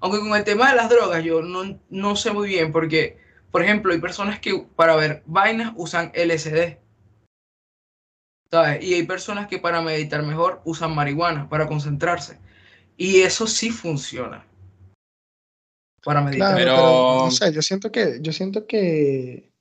Aunque 0.00 0.18
con 0.20 0.34
el 0.34 0.44
tema 0.44 0.70
de 0.70 0.76
las 0.76 0.88
drogas 0.88 1.22
yo 1.22 1.42
no, 1.42 1.78
no 1.90 2.16
sé 2.16 2.32
muy 2.32 2.48
bien 2.48 2.72
porque, 2.72 3.18
por 3.50 3.62
ejemplo, 3.62 3.92
hay 3.92 4.00
personas 4.00 4.40
que 4.40 4.66
para 4.76 4.96
ver 4.96 5.22
vainas 5.26 5.72
usan 5.76 6.10
LSD. 6.14 6.78
¿Sabes? 8.50 8.82
Y 8.82 8.94
hay 8.94 9.02
personas 9.04 9.46
que 9.46 9.58
para 9.58 9.80
meditar 9.80 10.22
mejor 10.24 10.60
usan 10.64 10.94
marihuana, 10.94 11.48
para 11.48 11.68
concentrarse. 11.68 12.38
Y 12.96 13.20
eso 13.20 13.46
sí 13.46 13.70
funciona. 13.70 14.44
Para 16.02 16.20
meditar. 16.22 16.54
claro, 16.54 16.56
Pero- 16.56 16.76
pero 16.76 17.24
no 17.26 17.30
sé, 17.30 17.52
yo 17.52 17.62
siento 17.62 17.92
que, 17.92 18.18
yo 18.20 18.32
siento 18.32 18.66
que, 18.66 19.52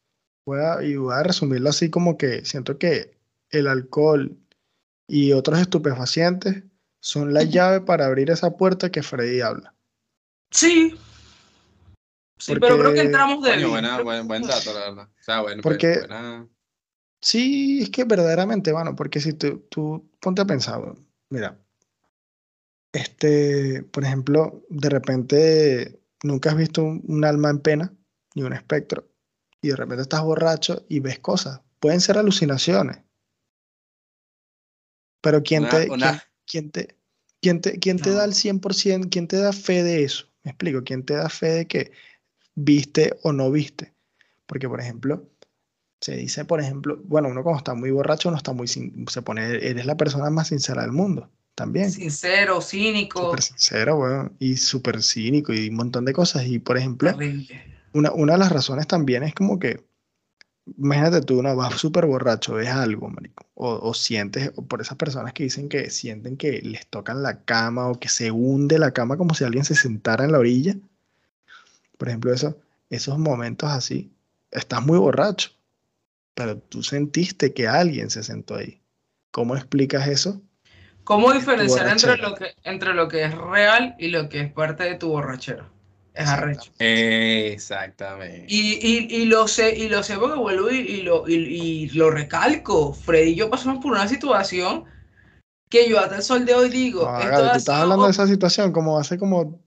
voy 0.45 0.59
a, 0.61 0.81
y 0.81 0.95
voy 0.95 1.13
a 1.13 1.21
resumirlo 1.23 1.69
así 1.69 1.89
como 1.89 2.17
que 2.17 2.43
siento 2.45 2.77
que 2.79 3.17
el 3.51 3.67
alcohol 3.67 4.37
y 5.07 5.33
otros 5.33 5.59
estupefacientes 5.59 6.63
son 7.01 7.33
la 7.33 7.43
llave 7.43 7.81
para 7.81 8.05
abrir 8.05 8.29
esa 8.31 8.57
puerta 8.57 8.91
que 8.91 9.03
Freddy 9.03 9.41
habla. 9.41 9.75
Sí. 10.51 10.97
Sí, 12.37 12.53
pero 12.59 12.77
creo 12.79 12.93
que 12.93 13.01
entramos 13.01 13.43
de 13.43 13.51
Coño, 13.51 13.69
buena- 13.69 14.01
buen, 14.01 14.27
buen 14.27 14.41
dato, 14.43 14.73
la 14.73 14.79
verdad. 14.79 15.09
O 15.09 15.23
sea, 15.23 15.41
bueno, 15.41 15.61
pues, 15.61 15.73
Porque- 15.75 15.99
buena- 15.99 16.47
Sí, 17.21 17.81
es 17.81 17.89
que 17.89 18.05
verdaderamente, 18.05 18.71
bueno, 18.71 18.95
porque 18.95 19.19
si 19.19 19.33
tú, 19.33 19.67
tú 19.69 20.09
ponte 20.21 20.41
a 20.41 20.45
pensar, 20.45 20.81
mira, 21.29 21.59
este, 22.93 23.83
por 23.83 24.05
ejemplo, 24.05 24.63
de 24.69 24.89
repente 24.89 26.01
nunca 26.23 26.51
has 26.51 26.55
visto 26.57 26.81
un, 26.81 27.03
un 27.07 27.25
alma 27.25 27.49
en 27.49 27.59
pena, 27.59 27.93
ni 28.35 28.43
un 28.43 28.53
espectro, 28.53 29.05
y 29.61 29.67
de 29.67 29.75
repente 29.75 30.03
estás 30.03 30.21
borracho 30.23 30.85
y 30.87 31.01
ves 31.01 31.19
cosas. 31.19 31.59
Pueden 31.81 31.99
ser 31.99 32.17
alucinaciones. 32.17 32.99
Pero 35.21 35.43
¿quién 35.43 35.63
una- 35.63 35.71
te, 35.71 35.89
una- 35.91 36.23
quién, 36.45 36.69
quién 36.69 36.71
te, 36.71 36.97
quién 37.41 37.61
te, 37.61 37.79
quién 37.79 37.97
te 37.99 38.11
da 38.13 38.23
el 38.23 38.33
100%, 38.33 39.09
quién 39.11 39.27
te 39.27 39.35
da 39.37 39.51
fe 39.51 39.83
de 39.83 40.05
eso? 40.05 40.28
Me 40.49 40.53
explico, 40.53 40.83
¿quién 40.83 41.03
te 41.03 41.13
da 41.13 41.29
fe 41.29 41.45
de 41.49 41.67
que 41.67 41.91
viste 42.55 43.15
o 43.21 43.31
no 43.31 43.51
viste? 43.51 43.93
Porque, 44.47 44.67
por 44.67 44.81
ejemplo, 44.81 45.29
se 46.01 46.15
dice, 46.15 46.43
por 46.43 46.59
ejemplo, 46.59 46.99
bueno, 47.05 47.29
uno 47.29 47.43
cuando 47.43 47.59
está 47.59 47.75
muy 47.75 47.91
borracho, 47.91 48.29
uno 48.29 48.37
está 48.37 48.51
muy, 48.51 48.67
sin- 48.67 49.05
se 49.07 49.21
pone, 49.21 49.45
eres 49.45 49.85
la 49.85 49.95
persona 49.95 50.31
más 50.31 50.47
sincera 50.47 50.81
del 50.81 50.91
mundo, 50.91 51.29
también. 51.53 51.91
Sincero, 51.91 52.61
cínico. 52.61 53.25
Súper 53.25 53.43
sincero, 53.43 53.99
weón, 53.99 54.35
y 54.39 54.57
súper 54.57 55.03
cínico 55.03 55.53
y 55.53 55.69
un 55.69 55.75
montón 55.75 56.03
de 56.03 56.13
cosas. 56.13 56.47
Y, 56.47 56.57
por 56.57 56.79
ejemplo, 56.79 57.15
una, 57.93 58.11
una 58.11 58.33
de 58.33 58.39
las 58.39 58.51
razones 58.51 58.87
también 58.87 59.21
es 59.21 59.35
como 59.35 59.59
que, 59.59 59.85
imagínate 60.78 61.22
tú, 61.22 61.41
no, 61.41 61.55
vas 61.55 61.76
súper 61.80 62.05
borracho, 62.05 62.53
ves 62.53 62.70
algo, 62.70 63.09
marico, 63.09 63.45
o, 63.55 63.89
o 63.89 63.93
sientes, 63.93 64.51
o 64.55 64.65
por 64.65 64.82
esas 64.82 64.97
personas 64.97 65.34
que 65.34 65.43
dicen 65.43 65.70
que 65.70 65.89
sienten 65.89 66.38
que 66.38 66.61
les 66.61 66.88
tocan 66.88 67.24
la 67.24 67.43
cama 67.43 67.88
o 67.88 67.99
que 67.99 68.09
se 68.09 68.32
hunde 68.32 68.80
la 68.80 68.91
cama 68.91 69.17
como 69.17 69.34
si 69.34 69.43
alguien 69.43 69.65
se 69.65 69.76
sentara 69.76 70.26
en 70.26 70.32
la 70.32 70.39
orilla. 70.39 70.76
Por 71.97 72.07
ejemplo, 72.07 72.34
eso, 72.34 72.57
esos 72.89 73.17
momentos 73.17 73.70
así, 73.70 74.11
estás 74.51 74.86
muy 74.86 74.97
borracho, 74.97 75.51
pero 76.34 76.57
tú 76.57 76.84
sentiste 76.84 77.53
que 77.53 77.67
alguien 77.67 78.09
se 78.09 78.24
sentó 78.24 78.55
ahí. 78.55 78.82
¿Cómo 79.32 79.55
explicas 79.55 80.07
eso? 80.07 80.41
¿Cómo 81.03 81.34
diferenciar 81.34 81.88
entre 81.88 82.17
lo, 82.17 82.36
que, 82.36 82.53
entre 82.63 82.93
lo 82.93 83.07
que 83.07 83.24
es 83.26 83.36
real 83.36 83.95
y 83.97 84.09
lo 84.09 84.30
que 84.30 84.41
es 84.41 84.53
parte 84.53 84.84
de 84.84 84.95
tu 84.95 85.09
borrachera? 85.09 85.70
Es 86.14 86.28
arrecho. 86.28 86.72
Exactamente. 86.80 88.45
Y, 88.47 88.80
y, 88.82 89.07
y 89.22 89.26
lo 89.26 89.47
sé, 89.47 89.76
y 89.78 89.89
lo 89.89 90.03
sé 90.03 90.18
porque 90.18 90.38
vuelvo 90.38 90.70
y, 90.72 90.78
y 90.80 91.01
lo, 91.03 91.28
y, 91.28 91.34
y 91.36 91.89
lo 91.89 92.10
recalco. 92.12 92.93
Freddy 92.93 93.32
y 93.32 93.36
yo 93.36 93.49
pasamos 93.49 93.82
por 93.84 93.91
una 93.93 94.07
situación 94.07 94.86
que 95.70 95.88
yo 95.89 95.99
hasta 95.99 96.18
el 96.18 96.24
sol 96.24 96.45
de 96.45 96.55
hoy 96.55 96.70
digo, 96.70 97.03
No, 97.05 97.20
esto 97.20 97.51
tú 97.51 97.57
estás 97.57 97.76
hablando 97.82 98.05
de 98.05 98.12
esa 98.12 98.28
situación 98.28 98.72
como 98.72 98.97
hace 98.97 99.18
como 99.18 99.62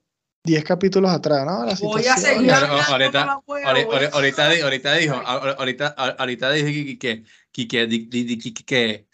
10 0.45 0.65
capítulos 0.65 1.11
atrás, 1.13 1.47
¿no? 1.47 1.65
La 1.65 1.75
Voy 1.81 2.05
a 2.07 2.17
seguir 2.17 2.51
ahorita- 2.53 3.41
Ahorita, 3.65 4.51
ahorita 4.65 4.95
dijo, 4.95 5.15
ahorita, 5.15 5.95
ahor- 5.97 6.17
ahorita 6.19 6.51
dije 6.51 6.99
que, 6.99 6.99
que, 6.99 7.25
que, 7.53 7.69
que, 7.69 7.87
di- 7.87 8.39
que, 8.39 8.65
que, 8.65 9.07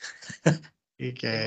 Y 0.98 1.14
que. 1.14 1.46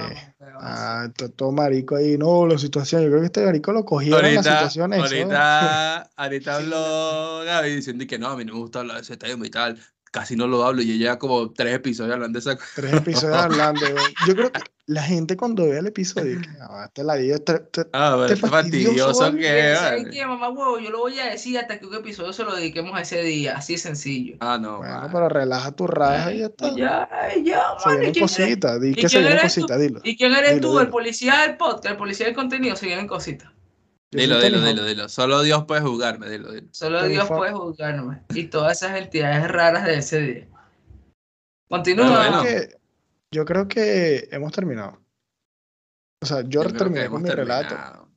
Ah, 0.59 1.09
to- 1.15 1.29
todo 1.31 1.51
marico 1.51 1.97
ahí, 1.97 2.17
no, 2.17 2.47
la 2.47 2.57
situación. 2.57 3.03
Yo 3.03 3.09
creo 3.09 3.19
que 3.19 3.25
este 3.25 3.45
marico 3.45 3.73
lo 3.73 3.83
cogieron 3.83 4.21
la 4.21 4.27
ahorita, 4.27 4.43
situación 4.43 4.93
eso. 4.93 5.03
ahorita, 5.03 6.01
ahorita 6.15 6.57
Sí, 6.57 6.63
habló 6.63 7.43
Gaby 7.45 7.75
diciendo 7.75 8.05
que 8.07 8.17
no, 8.17 8.29
a 8.29 8.37
mí 8.37 8.45
no 8.45 8.53
me 8.53 8.59
gusta 8.59 8.79
hablar 8.79 8.97
de 8.97 9.01
ese 9.03 9.17
tema 9.17 9.45
y 9.45 9.49
tal, 9.49 9.77
casi 10.11 10.35
no 10.35 10.45
lo 10.47 10.63
hablo 10.65 10.81
y 10.81 10.91
ella 10.91 10.97
lleva 11.05 11.19
como 11.19 11.51
tres 11.51 11.73
episodios 11.75 12.13
hablando 12.13 12.37
de 12.37 12.41
esa 12.41 12.55
cosa. 12.55 12.69
Tres 12.75 12.93
episodios 12.93 13.37
hablando. 13.37 13.81
Yo 14.27 14.35
creo 14.35 14.51
que 14.51 14.61
la 14.87 15.03
gente 15.03 15.37
cuando 15.37 15.63
ve 15.69 15.77
el 15.77 15.87
episodio, 15.87 16.37
dice, 16.39 16.49
ah, 16.59 16.83
este 16.87 17.03
ladillo, 17.05 17.35
este- 17.35 17.53
este- 17.53 17.85
Ah, 17.93 18.17
Este 18.23 18.33
este 18.33 18.47
fastidioso, 18.47 19.31
que 19.31 19.37
Mira, 19.37 19.75
¿saben 19.77 20.03
vale. 20.03 20.13
qué, 20.15 20.25
mamá 20.25 20.49
huevo? 20.49 20.79
Yo 20.79 20.89
lo 20.89 20.99
voy 20.99 21.17
a 21.19 21.27
decir 21.27 21.57
hasta 21.57 21.79
que 21.79 21.85
un 21.85 21.95
episodio 21.95 22.33
se 22.33 22.43
lo 22.43 22.53
dediquemos 22.53 22.93
a 22.97 23.01
ese 23.01 23.21
día, 23.21 23.55
así 23.55 23.73
de 23.73 23.79
sencillo. 23.79 24.35
Ah, 24.41 24.57
no, 24.61 24.79
Bueno, 24.79 25.09
pero 25.11 25.29
relaja 25.29 25.71
tu 25.71 25.87
raja 25.87 26.33
y 26.33 26.39
ya 26.39 26.45
está. 26.47 26.75
Ya, 26.75 27.09
ya, 27.43 27.61
Se 27.81 27.87
mano, 27.89 27.93
¿y 27.93 27.99
vienen 28.01 28.13
quién 28.13 28.25
eres- 28.25 28.37
cositas, 28.37 28.81
di 28.81 28.89
y 28.89 28.93
que 28.95 29.01
se 29.03 29.07
quién 29.07 29.21
vienen 29.23 29.39
eres 29.39 29.53
cositas, 29.55 29.79
dilo. 29.79 30.01
¿Y 30.03 30.17
quién 30.17 30.33
eres 30.33 30.55
Dilo, 30.55 30.71
tú? 30.71 30.79
El 30.81 30.89
policía 30.89 31.41
del 31.47 31.55
podcast, 31.55 31.85
el 31.85 31.97
policía 31.97 32.25
del 32.25 32.35
contenido, 32.35 32.75
se 32.75 32.85
vienen 32.87 33.07
cositas. 33.07 33.49
Dilo, 34.11 34.41
dilo, 34.41 34.61
dilo, 34.61 34.83
dilo. 34.85 35.07
Solo 35.09 35.41
Dios 35.41 35.63
puede 35.65 35.81
jugarme, 35.81 36.29
dilo, 36.29 36.51
dilo. 36.51 36.67
Solo 36.73 37.03
Dios 37.05 37.27
puede 37.29 37.53
juzgarme. 37.53 38.23
Y 38.31 38.47
todas 38.47 38.81
esas 38.81 38.97
entidades 38.97 39.47
raras 39.49 39.85
de 39.85 39.95
ese 39.95 40.19
día. 40.19 40.47
Continúa. 41.69 42.05
Yo 42.05 42.11
bueno. 42.17 42.41
creo 42.41 42.59
que- 42.67 42.81
yo 43.33 43.45
creo 43.45 43.67
que 43.69 44.27
hemos 44.31 44.51
terminado. 44.51 45.01
O 46.21 46.25
sea, 46.25 46.41
yo, 46.41 46.61
terminé 46.73 47.09
con 47.09 47.21
mi 47.23 47.29
relato. 47.29 48.09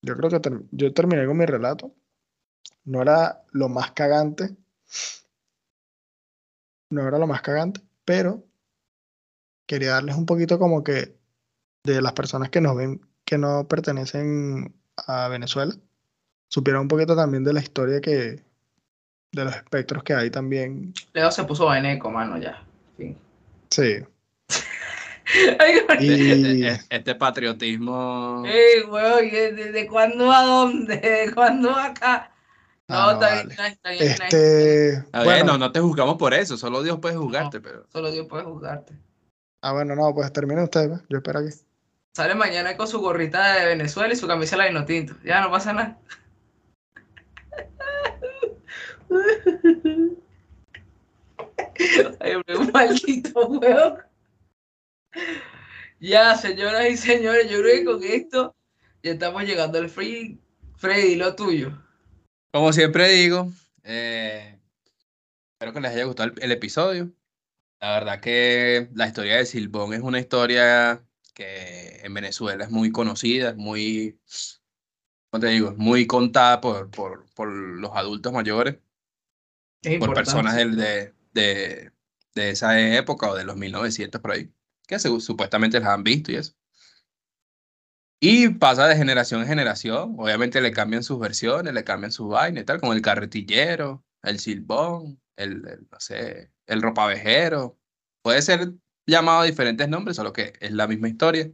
Yo 0.00 0.16
creo 0.16 0.30
que 0.30 0.38
ter- 0.40 0.62
yo 0.70 0.94
terminé 0.94 1.26
con 1.26 1.36
mi 1.36 1.44
relato. 1.44 1.92
No 2.84 3.02
era 3.02 3.42
lo 3.50 3.68
más 3.68 3.90
cagante. 3.92 4.56
No 6.90 7.08
era 7.08 7.18
lo 7.18 7.26
más 7.26 7.42
cagante, 7.42 7.80
pero 8.04 8.46
quería 9.66 9.92
darles 9.92 10.16
un 10.16 10.26
poquito 10.26 10.58
como 10.58 10.84
que 10.84 11.18
de 11.84 12.00
las 12.00 12.12
personas 12.12 12.50
que 12.50 12.60
nos 12.60 12.76
ven 12.76 13.00
que 13.24 13.38
no 13.38 13.66
pertenecen 13.66 14.74
a 15.06 15.28
Venezuela. 15.28 15.74
Supieran 16.48 16.82
un 16.82 16.88
poquito 16.88 17.16
también 17.16 17.44
de 17.44 17.52
la 17.52 17.60
historia 17.60 18.00
que 18.00 18.42
de 19.32 19.44
los 19.44 19.54
espectros 19.56 20.02
que 20.02 20.14
hay 20.14 20.30
también. 20.30 20.92
Leo 21.14 21.30
se 21.32 21.44
puso 21.44 21.66
vaneco, 21.66 22.10
mano, 22.10 22.36
ya. 22.38 22.62
Fin. 22.96 23.16
Sí. 23.70 24.04
Ay, 25.58 25.80
Y 26.00 26.64
Este, 26.66 26.96
este 26.96 27.14
patriotismo. 27.14 28.42
Ey, 28.46 28.82
weón, 28.88 29.24
¿y 29.24 29.30
¿de, 29.30 29.72
de, 29.72 29.86
cuándo 29.86 30.30
a 30.30 30.42
dónde? 30.44 30.96
¿De 30.98 31.32
cuándo 31.34 31.70
acá? 31.70 32.30
No, 32.88 32.96
Ah, 32.98 33.06
no, 33.06 33.12
está 33.12 33.34
bien, 33.34 33.48
vale. 33.56 33.70
está 33.70 33.90
bien, 33.90 34.02
está 34.02 34.02
bien, 34.02 34.10
está 34.10 34.24
bien. 34.28 34.34
este 34.34 35.08
A 35.12 35.18
ver, 35.20 35.26
bueno, 35.26 35.52
no, 35.52 35.58
no 35.58 35.72
te 35.72 35.80
juzgamos 35.80 36.16
por 36.16 36.34
eso, 36.34 36.58
solo 36.58 36.82
Dios 36.82 36.98
puede 37.00 37.16
juzgarte, 37.16 37.60
pero. 37.60 37.86
Solo 37.90 38.10
Dios 38.10 38.26
puede 38.28 38.44
juzgarte. 38.44 38.92
ah 39.62 39.72
bueno, 39.72 39.94
no, 39.96 40.12
pues 40.12 40.30
terminen 40.32 40.64
ustedes, 40.64 40.88
pues. 40.88 41.02
yo 41.08 41.16
espero 41.18 41.38
aquí. 41.38 41.48
Sale 42.14 42.34
mañana 42.34 42.76
con 42.76 42.86
su 42.86 43.00
gorrita 43.00 43.54
de 43.54 43.64
Venezuela 43.66 44.12
y 44.12 44.16
su 44.16 44.26
camisa 44.26 44.56
de 44.56 44.62
la 44.62 44.68
Vinotinto. 44.68 45.14
Ya 45.24 45.40
no 45.40 45.50
pasa 45.50 45.72
nada. 45.72 45.98
Ay, 52.20 52.34
un 52.34 52.70
maldito 52.72 53.46
weón. 53.46 53.98
Ya, 56.00 56.36
señoras 56.36 56.90
y 56.90 56.98
señores, 56.98 57.50
yo 57.50 57.60
creo 57.60 57.78
que 57.78 57.84
con 57.84 58.04
esto 58.04 58.54
ya 59.02 59.12
estamos 59.12 59.44
llegando 59.44 59.78
al 59.78 59.88
free. 59.88 60.38
Freddy, 60.76 61.14
lo 61.14 61.34
tuyo. 61.34 61.82
Como 62.52 62.74
siempre 62.74 63.08
digo, 63.08 63.50
eh, 63.84 64.58
espero 65.52 65.72
que 65.72 65.80
les 65.80 65.92
haya 65.92 66.04
gustado 66.04 66.30
el, 66.30 66.42
el 66.42 66.52
episodio. 66.52 67.10
La 67.80 67.94
verdad 67.94 68.20
que 68.20 68.90
la 68.94 69.06
historia 69.06 69.36
de 69.36 69.46
Silbón 69.46 69.94
es 69.94 70.00
una 70.00 70.18
historia 70.20 71.02
que 71.34 72.00
en 72.04 72.14
Venezuela 72.14 72.64
es 72.64 72.70
muy 72.70 72.92
conocida, 72.92 73.50
es 73.50 73.56
muy, 73.56 74.18
¿cómo 75.30 75.40
te 75.40 75.48
digo? 75.48 75.70
Es 75.70 75.76
muy 75.78 76.06
contada 76.06 76.60
por, 76.60 76.90
por, 76.90 77.26
por 77.34 77.48
los 77.48 77.90
adultos 77.94 78.32
mayores, 78.32 78.78
Es 79.82 79.94
por 79.94 80.12
personas 80.12 80.54
del- 80.56 80.76
de, 80.76 81.14
de, 81.32 81.92
de 82.34 82.50
esa 82.50 82.80
época 82.96 83.30
o 83.30 83.34
de 83.34 83.44
los 83.44 83.56
1900 83.56 84.20
por 84.20 84.32
ahí, 84.32 84.52
que 84.86 84.98
se- 84.98 85.20
supuestamente 85.20 85.80
las 85.80 85.88
han 85.90 86.04
visto 86.04 86.32
y 86.32 86.36
eso. 86.36 86.54
Y 88.20 88.48
pasa 88.50 88.86
de 88.86 88.96
generación 88.96 89.40
en 89.42 89.48
generación. 89.48 90.14
Obviamente 90.18 90.60
le 90.60 90.72
cambian 90.72 91.02
sus 91.02 91.18
versiones, 91.18 91.74
le 91.74 91.84
cambian 91.84 92.12
sus 92.12 92.28
vainas 92.28 92.62
y 92.62 92.66
tal, 92.66 92.80
como 92.80 92.92
el 92.92 93.02
carretillero, 93.02 94.04
el 94.22 94.38
silbón, 94.38 95.20
el, 95.36 95.66
el, 95.68 95.88
no 95.90 95.98
sé, 96.00 96.52
el 96.66 96.82
ropavejero. 96.82 97.78
Puede 98.22 98.42
ser 98.42 98.72
llamado 99.06 99.42
diferentes 99.42 99.88
nombres, 99.88 100.18
a 100.18 100.24
lo 100.24 100.32
que 100.32 100.52
es 100.60 100.72
la 100.72 100.86
misma 100.86 101.08
historia. 101.08 101.50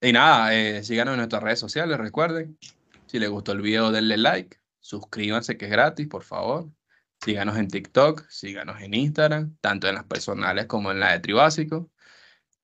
Y 0.00 0.12
nada, 0.12 0.54
eh, 0.54 0.82
síganos 0.82 1.12
en 1.12 1.18
nuestras 1.18 1.42
redes 1.42 1.58
sociales, 1.58 1.98
recuerden. 1.98 2.58
Si 3.06 3.18
les 3.18 3.28
gustó 3.28 3.52
el 3.52 3.60
video, 3.60 3.90
denle 3.92 4.16
like. 4.16 4.58
Suscríbanse, 4.80 5.56
que 5.56 5.66
es 5.66 5.70
gratis, 5.70 6.08
por 6.08 6.22
favor. 6.22 6.70
Síganos 7.22 7.58
en 7.58 7.68
TikTok, 7.68 8.26
síganos 8.30 8.80
en 8.80 8.94
Instagram, 8.94 9.56
tanto 9.60 9.88
en 9.88 9.94
las 9.96 10.04
personales 10.04 10.66
como 10.66 10.90
en 10.90 11.00
la 11.00 11.12
de 11.12 11.20
Tribásico. 11.20 11.90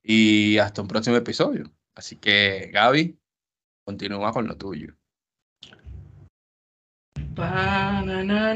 Y 0.03 0.59
hasta 0.59 0.83
un 0.83 0.89
próximo 0.89 1.17
episodio. 1.17 1.71
Así 1.95 2.17
que, 2.17 2.71
Gaby, 2.73 3.19
continúa 3.85 4.33
con 4.33 4.47
lo 4.47 4.57
tuyo. 4.57 4.95
Ba, 7.35 8.03
na, 8.03 8.25
na, 8.25 8.55